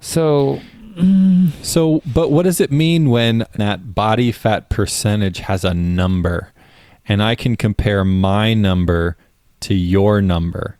So 0.00 0.60
mm. 0.96 1.50
So, 1.62 2.02
but 2.12 2.30
what 2.30 2.44
does 2.44 2.60
it 2.60 2.70
mean 2.70 3.10
when 3.10 3.46
that 3.54 3.94
body 3.94 4.32
fat 4.32 4.70
percentage 4.70 5.38
has 5.38 5.64
a 5.64 5.74
number 5.74 6.52
and 7.06 7.22
I 7.22 7.34
can 7.34 7.56
compare 7.56 8.04
my 8.04 8.54
number 8.54 9.16
to 9.60 9.74
your 9.74 10.20
number? 10.20 10.78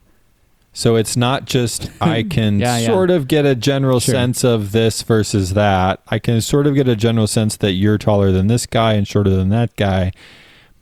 So 0.76 0.96
it's 0.96 1.16
not 1.16 1.44
just 1.46 1.88
I 2.02 2.22
can 2.24 2.58
Yeah, 2.58 2.78
yeah. 2.78 2.86
sort 2.86 3.10
of 3.10 3.28
get 3.28 3.46
a 3.46 3.54
general 3.54 4.00
Sure. 4.00 4.12
sense 4.14 4.44
of 4.44 4.72
this 4.72 5.00
versus 5.02 5.54
that. 5.54 6.00
I 6.08 6.18
can 6.18 6.40
sort 6.40 6.66
of 6.66 6.74
get 6.74 6.88
a 6.88 6.96
general 6.96 7.26
sense 7.28 7.56
that 7.58 7.72
you're 7.72 7.96
taller 7.96 8.32
than 8.32 8.48
this 8.48 8.66
guy 8.66 8.94
and 8.94 9.06
shorter 9.08 9.30
than 9.30 9.48
that 9.50 9.74
guy. 9.76 10.12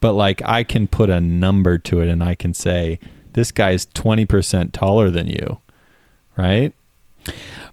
But 0.01 0.15
like 0.15 0.43
I 0.45 0.65
can 0.65 0.89
put 0.89 1.11
a 1.11 1.21
number 1.21 1.79
to 1.79 2.01
it 2.01 2.09
and 2.09 2.25
I 2.25 2.35
can 2.35 2.55
say 2.55 2.99
this 3.35 3.53
guy's 3.53 3.87
20% 3.87 4.73
taller 4.73 5.11
than 5.11 5.27
you. 5.29 5.59
Right? 6.37 6.73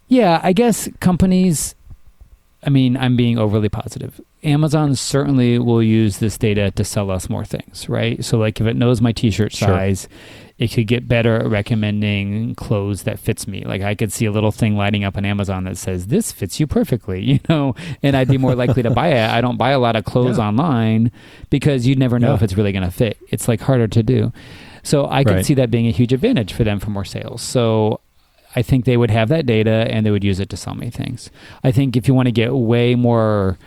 Yeah, 0.09 0.39
I 0.43 0.53
guess 0.53 0.89
companies. 0.99 1.73
I 2.63 2.69
mean, 2.69 2.97
I'm 2.97 3.15
being 3.15 3.39
overly 3.39 3.69
positive. 3.69 4.19
Amazon 4.43 4.95
certainly 4.95 5.59
will 5.59 5.83
use 5.83 6.19
this 6.19 6.37
data 6.37 6.71
to 6.71 6.83
sell 6.83 7.11
us 7.11 7.29
more 7.29 7.43
things, 7.43 7.89
right? 7.89 8.23
So, 8.23 8.37
like, 8.37 8.61
if 8.61 8.67
it 8.67 8.75
knows 8.75 9.01
my 9.01 9.11
T-shirt 9.11 9.51
Sure. 9.51 9.67
size, 9.67 10.07
it 10.57 10.69
could 10.69 10.87
get 10.87 11.07
better 11.07 11.37
at 11.37 11.47
recommending 11.47 12.55
clothes 12.55 13.03
that 13.03 13.19
fits 13.19 13.47
me. 13.47 13.63
Like, 13.65 13.81
I 13.81 13.95
could 13.95 14.11
see 14.13 14.25
a 14.25 14.31
little 14.31 14.51
thing 14.51 14.75
lighting 14.77 15.03
up 15.03 15.17
on 15.17 15.25
Amazon 15.25 15.65
that 15.65 15.77
says 15.77 16.07
this 16.07 16.31
fits 16.31 16.59
you 16.59 16.67
perfectly, 16.67 17.21
you 17.31 17.39
know, 17.49 17.75
and 18.01 18.15
I'd 18.15 18.27
be 18.29 18.37
more 18.37 18.55
likely 18.55 18.81
to 18.83 18.91
buy 18.91 19.07
it. 19.09 19.29
I 19.29 19.41
don't 19.41 19.57
buy 19.57 19.71
a 19.71 19.79
lot 19.79 19.95
of 19.95 20.05
clothes 20.05 20.37
Yeah. 20.37 20.47
online 20.47 21.11
because 21.49 21.85
you 21.85 21.95
never 21.95 22.17
know 22.19 22.29
Yeah. 22.29 22.35
if 22.35 22.41
it's 22.43 22.55
really 22.55 22.71
going 22.71 22.83
to 22.85 22.91
fit. 22.91 23.17
It's 23.29 23.47
like 23.47 23.61
harder 23.61 23.87
to 23.89 24.03
do. 24.03 24.31
So 24.83 25.07
I 25.09 25.23
could 25.25 25.35
Right. 25.35 25.45
see 25.45 25.53
that 25.55 25.69
being 25.69 25.87
a 25.87 25.91
huge 25.91 26.13
advantage 26.13 26.53
for 26.53 26.63
them 26.63 26.79
for 26.79 26.89
more 26.91 27.05
sales. 27.05 27.41
So 27.41 27.99
I 28.55 28.61
think 28.61 28.85
they 28.85 28.95
would 28.97 29.11
have 29.11 29.27
that 29.29 29.45
data 29.45 29.85
and 29.91 30.05
they 30.05 30.11
would 30.11 30.23
use 30.23 30.39
it 30.39 30.49
to 30.49 30.57
sell 30.57 30.75
me 30.75 30.89
things. 30.89 31.29
I 31.63 31.71
think 31.71 31.95
if 31.97 32.07
you 32.07 32.13
want 32.13 32.27
to 32.27 32.31
get 32.31 32.53
way 32.55 32.95
more 32.95 33.57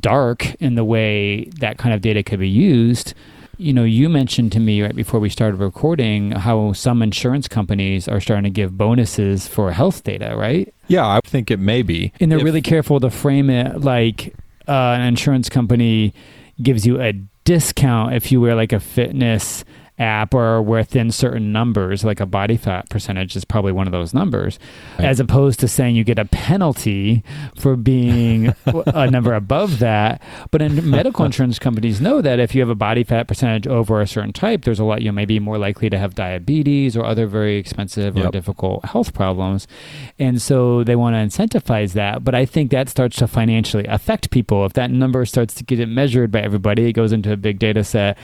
dark 0.00 0.54
in 0.56 0.74
the 0.74 0.84
way 0.84 1.44
that 1.60 1.78
kind 1.78 1.94
of 1.94 2.00
data 2.00 2.22
could 2.22 2.38
be 2.40 2.48
used, 2.48 3.14
you 3.56 3.72
know, 3.72 3.84
you 3.84 4.08
mentioned 4.08 4.50
to 4.52 4.60
me 4.60 4.82
right 4.82 4.96
before 4.96 5.20
we 5.20 5.28
started 5.28 5.58
recording 5.58 6.32
how 6.32 6.72
some 6.72 7.02
insurance 7.02 7.46
companies 7.46 8.08
are 8.08 8.20
starting 8.20 8.44
to 8.44 8.50
give 8.50 8.76
bonuses 8.76 9.46
for 9.46 9.70
health 9.72 10.02
data, 10.02 10.34
right? 10.36 10.74
Yeah, 10.88 11.06
I 11.06 11.20
think 11.24 11.50
it 11.50 11.60
may 11.60 11.82
be. 11.82 12.12
And 12.20 12.30
they're 12.32 12.38
If- 12.38 12.44
really 12.44 12.62
careful 12.62 12.98
to 13.00 13.10
frame 13.10 13.50
it 13.50 13.80
like 13.82 14.34
uh, 14.66 14.72
an 14.72 15.02
insurance 15.02 15.48
company 15.48 16.12
gives 16.62 16.84
you 16.86 17.00
a 17.00 17.12
discount 17.44 18.14
if 18.14 18.32
you 18.32 18.40
wear 18.40 18.54
like 18.54 18.72
a 18.72 18.80
fitness 18.80 19.64
app 19.98 20.34
or 20.34 20.60
within 20.60 21.10
certain 21.10 21.52
numbers, 21.52 22.04
like 22.04 22.18
a 22.20 22.26
body 22.26 22.56
fat 22.56 22.88
percentage 22.90 23.36
is 23.36 23.44
probably 23.44 23.70
one 23.72 23.86
of 23.86 23.92
those 23.92 24.12
numbers, 24.12 24.58
Right. 24.98 25.06
as 25.06 25.20
opposed 25.20 25.60
to 25.60 25.68
saying 25.68 25.94
you 25.94 26.02
get 26.04 26.18
a 26.18 26.24
penalty 26.24 27.22
for 27.56 27.76
being 27.76 28.54
a 28.66 29.08
number 29.10 29.34
above 29.34 29.78
that. 29.78 30.20
But 30.50 30.62
in 30.62 30.88
medical 30.90 31.24
insurance 31.26 31.58
companies 31.58 32.00
know 32.00 32.20
that 32.22 32.40
if 32.40 32.54
you 32.54 32.60
have 32.60 32.70
a 32.70 32.74
body 32.74 33.04
fat 33.04 33.28
percentage 33.28 33.66
over 33.68 34.00
a 34.00 34.06
certain 34.06 34.32
type, 34.32 34.64
there's 34.64 34.80
a 34.80 34.84
lot 34.84 35.02
you 35.02 35.12
may 35.12 35.24
be 35.26 35.38
more 35.38 35.58
likely 35.58 35.88
to 35.90 35.98
have 35.98 36.14
diabetes 36.14 36.96
or 36.96 37.04
other 37.04 37.26
very 37.26 37.56
expensive 37.56 38.16
or 38.16 38.30
difficult 38.30 38.84
health 38.86 39.14
problems. 39.14 39.68
And 40.18 40.42
so 40.42 40.82
they 40.82 40.96
want 40.96 41.14
to 41.14 41.18
incentivize 41.18 41.92
that. 41.92 42.24
But 42.24 42.34
I 42.34 42.46
think 42.46 42.70
that 42.72 42.88
starts 42.88 43.16
to 43.18 43.26
financially 43.28 43.84
affect 43.86 44.30
people. 44.30 44.64
If 44.66 44.72
that 44.72 44.90
number 44.90 45.24
starts 45.24 45.54
to 45.54 45.64
get 45.64 45.88
measured 45.88 46.30
by 46.32 46.40
everybody, 46.40 46.86
it 46.86 46.92
goes 46.94 47.12
into 47.12 47.32
a 47.32 47.36
big 47.36 47.58
data 47.58 47.84
set. 47.84 48.18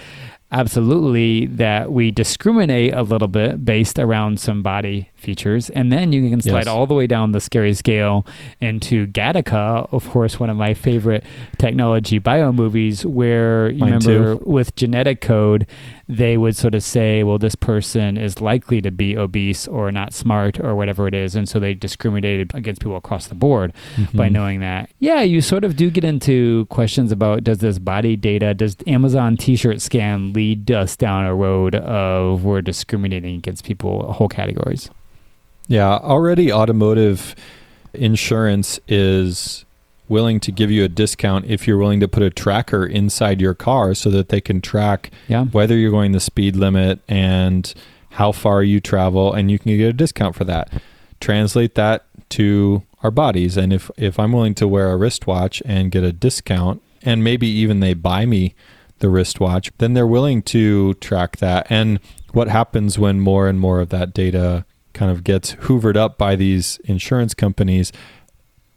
Absolutely, 0.53 1.47
that 1.47 1.93
we 1.93 2.11
discriminate 2.11 2.93
a 2.93 3.03
little 3.03 3.29
bit 3.29 3.65
based 3.65 3.99
around 4.01 4.41
some 4.41 4.63
body 4.63 5.10
features. 5.21 5.71
And 5.71 5.93
then 5.93 6.13
you 6.13 6.29
can 6.31 6.41
slide 6.41 6.61
Yes. 6.61 6.67
all 6.69 6.87
the 6.87 6.95
way 6.95 7.07
down 7.07 7.33
the 7.33 7.41
scary 7.41 7.75
scale 7.75 8.27
into 8.61 9.07
Gattaca, 9.07 9.89
of 9.93 10.09
course, 10.11 10.41
one 10.41 10.51
of 10.51 10.57
my 10.57 10.75
favorite 10.75 11.25
technology 11.59 12.19
bio 12.19 12.53
movies, 12.53 13.05
where 13.07 13.71
you 13.71 13.79
Mine 13.79 13.93
remember 13.99 14.37
too. 14.37 14.43
with 14.45 14.75
genetic 14.77 15.21
code, 15.21 15.67
they 16.09 16.37
would 16.37 16.57
sort 16.57 16.75
of 16.75 16.83
say, 16.83 17.23
well, 17.23 17.39
this 17.39 17.55
person 17.55 18.17
is 18.17 18.41
likely 18.41 18.81
to 18.81 18.91
be 18.91 19.17
obese 19.17 19.69
or 19.69 19.93
not 19.93 20.13
smart 20.13 20.59
or 20.59 20.75
whatever 20.75 21.07
it 21.07 21.15
is. 21.15 21.37
And 21.37 21.49
so 21.49 21.61
they 21.61 21.75
discriminated 21.75 22.51
against 22.55 22.81
people 22.81 22.97
across 22.97 23.29
the 23.29 23.35
board 23.37 23.73
by 24.13 24.29
Mhm. 24.29 24.33
knowing 24.33 24.61
that. 24.61 24.91
Yeah, 24.99 25.23
you 25.23 25.41
sort 25.41 25.63
of 25.65 25.77
do 25.77 25.89
get 25.91 26.03
into 26.05 26.67
questions 26.67 27.13
about 27.13 27.45
does 27.45 27.59
this 27.59 27.79
body 27.79 28.17
data, 28.17 28.55
does 28.55 28.77
Amazon 28.87 29.37
t 29.37 29.55
shirt 29.55 29.81
scan 29.81 30.33
lead 30.33 30.71
us 30.71 30.97
down 30.97 31.25
a 31.27 31.35
road 31.35 31.75
of 31.77 32.45
we're 32.45 32.63
discriminating 32.63 33.37
against 33.37 33.65
people, 33.65 34.13
whole 34.13 34.29
categories? 34.29 34.91
Yeah, 35.71 35.99
already 35.99 36.53
automotive 36.53 37.37
insurance 37.95 38.81
is 38.89 39.65
willing 40.09 40.41
to 40.41 40.51
give 40.51 40.69
you 40.69 40.83
a 40.83 40.89
discount 40.89 41.45
if 41.47 41.69
you're 41.69 41.77
willing 41.79 42.01
to 42.01 42.09
put 42.09 42.25
a 42.25 42.31
tracker 42.31 42.85
inside 42.85 43.41
your 43.41 43.55
car 43.55 43.95
so 43.95 44.11
that 44.11 44.31
they 44.31 44.41
can 44.41 44.61
track 44.61 45.13
Yeah. 45.29 45.45
whether 45.45 45.77
you're 45.77 45.93
going 45.93 46.11
the 46.11 46.19
speed 46.19 46.57
limit 46.57 46.99
and 47.09 47.73
how 48.11 48.33
far 48.33 48.65
you 48.65 48.81
travel 48.81 49.33
and 49.33 49.49
you 49.49 49.61
can 49.61 49.77
get 49.77 49.89
a 49.89 49.93
discount 49.93 50.35
for 50.35 50.43
that. 50.45 50.73
Translate 51.21 51.77
that 51.77 52.05
to 52.31 52.83
our 53.05 53.13
bodies 53.13 53.57
and 53.57 53.73
if 53.73 53.91
if 53.97 54.19
I'm 54.19 54.33
willing 54.33 54.55
to 54.57 54.67
wear 54.67 54.91
a 54.91 54.97
wristwatch 54.97 55.63
and 55.65 55.93
get 55.93 56.03
a 56.03 56.13
discount 56.13 56.83
and 57.05 57.23
maybe 57.23 57.47
even 57.47 57.79
they 57.79 57.95
buy 57.95 58.27
me 58.27 58.57
the 58.99 59.09
wristwatch, 59.09 59.71
then 59.79 59.95
they're 59.95 60.07
willing 60.07 60.43
to 60.43 60.95
track 60.95 61.37
that. 61.37 61.69
And 61.71 62.01
what 62.33 62.49
happens 62.49 62.99
when 62.99 63.21
more 63.21 63.49
and 63.49 63.61
more 63.61 63.79
of 63.81 63.91
that 63.91 64.13
data 64.13 64.65
kind 65.01 65.11
of 65.11 65.25
gets 65.25 65.55
hoovered 65.55 65.97
up 65.97 66.19
by 66.19 66.37
these 66.37 66.77
insurance 66.85 67.33
companies? 67.33 67.91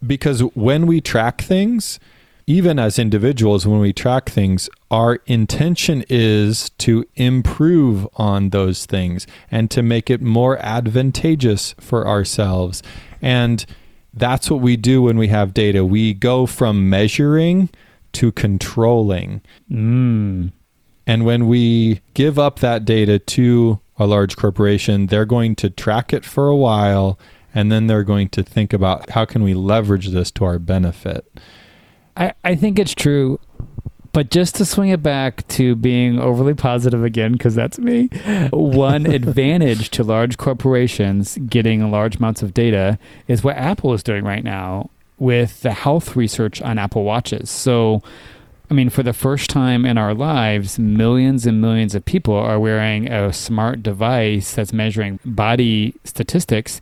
Because 0.08 0.40
when 0.56 0.88
we 0.88 1.02
track 1.02 1.42
things, 1.42 2.00
even 2.48 2.80
as 2.80 2.98
individuals, 2.98 3.68
when 3.68 3.82
we 3.82 3.92
track 3.92 4.30
things, 4.30 4.70
our 4.90 5.16
intention 5.26 6.06
is 6.08 6.70
to 6.78 7.04
improve 7.16 8.08
on 8.16 8.52
those 8.52 8.86
things 8.86 9.28
and 9.52 9.70
to 9.72 9.84
make 9.84 10.10
it 10.10 10.22
more 10.22 10.58
advantageous 10.60 11.76
for 11.82 12.08
ourselves. 12.08 12.82
And 13.22 13.66
that's 14.14 14.50
what 14.50 14.62
we 14.62 14.78
do 14.78 15.02
when 15.02 15.18
we 15.18 15.28
have 15.28 15.54
data. 15.54 15.84
We 15.84 16.14
go 16.14 16.46
from 16.46 16.90
measuring 16.90 17.70
to 18.14 18.32
controlling. 18.32 19.42
Mm. 19.70 20.54
And 21.06 21.26
when 21.26 21.48
we 21.50 22.00
give 22.14 22.40
up 22.40 22.60
that 22.60 22.86
data 22.86 23.20
to 23.20 23.82
a 23.98 24.06
large 24.06 24.36
corporation, 24.36 25.08
they're 25.08 25.26
going 25.26 25.56
to 25.58 25.70
track 25.70 26.14
it 26.14 26.26
for 26.26 26.48
a 26.48 26.56
while 26.56 27.20
and 27.54 27.72
then 27.72 27.88
they're 27.88 28.04
going 28.04 28.30
to 28.30 28.44
think 28.44 28.74
about 28.74 29.12
how 29.12 29.26
can 29.26 29.44
we 29.44 29.54
leverage 29.54 30.10
this 30.10 30.32
to 30.32 30.46
our 30.46 30.60
benefit. 30.60 31.26
I, 32.18 32.34
I 32.44 32.56
think 32.56 32.80
it's 32.80 32.96
true. 32.96 33.40
But 34.12 34.30
just 34.30 34.56
to 34.56 34.66
swing 34.66 34.90
it 34.90 35.02
back 35.02 35.48
to 35.50 35.76
being 35.76 36.20
overly 36.20 36.54
positive 36.54 37.04
again, 37.04 37.32
because 37.32 37.56
that's 37.56 37.80
me, 37.80 38.10
one 38.52 39.06
advantage 39.12 39.90
to 39.92 40.04
large 40.04 40.38
corporations 40.38 41.40
getting 41.48 41.90
large 41.90 42.18
amounts 42.18 42.44
of 42.44 42.54
data 42.54 43.00
is 43.28 43.44
what 43.44 43.58
Apple 43.58 43.92
is 43.94 44.04
doing 44.04 44.24
right 44.24 44.44
now 44.44 44.92
with 45.18 45.62
the 45.62 45.72
health 45.72 46.16
research 46.16 46.62
on 46.62 46.78
Apple 46.78 47.04
Watches. 47.04 47.50
So, 47.50 48.04
I 48.74 48.76
mean, 48.76 48.90
for 48.90 49.04
the 49.04 49.14
first 49.14 49.52
time 49.52 49.86
in 49.86 50.00
our 50.00 50.16
lives, 50.16 50.80
millions 50.80 51.46
and 51.46 51.62
millions 51.62 51.94
of 51.94 52.06
people 52.06 52.34
are 52.34 52.60
wearing 52.60 53.08
a 53.08 53.32
smart 53.32 53.84
device 53.84 54.56
that's 54.56 54.74
measuring 54.74 55.20
body 55.24 55.94
statistics. 56.06 56.82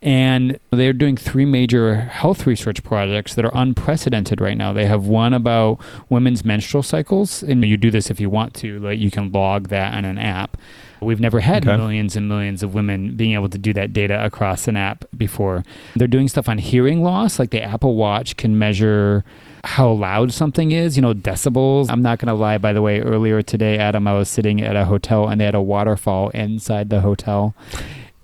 And 0.00 0.58
they're 0.70 0.94
doing 0.94 1.18
three 1.18 1.44
major 1.44 1.96
health 1.96 2.46
research 2.46 2.82
projects 2.82 3.34
that 3.34 3.44
are 3.44 3.52
unprecedented 3.52 4.40
right 4.40 4.56
now. 4.56 4.72
They 4.72 4.86
have 4.86 5.08
one 5.08 5.34
about 5.34 5.78
women's 6.08 6.42
menstrual 6.42 6.82
cycles, 6.82 7.42
and 7.42 7.62
you 7.66 7.76
do 7.76 7.90
this 7.90 8.10
if 8.10 8.18
you 8.18 8.30
want 8.30 8.54
to, 8.54 8.78
like 8.78 8.98
you 8.98 9.10
can 9.10 9.30
log 9.30 9.68
that 9.68 9.92
on 9.92 10.06
an 10.06 10.16
app. 10.16 10.56
We've 11.00 11.20
never 11.20 11.40
had 11.40 11.66
Okay. 11.66 11.76
millions 11.76 12.16
and 12.16 12.28
millions 12.28 12.62
of 12.62 12.74
women 12.74 13.16
being 13.16 13.34
able 13.34 13.48
to 13.50 13.58
do 13.58 13.72
that 13.74 13.92
data 13.92 14.24
across 14.24 14.66
an 14.68 14.76
app 14.76 15.04
before. 15.16 15.62
They're 15.94 16.08
doing 16.08 16.28
stuff 16.28 16.48
on 16.48 16.58
hearing 16.58 17.02
loss, 17.02 17.38
like 17.38 17.50
the 17.50 17.62
Apple 17.62 17.96
Watch 17.96 18.36
can 18.36 18.58
measure 18.58 19.24
how 19.64 19.90
loud 19.90 20.32
something 20.32 20.70
is, 20.72 20.96
you 20.96 21.02
know, 21.02 21.12
decibels. 21.12 21.90
I'm 21.90 22.02
not 22.02 22.18
going 22.18 22.28
to 22.28 22.34
lie, 22.34 22.58
by 22.58 22.72
the 22.72 22.82
way, 22.82 23.00
earlier 23.00 23.42
today, 23.42 23.78
Adam, 23.78 24.06
I 24.06 24.14
was 24.14 24.28
sitting 24.28 24.60
at 24.62 24.76
a 24.76 24.84
hotel 24.84 25.28
and 25.28 25.40
they 25.40 25.44
had 25.44 25.54
a 25.56 25.60
waterfall 25.60 26.28
inside 26.30 26.88
the 26.88 27.00
hotel. 27.00 27.54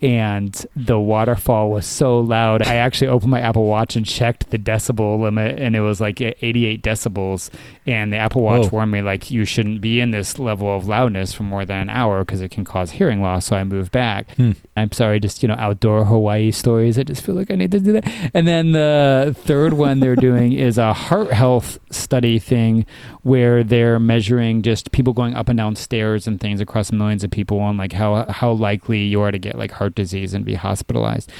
And 0.03 0.67
the 0.75 0.99
waterfall 0.99 1.71
was 1.71 1.87
so 1.87 2.19
loud. 2.19 2.63
I 2.63 2.75
actually 2.77 3.09
opened 3.09 3.31
my 3.31 3.41
Apple 3.41 3.67
Watch 3.67 3.95
and 3.95 4.05
checked 4.05 4.51
the 4.51 4.59
decibel 4.59 5.21
limit, 5.21 5.61
and 5.61 5.77
it 5.77 5.81
was 5.81 6.01
like 6.01 6.21
88 6.21 6.83
decibels. 6.83 7.51
And 7.87 8.13
the 8.13 8.17
Apple 8.17 8.43
Watch 8.43 8.65
Whoa. 8.65 8.71
warned 8.71 8.93
me, 8.93 9.03
like, 9.03 9.31
you 9.31 9.45
shouldn't 9.45 9.81
be 9.81 10.01
in 10.01 10.11
this 10.11 10.39
level 10.39 10.75
of 10.77 10.87
loudness 10.87 11.33
for 11.33 11.45
more 11.45 11.65
than 11.65 11.83
an 11.83 11.91
hour 11.91 12.25
because 12.25 12.41
it 12.41 12.51
can 12.51 12.65
cause 12.65 12.93
hearing 12.93 13.23
loss. 13.23 13.47
So 13.47 13.57
I 13.57 13.65
moved 13.65 13.93
back. 13.93 14.35
Hmm. 14.37 14.53
I'm 14.77 14.91
sorry, 14.93 15.21
just 15.21 15.43
you 15.43 15.49
know, 15.49 15.57
outdoor 15.59 16.05
Hawaii 16.05 16.51
stories. 16.51 16.99
I 16.99 17.05
just 17.05 17.23
feel 17.23 17.35
like 17.35 17.51
I 17.51 17.55
need 17.55 17.71
to 17.73 17.81
do 17.81 17.93
that. 17.93 18.31
And 18.35 18.49
then 18.49 18.73
the 18.73 19.37
third 19.39 19.75
one 19.75 20.01
they're 20.01 20.17
doing 20.17 20.53
is 20.53 20.79
a 20.79 20.93
heart 20.93 21.33
health 21.33 21.79
study 21.91 22.39
thing 22.39 22.87
where 23.23 23.63
they're 23.63 23.99
measuring 23.99 24.63
just 24.63 24.93
people 24.93 25.13
going 25.13 25.35
up 25.35 25.49
and 25.49 25.57
down 25.57 25.77
stairs 25.77 26.27
and 26.27 26.41
things 26.41 26.61
across 26.61 26.91
millions 26.91 27.23
of 27.23 27.31
people 27.31 27.61
and 27.69 27.79
like 27.79 27.93
how 27.93 28.25
how 28.31 28.53
likely 28.53 29.01
you 29.01 29.21
are 29.21 29.31
to 29.31 29.39
get 29.39 29.57
like 29.57 29.71
heart 29.71 29.91
disease 29.95 30.34
and 30.34 30.45
be 30.45 30.55
hospitalized. 30.55 31.30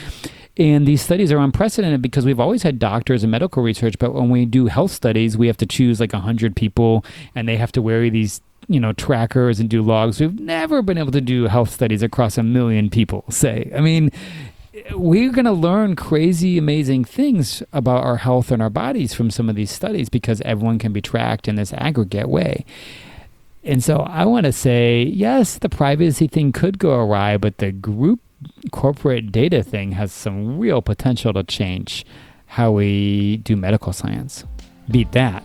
And 0.59 0.87
these 0.87 1.01
studies 1.01 1.33
are 1.33 1.39
unprecedented 1.39 2.03
because 2.03 2.27
we've 2.27 2.41
always 2.41 2.63
had 2.63 2.79
doctors 2.79 3.23
and 3.23 3.31
medical 3.31 3.63
research, 3.63 3.99
but 3.99 4.13
when 4.13 4.29
we 4.29 4.45
do 4.45 4.67
health 4.67 4.91
studies, 4.91 5.37
we 5.37 5.47
have 5.47 5.57
to 5.59 5.67
choose 5.67 5.99
like 5.99 6.13
100 6.13 6.55
people 6.55 7.05
and 7.35 7.49
they 7.49 7.57
have 7.57 7.73
to 7.73 7.83
wear 7.83 8.09
these 8.11 8.43
you 8.69 8.79
know 8.79 8.93
trackers 8.93 9.61
and 9.61 9.69
do 9.69 9.83
logs. 9.83 10.21
We've 10.21 10.39
never 10.39 10.83
been 10.83 10.99
able 10.99 11.13
to 11.13 11.21
do 11.21 11.45
health 11.45 11.71
studies 11.71 12.03
across 12.03 12.39
a 12.39 12.43
million 12.43 12.91
people 12.91 13.25
say. 13.29 13.71
I 13.75 13.81
mean 13.81 14.11
we're 14.93 15.31
going 15.31 15.45
to 15.45 15.53
learn 15.53 15.95
crazy 15.97 16.57
amazing 16.57 17.05
things 17.05 17.63
about 17.75 18.03
our 18.05 18.17
health 18.17 18.51
and 18.51 18.63
our 18.63 18.71
bodies 18.71 19.13
from 19.13 19.31
some 19.31 19.51
of 19.51 19.55
these 19.55 19.71
studies 19.71 20.09
because 20.09 20.41
everyone 20.43 20.79
can 20.79 20.95
be 20.95 21.03
tracked 21.03 21.47
in 21.47 21.57
this 21.57 21.75
aggregate 21.75 22.29
way. 22.29 22.65
And 23.65 23.83
so 23.85 23.99
i 24.01 24.25
want 24.25 24.47
to 24.47 24.53
say 24.53 25.03
yes 25.03 25.59
the 25.59 25.69
privacy 25.69 26.27
thing 26.27 26.53
could 26.53 26.79
go 26.79 26.99
awry 26.99 27.37
but 27.37 27.59
the 27.59 27.71
group 27.73 28.21
corporate 28.71 29.33
data 29.33 29.63
thing 29.63 29.93
has 29.93 30.13
some 30.13 30.59
real 30.59 30.83
potential 30.83 31.33
to 31.33 31.43
change 31.43 32.05
how 32.47 32.71
we 32.71 33.39
do 33.39 33.57
medical 33.57 33.93
science. 33.93 34.45
Beat 34.91 35.13
that. 35.13 35.43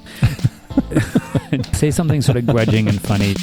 Say 1.74 1.92
something 1.92 2.22
sort 2.22 2.38
of 2.38 2.46
grudging 2.46 2.88
and 2.88 3.02
funny. 3.02 3.36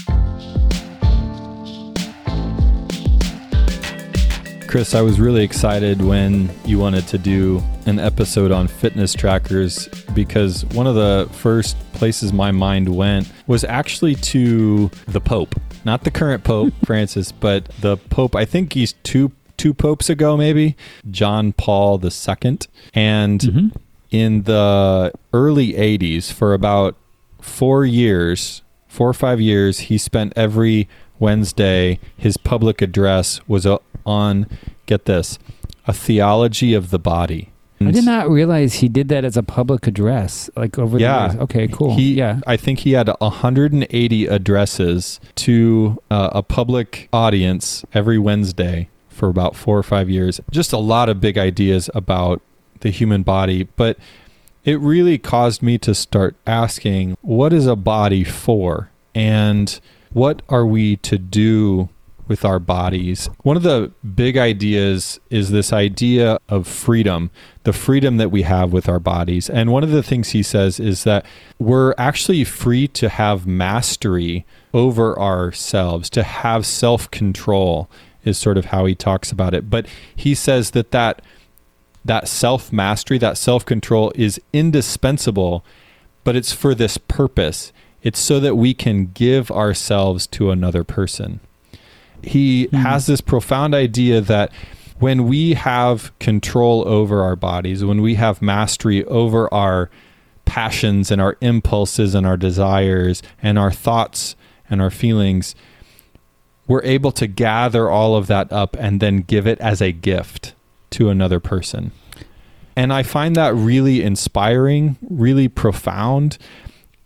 Chris, 4.74 4.92
I 4.92 5.02
was 5.02 5.20
really 5.20 5.44
excited 5.44 6.02
when 6.02 6.50
you 6.64 6.80
wanted 6.80 7.06
to 7.06 7.16
do 7.16 7.62
an 7.86 8.00
episode 8.00 8.50
on 8.50 8.66
fitness 8.66 9.14
trackers 9.14 9.86
because 10.14 10.64
one 10.66 10.88
of 10.88 10.96
the 10.96 11.28
first 11.30 11.76
places 11.92 12.32
my 12.32 12.50
mind 12.50 12.88
went 12.88 13.30
was 13.46 13.62
actually 13.62 14.16
to 14.16 14.90
the 15.06 15.20
Pope. 15.20 15.54
Not 15.84 16.02
the 16.02 16.10
current 16.10 16.42
Pope, 16.42 16.74
Francis, 16.84 17.30
but 17.30 17.68
the 17.82 17.96
Pope, 17.96 18.34
I 18.34 18.44
think 18.44 18.72
he's 18.72 18.94
two 19.04 19.30
two 19.64 19.72
popes 19.72 20.10
ago 20.10 20.36
maybe, 20.36 20.76
John 21.10 21.54
Paul 21.54 21.98
II. 22.04 22.58
And 22.92 23.40
Mhm. 23.40 23.70
in 24.10 24.42
the 24.42 25.10
early 25.32 25.74
80s 25.74 26.30
for 26.30 26.52
about 26.52 26.96
4 27.40 27.86
years, 27.86 28.60
4 28.88 29.08
or 29.08 29.14
5 29.14 29.40
years, 29.40 29.78
he 29.88 29.96
spent 29.96 30.34
every 30.36 30.86
Wednesday 31.18 31.98
his 32.18 32.36
public 32.36 32.82
address 32.82 33.40
was 33.48 33.64
uh, 33.64 33.78
on 34.04 34.46
get 34.84 35.06
this, 35.06 35.38
a 35.86 35.94
theology 35.94 36.74
of 36.74 36.90
the 36.90 36.98
body. 36.98 37.48
I 37.80 37.90
did 37.90 38.04
not 38.04 38.30
realize 38.30 38.74
he 38.84 38.88
did 38.88 39.08
that 39.08 39.24
as 39.24 39.36
a 39.36 39.42
public 39.42 39.86
address, 39.86 40.48
like 40.56 40.78
over 40.78 40.98
Yeah. 40.98 41.28
the 41.28 41.32
years. 41.34 41.42
Okay, 41.44 41.68
cool. 41.68 41.96
He, 41.96 42.14
yeah. 42.14 42.40
I 42.46 42.56
think 42.56 42.80
he 42.80 42.92
had 42.92 43.08
180 43.20 44.26
addresses 44.26 45.20
to 45.36 45.98
uh, 46.10 46.30
a 46.32 46.42
public 46.42 47.08
audience 47.12 47.84
every 47.92 48.18
Wednesday 48.18 48.88
for 49.14 49.28
about 49.28 49.56
four 49.56 49.78
or 49.78 49.82
five 49.82 50.10
years. 50.10 50.40
Just 50.50 50.72
a 50.72 50.78
lot 50.78 51.08
of 51.08 51.20
big 51.20 51.38
ideas 51.38 51.88
about 51.94 52.42
the 52.80 52.90
human 52.90 53.22
body, 53.22 53.64
but 53.76 53.98
it 54.64 54.80
really 54.80 55.18
caused 55.18 55.62
me 55.62 55.78
to 55.78 55.94
start 55.94 56.36
asking, 56.46 57.16
what 57.20 57.52
is 57.52 57.66
a 57.66 57.76
body 57.76 58.24
for? 58.24 58.90
And 59.14 59.78
what 60.12 60.42
are 60.48 60.66
we 60.66 60.96
to 60.96 61.18
do 61.18 61.88
with 62.26 62.44
our 62.44 62.58
bodies? 62.58 63.28
One 63.42 63.56
of 63.56 63.62
the 63.62 63.92
big 64.14 64.38
ideas 64.38 65.20
is 65.28 65.50
this 65.50 65.72
idea 65.72 66.38
of 66.48 66.66
freedom, 66.66 67.30
the 67.64 67.72
freedom 67.72 68.16
that 68.16 68.30
we 68.30 68.42
have 68.42 68.72
with 68.72 68.88
our 68.88 68.98
bodies. 68.98 69.50
And 69.50 69.70
one 69.70 69.84
of 69.84 69.90
the 69.90 70.02
things 70.02 70.30
he 70.30 70.42
says 70.42 70.80
is 70.80 71.04
that 71.04 71.26
we're 71.58 71.94
actually 71.98 72.44
free 72.44 72.88
to 72.88 73.08
have 73.08 73.46
mastery 73.46 74.46
over 74.72 75.18
ourselves, 75.18 76.08
to 76.10 76.22
have 76.22 76.64
self 76.64 77.10
control, 77.10 77.90
is 78.24 78.38
sort 78.38 78.58
of 78.58 78.66
how 78.66 78.86
he 78.86 78.94
talks 78.94 79.30
about 79.32 79.54
it. 79.54 79.68
But 79.70 79.86
he 80.14 80.34
says 80.34 80.70
that 80.72 80.90
that, 80.92 81.22
that 82.04 82.28
self 82.28 82.72
mastery, 82.72 83.18
that 83.18 83.38
self 83.38 83.64
control 83.64 84.12
is 84.14 84.40
indispensable, 84.52 85.64
but 86.24 86.36
it's 86.36 86.52
for 86.52 86.74
this 86.74 86.98
purpose. 86.98 87.72
It's 88.02 88.18
so 88.18 88.38
that 88.40 88.56
we 88.56 88.74
can 88.74 89.06
give 89.14 89.50
ourselves 89.50 90.26
to 90.28 90.50
another 90.50 90.84
person. 90.84 91.40
He 92.22 92.66
Hmm. 92.66 92.76
has 92.76 93.06
this 93.06 93.20
profound 93.20 93.74
idea 93.74 94.20
that 94.20 94.50
when 94.98 95.26
we 95.26 95.54
have 95.54 96.16
control 96.18 96.86
over 96.86 97.22
our 97.22 97.36
bodies, 97.36 97.84
when 97.84 98.00
we 98.02 98.14
have 98.14 98.40
mastery 98.40 99.04
over 99.06 99.52
our 99.52 99.90
passions 100.44 101.10
and 101.10 101.20
our 101.20 101.36
impulses 101.40 102.14
and 102.14 102.26
our 102.26 102.36
desires 102.36 103.22
and 103.42 103.58
our 103.58 103.72
thoughts 103.72 104.36
and 104.70 104.80
our 104.80 104.90
feelings, 104.90 105.54
we're 106.66 106.82
able 106.82 107.12
to 107.12 107.26
gather 107.26 107.90
all 107.90 108.16
of 108.16 108.26
that 108.28 108.52
up 108.52 108.76
and 108.78 109.00
then 109.00 109.18
give 109.18 109.46
it 109.46 109.60
as 109.60 109.82
a 109.82 109.92
gift 109.92 110.54
to 110.90 111.08
another 111.08 111.40
person. 111.40 111.92
And 112.76 112.92
I 112.92 113.02
find 113.02 113.36
that 113.36 113.54
really 113.54 114.02
inspiring, 114.02 114.96
really 115.08 115.48
profound. 115.48 116.38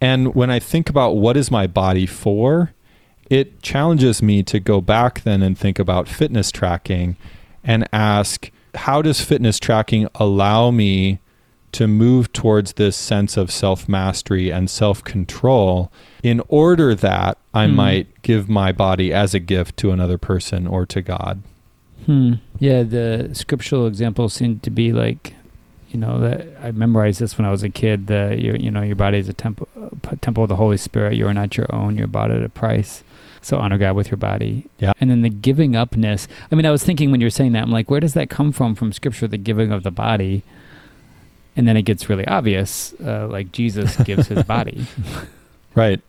And 0.01 0.35
when 0.35 0.51
I 0.51 0.59
think 0.59 0.89
about 0.89 1.17
what 1.17 1.37
is 1.37 1.51
my 1.51 1.67
body 1.67 2.07
for, 2.07 2.73
it 3.29 3.61
challenges 3.61 4.23
me 4.23 4.43
to 4.45 4.61
go 4.61 4.81
back 4.81 5.23
then 5.23 5.43
and 5.43 5.59
think 5.59 5.79
about 5.79 6.09
fitness 6.09 6.51
tracking 6.51 7.17
and 7.63 7.87
ask 7.93 8.51
how 8.75 9.03
does 9.03 9.21
fitness 9.21 9.59
tracking 9.59 10.09
allow 10.15 10.71
me 10.71 11.19
to 11.73 11.87
move 11.87 12.33
towards 12.33 12.75
this 12.75 12.97
sense 12.97 13.37
of 13.37 13.51
self 13.51 13.89
mastery 13.89 14.51
and 14.51 14.69
self 14.71 15.03
control 15.05 15.91
in 16.23 16.41
order 16.49 16.95
that 16.95 17.39
I 17.55 17.67
Hmm. 17.67 17.75
might 17.77 18.23
give 18.23 18.49
my 18.49 18.73
body 18.73 19.13
as 19.13 19.35
a 19.35 19.39
gift 19.41 19.77
to 19.79 19.91
another 19.91 20.19
person 20.19 20.67
or 20.67 20.87
to 20.87 21.03
God? 21.03 21.43
Hmm. 22.07 22.35
Yeah, 22.59 22.83
the 22.85 23.31
scriptural 23.33 23.87
examples 23.87 24.33
seem 24.33 24.61
to 24.61 24.71
be 24.71 24.93
like, 24.93 25.35
you 25.91 25.99
know, 26.01 26.19
that 26.21 26.47
I 26.63 26.71
memorized 26.73 27.21
this 27.21 27.37
when 27.39 27.47
I 27.47 27.51
was 27.51 27.63
a 27.63 27.69
kid. 27.71 28.07
The 28.07 28.37
your, 28.39 28.57
you 28.57 28.71
know, 28.71 28.83
your 28.83 28.97
body 28.97 29.19
is 29.19 29.29
a 29.29 29.33
temple, 29.33 29.69
a 30.11 30.17
temple 30.17 30.43
of 30.45 30.49
the 30.49 30.57
Holy 30.57 30.77
Spirit. 30.77 31.15
You 31.17 31.27
are 31.27 31.35
not 31.35 31.57
your 31.57 31.67
own. 31.75 31.97
You're 31.97 32.07
bought 32.07 32.31
at 32.31 32.43
a 32.43 32.49
price. 32.49 33.03
So 33.41 33.57
honor 33.59 33.79
God 33.79 33.95
with 33.95 34.11
your 34.11 34.17
body. 34.19 34.65
Yeah. 34.81 34.93
And 35.01 35.11
then 35.11 35.23
the 35.23 35.29
giving 35.31 35.77
upness. 35.77 36.27
I 36.51 36.55
mean, 36.57 36.67
I 36.67 36.71
was 36.71 36.83
thinking 36.83 37.11
when 37.11 37.21
you 37.21 37.27
were 37.27 37.31
saying 37.31 37.53
that, 37.53 37.63
I'm 37.63 37.71
like, 37.71 37.89
where 37.91 38.01
does 38.01 38.15
that 38.15 38.29
come 38.31 38.51
from 38.53 38.75
from 38.75 38.93
Scripture? 38.93 39.29
The 39.29 39.39
giving 39.39 39.71
of 39.71 39.83
the 39.85 39.91
body. 39.93 40.43
And 41.59 41.69
then 41.69 41.77
it 41.77 41.83
gets 41.83 42.09
really 42.09 42.27
obvious, 42.27 42.95
uh, 43.05 43.27
like 43.29 43.53
Jesus 43.53 43.97
gives 43.99 44.29
his 44.29 44.43
body. 44.47 44.87
Right. 45.75 46.01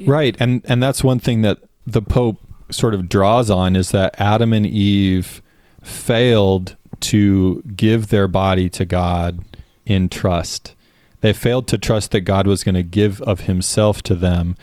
Right. 0.00 0.36
And 0.38 0.62
and 0.66 0.82
that's 0.82 1.02
one 1.02 1.20
thing 1.20 1.42
that 1.42 1.58
the 1.86 2.02
Pope 2.02 2.38
sort 2.70 2.94
of 2.94 3.08
draws 3.08 3.48
on 3.48 3.76
is 3.76 3.92
that 3.92 4.14
Adam 4.18 4.52
and 4.52 4.66
Eve 4.66 5.40
failed 5.82 6.76
to 7.00 7.62
give 7.76 8.08
their 8.08 8.28
body 8.28 8.68
to 8.70 8.84
God 8.84 9.40
in 9.86 10.08
trust. 10.08 10.74
They 11.20 11.32
failed 11.32 11.66
to 11.68 11.78
trust 11.78 12.10
that 12.10 12.20
God 12.22 12.46
was 12.46 12.62
going 12.62 12.74
to 12.74 12.82
give 12.82 13.22
of 13.22 13.40
himself 13.40 14.02
to 14.02 14.14
them. 14.14 14.56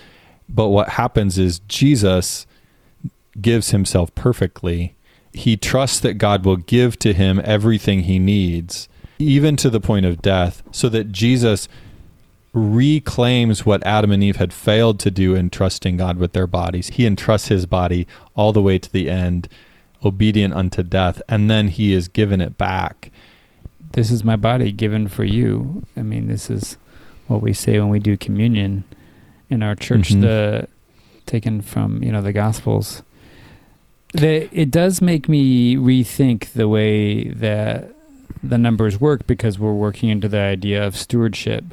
But 0.48 0.68
what 0.68 0.90
happens 0.90 1.38
is 1.38 1.60
Jesus 1.68 2.46
gives 3.42 3.72
himself 3.72 4.14
perfectly. 4.16 4.96
He 5.34 5.58
trusts 5.58 6.00
that 6.02 6.14
God 6.14 6.46
will 6.46 6.58
give 6.58 6.98
to 7.00 7.14
him 7.14 7.42
everything 7.44 8.02
he 8.02 8.20
needs, 8.20 8.88
even 9.20 9.56
to 9.58 9.70
the 9.70 9.80
point 9.80 10.06
of 10.06 10.22
death, 10.22 10.62
so 10.72 10.90
that 10.90 11.12
Jesus 11.12 11.68
reclaims 12.54 13.66
what 13.66 13.86
Adam 13.86 14.12
and 14.12 14.24
Eve 14.24 14.38
had 14.38 14.54
failed 14.54 15.00
to 15.02 15.12
do 15.12 15.36
in 15.36 15.50
trusting 15.50 15.98
God 15.98 16.18
with 16.18 16.34
their 16.34 16.48
bodies. 16.48 16.88
He 16.90 17.06
entrusts 17.06 17.50
his 17.50 17.66
body 17.66 18.08
all 18.34 18.54
the 18.54 18.62
way 18.62 18.80
to 18.80 18.92
the 18.92 19.10
end, 19.10 19.50
obedient 20.04 20.54
unto 20.54 20.82
death, 20.84 21.22
and 21.28 21.50
then 21.50 21.68
he 21.68 21.94
is 21.94 22.08
given 22.08 22.42
it 22.42 22.58
back. 22.58 23.12
this 23.92 24.12
is 24.12 24.26
my 24.26 24.36
body 24.36 24.74
given 24.74 25.08
for 25.08 25.24
you. 25.24 25.82
I 25.96 26.02
mean, 26.02 26.28
this 26.28 26.50
is 26.50 26.76
what 27.28 27.42
we 27.42 27.54
say 27.54 27.80
when 27.80 27.88
we 27.88 28.00
do 28.00 28.18
communion 28.18 28.84
in 29.50 29.64
our 29.64 29.74
church, 29.74 30.10
Mhm. 30.10 30.20
the 30.20 30.68
taken 31.26 31.62
from, 31.62 32.04
you 32.04 32.12
know, 32.12 32.22
the 32.22 32.34
gospels. 32.34 33.04
The, 34.14 34.50
it 34.52 34.70
does 34.70 35.02
make 35.02 35.30
me 35.30 35.78
rethink 35.78 36.52
the 36.52 36.68
way 36.68 37.30
that 37.30 37.95
the 38.50 38.58
numbers 38.58 39.00
work 39.00 39.28
because 39.28 39.58
we're 39.60 39.74
working 39.74 40.10
into 40.10 40.28
the 40.28 40.40
idea 40.40 40.86
of 40.86 40.96
stewardship. 40.96 41.64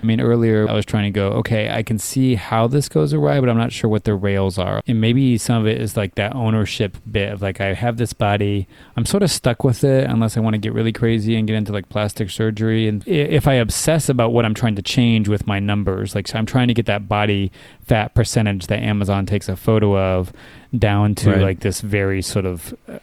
I 0.00 0.06
mean, 0.06 0.20
earlier 0.20 0.68
I 0.70 0.74
was 0.74 0.86
trying 0.86 1.04
to 1.04 1.10
go, 1.10 1.30
okay, 1.38 1.70
I 1.70 1.82
can 1.82 1.98
see 1.98 2.36
how 2.36 2.68
this 2.68 2.88
goes 2.88 3.12
awry, 3.12 3.40
but 3.40 3.48
I'm 3.48 3.56
not 3.58 3.72
sure 3.72 3.90
what 3.90 4.04
the 4.04 4.14
rails 4.14 4.56
are. 4.56 4.80
And 4.86 5.00
maybe 5.00 5.36
some 5.38 5.56
of 5.60 5.66
it 5.66 5.80
is 5.80 5.96
like 5.96 6.14
that 6.14 6.36
ownership 6.36 6.96
bit 7.10 7.32
of 7.32 7.42
like, 7.42 7.60
I 7.60 7.74
have 7.74 7.96
this 7.96 8.12
body, 8.12 8.68
I'm 8.96 9.04
sort 9.04 9.24
of 9.24 9.30
stuck 9.32 9.64
with 9.64 9.82
it 9.82 10.08
unless 10.08 10.36
I 10.36 10.40
want 10.40 10.54
to 10.54 10.58
get 10.58 10.72
really 10.72 10.92
crazy 10.92 11.34
and 11.34 11.48
get 11.48 11.56
into 11.56 11.72
like 11.72 11.88
plastic 11.88 12.30
surgery. 12.30 12.86
And 12.86 13.02
if 13.08 13.48
I 13.48 13.54
obsess 13.54 14.08
about 14.08 14.32
what 14.32 14.44
I'm 14.44 14.54
trying 14.54 14.76
to 14.76 14.82
change 14.82 15.28
with 15.28 15.48
my 15.48 15.58
numbers, 15.58 16.14
like 16.14 16.28
so 16.28 16.38
I'm 16.38 16.46
trying 16.46 16.68
to 16.68 16.74
get 16.74 16.86
that 16.86 17.08
body 17.08 17.50
fat 17.84 18.14
percentage 18.14 18.68
that 18.68 18.78
Amazon 18.80 19.26
takes 19.26 19.48
a 19.48 19.56
photo 19.56 19.98
of 19.98 20.32
down 20.78 21.16
to 21.16 21.30
Right. 21.32 21.42
like 21.42 21.60
this 21.60 21.80
very 21.80 22.22
sort 22.22 22.46
of 22.46 22.72
uh, 22.88 23.00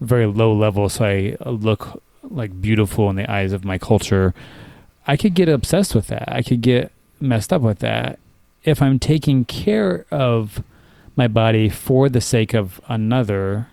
very 0.00 0.26
low 0.26 0.52
level 0.52 0.88
so 0.88 1.04
I 1.04 1.36
look 1.48 2.02
like 2.32 2.60
beautiful 2.60 3.10
in 3.10 3.16
the 3.16 3.30
eyes 3.30 3.52
of 3.52 3.64
my 3.64 3.78
culture. 3.78 4.34
I 5.06 5.16
could 5.16 5.34
get 5.34 5.48
obsessed 5.48 5.94
with 5.94 6.06
that. 6.08 6.32
I 6.32 6.42
could 6.42 6.60
get 6.60 6.92
messed 7.20 7.52
up 7.52 7.62
with 7.62 7.80
that 7.80 8.18
if 8.64 8.80
I'm 8.80 8.98
taking 8.98 9.44
care 9.44 10.06
of 10.10 10.62
my 11.16 11.28
body 11.28 11.68
for 11.68 12.08
the 12.08 12.20
sake 12.20 12.54
of 12.54 12.80
another, 12.88 13.68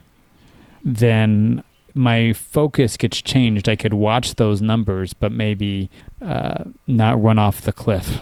then 0.83 1.63
my 1.93 2.33
focus 2.33 2.97
gets 2.97 3.21
changed. 3.21 3.69
I 3.69 3.75
could 3.75 3.93
watch 3.93 4.35
those 4.35 4.61
numbers, 4.61 5.13
but 5.13 5.31
maybe 5.31 5.89
uh, 6.21 6.65
not 6.87 7.21
run 7.21 7.39
off 7.39 7.61
the 7.61 7.71
cliff. 7.71 8.19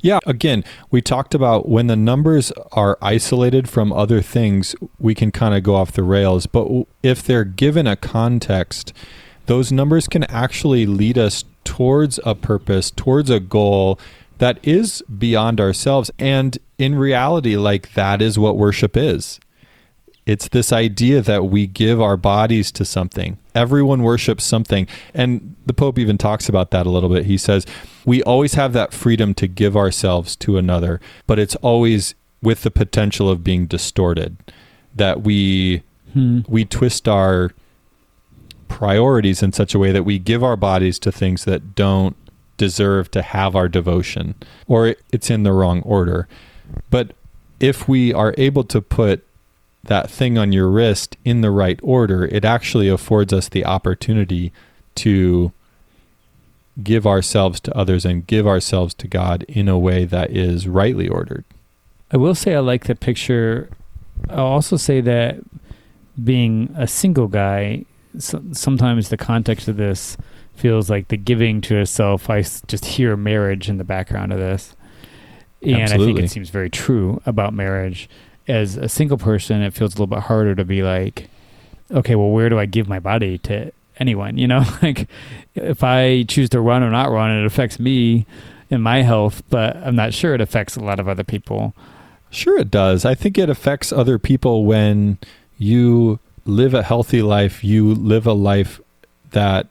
Yeah, 0.03 0.19
again, 0.27 0.65
we 0.91 1.01
talked 1.01 1.33
about 1.33 1.69
when 1.69 1.87
the 1.87 1.95
numbers 1.95 2.51
are 2.73 2.97
isolated 3.01 3.69
from 3.69 3.93
other 3.93 4.21
things, 4.21 4.75
we 4.99 5.15
can 5.15 5.31
kind 5.31 5.55
of 5.55 5.63
go 5.63 5.75
off 5.75 5.93
the 5.93 6.03
rails. 6.03 6.45
But 6.45 6.67
if 7.01 7.23
they're 7.23 7.45
given 7.45 7.87
a 7.87 7.95
context, 7.95 8.91
those 9.45 9.71
numbers 9.71 10.09
can 10.09 10.25
actually 10.25 10.85
lead 10.85 11.17
us 11.17 11.45
towards 11.63 12.19
a 12.25 12.35
purpose, 12.35 12.91
towards 12.91 13.29
a 13.29 13.39
goal 13.39 13.97
that 14.39 14.59
is 14.61 15.01
beyond 15.03 15.61
ourselves. 15.61 16.11
And 16.19 16.57
in 16.77 16.95
reality, 16.95 17.55
like 17.55 17.93
that 17.93 18.21
is 18.21 18.37
what 18.37 18.57
worship 18.57 18.97
is. 18.97 19.39
It's 20.25 20.47
this 20.47 20.71
idea 20.71 21.21
that 21.21 21.45
we 21.45 21.67
give 21.67 22.01
our 22.01 22.15
bodies 22.15 22.71
to 22.73 22.85
something. 22.85 23.37
Everyone 23.53 24.03
worships 24.03 24.43
something. 24.45 24.87
And 25.13 25.55
the 25.65 25.73
Pope 25.73 25.99
even 25.99 26.17
talks 26.17 26.47
about 26.47 26.71
that 26.71 26.85
a 26.85 26.89
little 26.89 27.09
bit. 27.09 27.25
He 27.25 27.37
says, 27.37 27.65
we 28.05 28.23
always 28.23 28.53
have 28.53 28.73
that 28.73 28.93
freedom 28.93 29.33
to 29.35 29.47
give 29.47 29.75
ourselves 29.75 30.35
to 30.37 30.57
another, 30.57 31.01
but 31.27 31.39
it's 31.39 31.55
always 31.57 32.15
with 32.41 32.63
the 32.63 32.71
potential 32.71 33.29
of 33.29 33.43
being 33.43 33.65
distorted. 33.65 34.37
That 34.95 35.23
we 35.23 35.83
Hmm. 36.13 36.41
we 36.47 36.63
twist 36.63 37.07
our 37.07 37.51
priorities 38.67 39.41
in 39.43 39.51
such 39.51 39.73
a 39.73 39.79
way 39.79 39.91
that 39.91 40.03
we 40.03 40.19
give 40.19 40.43
our 40.43 40.55
bodies 40.55 40.99
to 40.99 41.11
things 41.11 41.45
that 41.45 41.75
don't 41.75 42.15
deserve 42.57 43.09
to 43.11 43.21
have 43.21 43.55
our 43.55 43.67
devotion 43.67 44.35
or 44.67 44.95
it's 45.11 45.29
in 45.29 45.43
the 45.43 45.51
wrong 45.51 45.81
order. 45.81 46.27
But 46.89 47.15
if 47.59 47.87
we 47.87 48.13
are 48.13 48.33
able 48.37 48.63
to 48.65 48.81
put 48.81 49.25
that 49.83 50.09
thing 50.09 50.37
on 50.37 50.53
your 50.53 50.69
wrist 50.69 51.17
in 51.25 51.41
the 51.41 51.51
right 51.51 51.79
order, 51.83 52.25
it 52.25 52.45
actually 52.45 52.87
affords 52.87 53.33
us 53.33 53.49
the 53.49 53.65
opportunity 53.65 54.53
to 54.95 55.51
give 56.81 57.05
ourselves 57.05 57.59
to 57.59 57.77
others 57.77 58.05
and 58.05 58.25
give 58.25 58.47
ourselves 58.47 58.93
to 58.95 59.07
God 59.07 59.43
in 59.43 59.67
a 59.67 59.77
way 59.77 60.05
that 60.05 60.31
is 60.31 60.67
rightly 60.67 61.07
ordered. 61.07 61.43
I 62.11 62.17
will 62.17 62.35
say 62.35 62.55
I 62.55 62.59
like 62.59 62.85
the 62.85 62.95
picture. 62.95 63.69
I'll 64.29 64.45
also 64.45 64.77
say 64.77 65.01
that 65.01 65.37
being 66.23 66.73
a 66.77 66.87
single 66.87 67.27
guy, 67.27 67.85
so, 68.17 68.41
sometimes 68.51 69.09
the 69.09 69.17
context 69.17 69.67
of 69.67 69.77
this 69.77 70.17
feels 70.55 70.89
like 70.89 71.07
the 71.07 71.17
giving 71.17 71.61
to 71.61 71.75
yourself. 71.75 72.29
I 72.29 72.41
just 72.41 72.85
hear 72.85 73.17
marriage 73.17 73.69
in 73.69 73.77
the 73.77 73.83
background 73.83 74.31
of 74.31 74.39
this. 74.39 74.75
And 75.61 75.91
I 75.93 75.97
think 75.97 76.19
it 76.19 76.29
seems 76.29 76.49
very 76.49 76.69
true 76.69 77.21
about 77.25 77.53
marriage. 77.53 78.09
As 78.47 78.75
a 78.75 78.89
single 78.89 79.17
person, 79.17 79.61
it 79.61 79.73
feels 79.73 79.93
a 79.93 79.95
little 79.95 80.07
bit 80.07 80.19
harder 80.19 80.55
to 80.55 80.65
be 80.65 80.83
like, 80.83 81.29
okay, 81.91 82.15
well, 82.15 82.29
where 82.29 82.49
do 82.49 82.59
I 82.59 82.65
give 82.65 82.87
my 82.87 82.99
body 82.99 83.37
to 83.39 83.71
anyone? 83.97 84.37
You 84.37 84.47
know, 84.47 84.63
like 84.81 85.07
if 85.55 85.83
I 85.83 86.23
choose 86.23 86.49
to 86.49 86.61
run 86.61 86.83
or 86.83 86.89
not 86.89 87.11
run, 87.11 87.31
it 87.31 87.45
affects 87.45 87.79
me 87.79 88.25
and 88.69 88.83
my 88.83 89.01
health, 89.01 89.43
but 89.49 89.77
I'm 89.77 89.95
not 89.95 90.13
sure 90.13 90.33
it 90.33 90.41
affects 90.41 90.75
a 90.75 90.81
lot 90.81 90.99
of 90.99 91.07
other 91.07 91.23
people. 91.23 91.73
Sure, 92.29 92.59
it 92.59 92.71
does. 92.71 93.05
I 93.05 93.13
think 93.13 93.37
it 93.37 93.49
affects 93.49 93.91
other 93.91 94.17
people 94.17 94.65
when 94.65 95.19
you 95.57 96.19
live 96.45 96.73
a 96.73 96.81
healthy 96.81 97.21
life. 97.21 97.63
You 97.63 97.93
live 97.93 98.25
a 98.25 98.33
life 98.33 98.81
that 99.31 99.67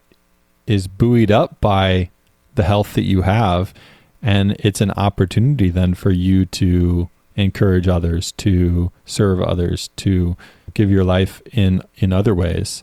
is 0.67 0.87
buoyed 0.87 1.31
up 1.31 1.61
by 1.61 2.11
the 2.55 2.63
health 2.63 2.95
that 2.95 3.03
you 3.03 3.23
have. 3.23 3.75
And 4.23 4.53
it's 4.61 4.81
an 4.81 4.93
opportunity 4.93 5.71
then 5.71 5.95
for 5.95 6.11
you 6.11 6.47
to 6.47 7.11
encourage 7.37 7.89
others, 7.89 8.33
to 8.33 8.93
serve 9.05 9.41
others, 9.41 9.89
to 9.97 10.37
give 10.75 10.91
your 10.91 11.05
life 11.05 11.43
in, 11.53 11.83
in 11.97 12.13
other 12.13 12.35
ways. 12.35 12.83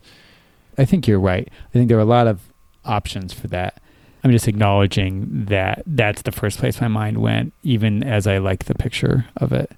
I 0.78 0.86
think 0.86 1.08
you're 1.08 1.20
right. 1.20 1.50
I 1.70 1.72
think 1.74 1.90
there 1.90 1.98
are 1.98 2.02
a 2.02 2.06
lot 2.06 2.28
of 2.28 2.42
options 2.86 3.34
for 3.34 3.48
that. 3.48 3.82
I'm 4.24 4.32
just 4.32 4.48
acknowledging 4.48 5.46
that 5.46 5.84
that's 5.86 6.24
the 6.24 6.32
first 6.32 6.60
place 6.60 6.82
my 6.82 6.88
mind 6.88 7.20
went, 7.20 7.54
even 7.64 8.04
as 8.04 8.28
I 8.28 8.38
like 8.38 8.66
the 8.66 8.76
picture 8.76 9.26
of 9.38 9.52
it. 9.54 9.72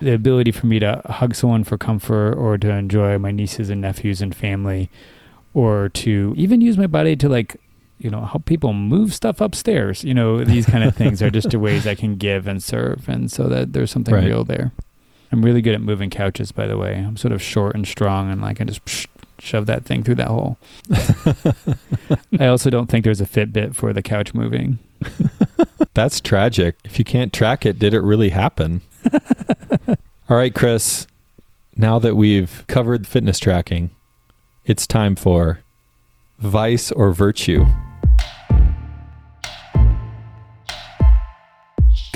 The 0.00 0.12
ability 0.12 0.52
for 0.52 0.66
me 0.66 0.78
to 0.80 1.00
hug 1.06 1.34
someone 1.34 1.64
for 1.64 1.78
comfort 1.78 2.34
or 2.34 2.58
to 2.58 2.70
enjoy 2.70 3.18
my 3.18 3.30
nieces 3.30 3.70
and 3.70 3.80
nephews 3.80 4.20
and 4.20 4.34
family, 4.34 4.90
or 5.54 5.88
to 5.90 6.34
even 6.36 6.60
use 6.60 6.76
my 6.76 6.86
body 6.86 7.16
to 7.16 7.28
like, 7.28 7.56
you 7.98 8.10
know, 8.10 8.20
help 8.24 8.44
people 8.44 8.72
move 8.72 9.14
stuff 9.14 9.40
upstairs. 9.40 10.04
You 10.04 10.14
know, 10.14 10.44
these 10.44 10.66
kind 10.66 10.84
of 10.84 10.94
things 10.94 11.22
are 11.22 11.30
just 11.30 11.54
ways 11.54 11.86
I 11.86 11.94
can 11.94 12.16
give 12.16 12.46
and 12.46 12.62
serve. 12.62 13.08
And 13.08 13.30
so 13.32 13.48
that 13.48 13.72
there's 13.72 13.90
something 13.90 14.14
Right. 14.14 14.26
real 14.26 14.44
there. 14.44 14.72
I'm 15.32 15.42
really 15.44 15.62
good 15.62 15.74
at 15.74 15.80
moving 15.80 16.10
couches, 16.10 16.52
by 16.52 16.66
the 16.66 16.76
way. 16.76 16.94
I'm 16.96 17.16
sort 17.16 17.32
of 17.32 17.42
short 17.42 17.74
and 17.74 17.86
strong 17.86 18.30
and 18.30 18.40
like 18.40 18.60
I 18.60 18.64
just 18.64 18.84
psh, 18.84 19.06
shove 19.38 19.66
that 19.66 19.84
thing 19.84 20.02
through 20.02 20.14
that 20.16 20.28
hole. 20.28 20.58
I 22.38 22.46
also 22.46 22.70
don't 22.70 22.86
think 22.88 23.04
there's 23.04 23.20
a 23.20 23.26
Fitbit 23.26 23.74
for 23.74 23.92
the 23.92 24.02
couch 24.02 24.34
moving. 24.34 24.78
That's 25.94 26.20
tragic. 26.20 26.76
If 26.84 26.98
you 26.98 27.04
can't 27.04 27.32
track 27.32 27.64
it, 27.66 27.78
did 27.78 27.94
it 27.94 28.00
really 28.00 28.28
happen? 28.30 28.82
All 30.28 30.36
right, 30.36 30.54
Chris. 30.54 31.06
Now 31.76 31.98
that 31.98 32.14
we've 32.14 32.64
covered 32.68 33.06
fitness 33.06 33.38
tracking, 33.38 33.90
it's 34.64 34.86
time 34.86 35.16
for 35.16 35.60
vice 36.38 36.90
or 36.92 37.12
virtue. 37.12 37.66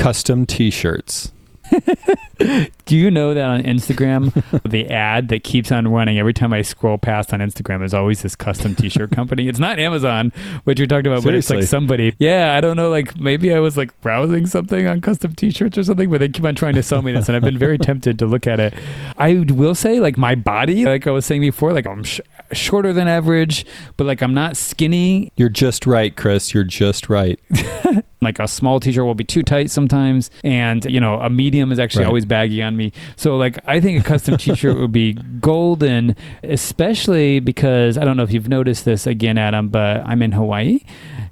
Custom 0.00 0.46
t 0.46 0.70
shirts. 0.70 1.30
Do 2.90 2.96
you 2.96 3.08
know 3.08 3.34
that 3.34 3.44
on 3.44 3.62
Instagram, 3.62 4.32
the 4.68 4.88
ad 4.88 5.28
that 5.28 5.44
keeps 5.44 5.70
on 5.70 5.86
running 5.86 6.18
every 6.18 6.34
time 6.34 6.52
I 6.52 6.62
scroll 6.62 6.98
past 6.98 7.32
on 7.32 7.38
Instagram 7.38 7.84
is 7.84 7.94
always 7.94 8.22
this 8.22 8.34
custom 8.34 8.74
T-shirt 8.74 9.12
company. 9.12 9.46
It's 9.46 9.60
not 9.60 9.78
Amazon, 9.78 10.32
which 10.64 10.80
you're 10.80 10.88
talking 10.88 11.06
about, 11.06 11.22
but 11.22 11.32
it's 11.36 11.48
like 11.50 11.62
somebody. 11.62 12.16
Yeah, 12.18 12.56
I 12.56 12.60
don't 12.60 12.76
know. 12.76 12.90
Like 12.90 13.16
maybe 13.16 13.54
I 13.54 13.60
was 13.60 13.76
like 13.76 13.98
browsing 14.00 14.44
something 14.46 14.88
on 14.88 15.00
custom 15.02 15.36
T-shirts 15.36 15.78
or 15.78 15.84
something, 15.84 16.10
but 16.10 16.18
they 16.18 16.28
keep 16.30 16.44
on 16.44 16.56
trying 16.56 16.74
to 16.74 16.82
sell 16.82 17.00
me 17.00 17.12
this, 17.12 17.28
and 17.28 17.36
I've 17.36 17.44
been 17.44 17.58
very 17.58 17.78
tempted 17.78 18.18
to 18.18 18.26
look 18.26 18.48
at 18.48 18.58
it. 18.58 18.74
I 19.16 19.44
will 19.48 19.76
say, 19.76 20.00
like 20.00 20.18
my 20.18 20.34
body, 20.34 20.84
like 20.84 21.06
I 21.06 21.12
was 21.12 21.24
saying 21.24 21.42
before, 21.42 21.72
like 21.72 21.86
I'm 21.86 22.02
sh- 22.02 22.18
shorter 22.50 22.92
than 22.92 23.06
average, 23.06 23.66
but 23.98 24.08
like 24.08 24.20
I'm 24.20 24.34
not 24.34 24.56
skinny. 24.56 25.30
You're 25.36 25.48
just 25.48 25.86
right, 25.86 26.16
Chris. 26.16 26.52
You're 26.52 26.64
just 26.64 27.08
right. 27.08 27.38
like 28.22 28.38
a 28.38 28.46
small 28.46 28.80
t-shirt 28.80 29.04
will 29.04 29.14
be 29.14 29.24
too 29.24 29.42
tight 29.42 29.70
sometimes 29.70 30.30
and 30.44 30.84
you 30.84 31.00
know 31.00 31.18
a 31.20 31.30
medium 31.30 31.72
is 31.72 31.78
actually 31.78 32.02
Right. 32.02 32.08
always 32.08 32.26
baggy 32.26 32.62
on 32.62 32.76
me 32.76 32.79
so 33.16 33.36
like 33.36 33.58
i 33.66 33.80
think 33.80 34.00
a 34.00 34.04
custom 34.04 34.36
t-shirt 34.44 34.76
would 34.76 34.92
be 34.92 35.12
golden 35.40 36.14
especially 36.42 37.40
because 37.40 37.96
i 37.98 38.04
don't 38.04 38.16
know 38.16 38.22
if 38.22 38.32
you've 38.32 38.48
noticed 38.48 38.84
this 38.84 39.06
again 39.06 39.38
adam 39.38 39.68
but 39.68 40.02
i'm 40.06 40.22
in 40.22 40.32
hawaii 40.32 40.80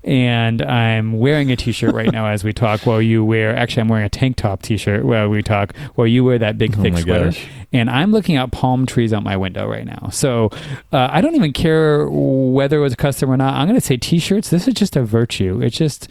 and 0.05 0.63
i'm 0.63 1.19
wearing 1.19 1.51
a 1.51 1.57
t-shirt 1.57 1.95
right 1.95 2.13
now 2.13 2.27
as 2.27 2.45
we 2.45 2.53
talk 2.53 2.87
while 2.87 3.03
you 3.03 3.25
wear 3.25 3.55
actually 3.57 3.81
i'm 3.81 3.89
wearing 3.89 4.07
a 4.07 4.09
tank 4.11 4.37
top 4.37 4.63
t-shirt 4.63 5.05
while 5.05 5.29
we 5.29 5.43
talk 5.43 5.75
while 5.95 6.07
you 6.07 6.25
wear 6.25 6.39
that 6.39 6.57
big 6.59 6.75
Oh 6.79 6.83
thick 6.83 6.93
my 6.93 7.01
sweater 7.01 7.25
gosh. 7.27 7.47
and 7.73 7.91
I'm 7.91 8.13
looking 8.13 8.37
at 8.37 8.51
palm 8.53 8.87
trees 8.87 9.13
out 9.13 9.23
my 9.23 9.37
window 9.37 9.69
right 9.69 9.85
now. 9.85 10.09
So 10.11 10.49
uh, 10.93 11.09
I 11.11 11.21
don't 11.21 11.35
even 11.35 11.53
care 11.53 12.09
whether 12.09 12.79
it 12.79 12.81
was 12.81 12.95
custom 12.95 13.31
or 13.31 13.37
not. 13.37 13.55
I'm 13.55 13.67
going 13.69 13.79
to 13.79 13.85
say 13.85 13.97
t-shirts. 13.99 14.49
This 14.49 14.67
is 14.67 14.75
just 14.75 14.97
a 14.97 15.03
virtue. 15.05 15.61
It 15.61 15.71
just 15.71 16.09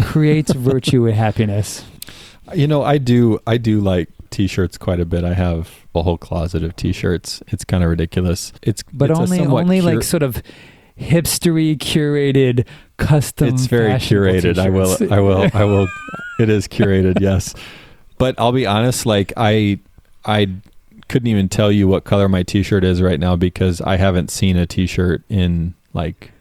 creates 0.00 0.52
virtue 0.52 1.06
and 1.06 1.14
happiness. 1.14 1.84
You 2.54 2.66
know, 2.66 2.82
I 2.82 2.96
do 2.98 3.38
I 3.46 3.56
do 3.58 3.80
like 3.80 4.08
t-shirts 4.34 4.76
quite 4.76 4.98
a 4.98 5.04
bit. 5.04 5.22
I 5.24 5.32
have 5.34 5.86
a 5.94 6.02
whole 6.02 6.18
closet 6.18 6.64
of 6.64 6.74
t-shirts. 6.74 7.40
It's 7.46 7.64
kind 7.64 7.84
of 7.84 7.90
ridiculous. 7.90 8.52
It's 8.62 8.82
But 8.92 9.10
it's 9.10 9.20
only 9.20 9.40
only 9.40 9.80
cur- 9.80 9.94
like 9.94 10.02
sort 10.02 10.24
of 10.24 10.42
hipstery 10.98 11.76
curated 11.76 12.66
custom 12.96 13.48
it's 13.48 13.66
very 13.66 13.92
curated. 13.92 14.58
I 14.58 14.70
will 14.70 14.96
t-shirts. 14.96 15.12
I 15.12 15.20
will 15.20 15.48
I 15.54 15.64
will 15.64 15.86
it 16.40 16.50
is 16.50 16.66
curated, 16.66 17.20
yes. 17.20 17.54
But 18.18 18.34
I'll 18.38 18.52
be 18.52 18.66
honest, 18.66 19.06
like 19.06 19.32
I 19.36 19.78
I 20.24 20.48
couldn't 21.08 21.28
even 21.28 21.48
tell 21.48 21.70
you 21.70 21.86
what 21.86 22.02
color 22.02 22.28
my 22.28 22.42
t-shirt 22.42 22.82
is 22.82 23.00
right 23.00 23.20
now 23.20 23.36
because 23.36 23.80
I 23.80 23.96
haven't 23.96 24.30
seen 24.30 24.56
a 24.56 24.66
t-shirt 24.66 25.22
in 25.28 25.74
like 25.92 26.32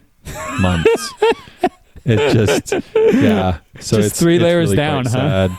months. 0.60 1.14
it 2.06 2.34
just 2.34 2.74
yeah. 2.96 3.60
So 3.80 3.98
Just 3.98 4.12
it's 4.14 4.20
three 4.20 4.36
it's 4.36 4.44
layers 4.44 4.66
really 4.66 4.78
down, 4.78 5.06
huh? 5.06 5.12
Sad. 5.12 5.52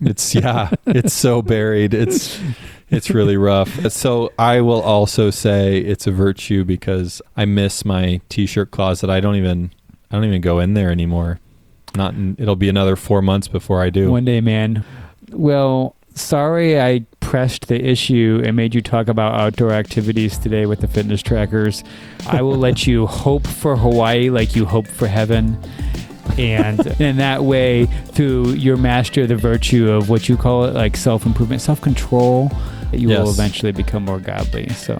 It's 0.00 0.34
yeah, 0.34 0.70
it's 0.86 1.12
so 1.12 1.42
buried. 1.42 1.92
It's 1.92 2.40
it's 2.88 3.10
really 3.10 3.36
rough. 3.36 3.90
So 3.90 4.32
I 4.38 4.60
will 4.60 4.80
also 4.80 5.30
say 5.30 5.78
it's 5.78 6.06
a 6.06 6.10
virtue 6.10 6.64
because 6.64 7.20
I 7.36 7.44
miss 7.44 7.84
my 7.84 8.20
t-shirt 8.28 8.70
closet. 8.70 9.10
I 9.10 9.20
don't 9.20 9.36
even 9.36 9.72
I 10.10 10.16
don't 10.16 10.24
even 10.24 10.40
go 10.40 10.58
in 10.58 10.74
there 10.74 10.90
anymore. 10.90 11.38
Not 11.94 12.14
in, 12.14 12.36
it'll 12.38 12.56
be 12.56 12.68
another 12.68 12.96
4 12.96 13.20
months 13.20 13.48
before 13.48 13.82
I 13.82 13.90
do. 13.90 14.10
One 14.10 14.24
day, 14.24 14.40
man. 14.40 14.84
Well, 15.30 15.96
sorry 16.14 16.80
I 16.80 17.04
pressed 17.20 17.68
the 17.68 17.84
issue 17.84 18.42
and 18.44 18.56
made 18.56 18.74
you 18.74 18.80
talk 18.80 19.08
about 19.08 19.34
outdoor 19.34 19.72
activities 19.72 20.38
today 20.38 20.66
with 20.66 20.80
the 20.80 20.88
fitness 20.88 21.22
trackers. 21.22 21.84
I 22.26 22.42
will 22.42 22.56
let 22.56 22.86
you 22.86 23.06
hope 23.06 23.46
for 23.46 23.76
Hawaii 23.76 24.30
like 24.30 24.56
you 24.56 24.64
hope 24.64 24.88
for 24.88 25.06
heaven. 25.06 25.58
And 26.38 26.86
in 27.00 27.16
that 27.16 27.44
way, 27.44 27.86
through 27.86 28.50
your 28.50 28.76
master 28.76 29.26
the 29.26 29.36
virtue 29.36 29.90
of 29.90 30.08
what 30.08 30.28
you 30.28 30.36
call 30.36 30.64
it, 30.64 30.74
like 30.74 30.96
self 30.96 31.26
improvement, 31.26 31.60
self 31.62 31.80
control, 31.80 32.50
you 32.92 33.08
will 33.08 33.30
eventually 33.30 33.72
become 33.72 34.04
more 34.04 34.18
godly. 34.20 34.68
So, 34.70 34.98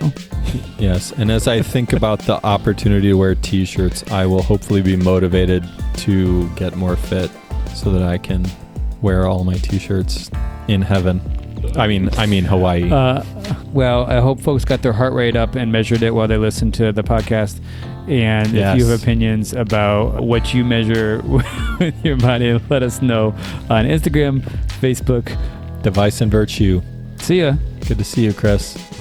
Yes, 0.79 1.13
and 1.13 1.31
as 1.31 1.47
I 1.47 1.63
think 1.63 1.93
about 1.93 2.21
the 2.21 2.45
opportunity 2.45 3.09
to 3.09 3.15
wear 3.15 3.35
t-shirts, 3.35 4.05
I 4.11 4.27
will 4.27 4.43
hopefully 4.43 4.83
be 4.83 4.97
motivated 4.97 5.65
to 5.99 6.49
get 6.51 6.77
more 6.77 6.97
fit 6.97 7.31
so 7.75 7.91
that 7.93 8.03
I 8.03 8.19
can 8.19 8.47
wear 9.01 9.27
all 9.27 9.45
my 9.45 9.55
t-shirts 9.55 10.31
in 10.69 10.83
heaven. 10.83 11.21
I 11.77 11.87
mean, 11.87 12.09
I 12.17 12.27
mean 12.27 12.45
Hawaii. 12.45 12.91
uh, 12.91 13.23
well, 13.73 14.05
I 14.07 14.21
hope 14.21 14.41
folks 14.41 14.65
got 14.65 14.83
their 14.83 14.93
heart 14.95 15.13
rate 15.13 15.37
up 15.37 15.55
and 15.55 15.71
measured 15.71 16.03
it 16.03 16.15
while 16.15 16.27
they 16.27 16.39
listened 16.39 16.75
to 16.75 16.91
the 16.93 17.03
podcast. 17.03 17.61
And 18.11 18.49
if 18.57 18.77
you 18.77 18.87
have 18.87 19.01
opinions 19.01 19.53
about 19.53 20.25
what 20.25 20.53
you 20.53 20.65
measure 20.65 21.23
with 21.79 22.05
your 22.05 22.17
body, 22.17 22.59
let 22.69 22.83
us 22.83 23.01
know 23.01 23.29
on 23.71 23.85
Instagram, 23.87 24.41
Facebook. 24.81 25.37
Device 25.83 26.21
and 26.21 26.31
virtue. 26.31 26.83
See 27.19 27.41
ya. 27.41 27.55
Good 27.87 27.99
to 27.99 28.05
see 28.05 28.25
you, 28.25 28.35
Chris. 28.35 29.00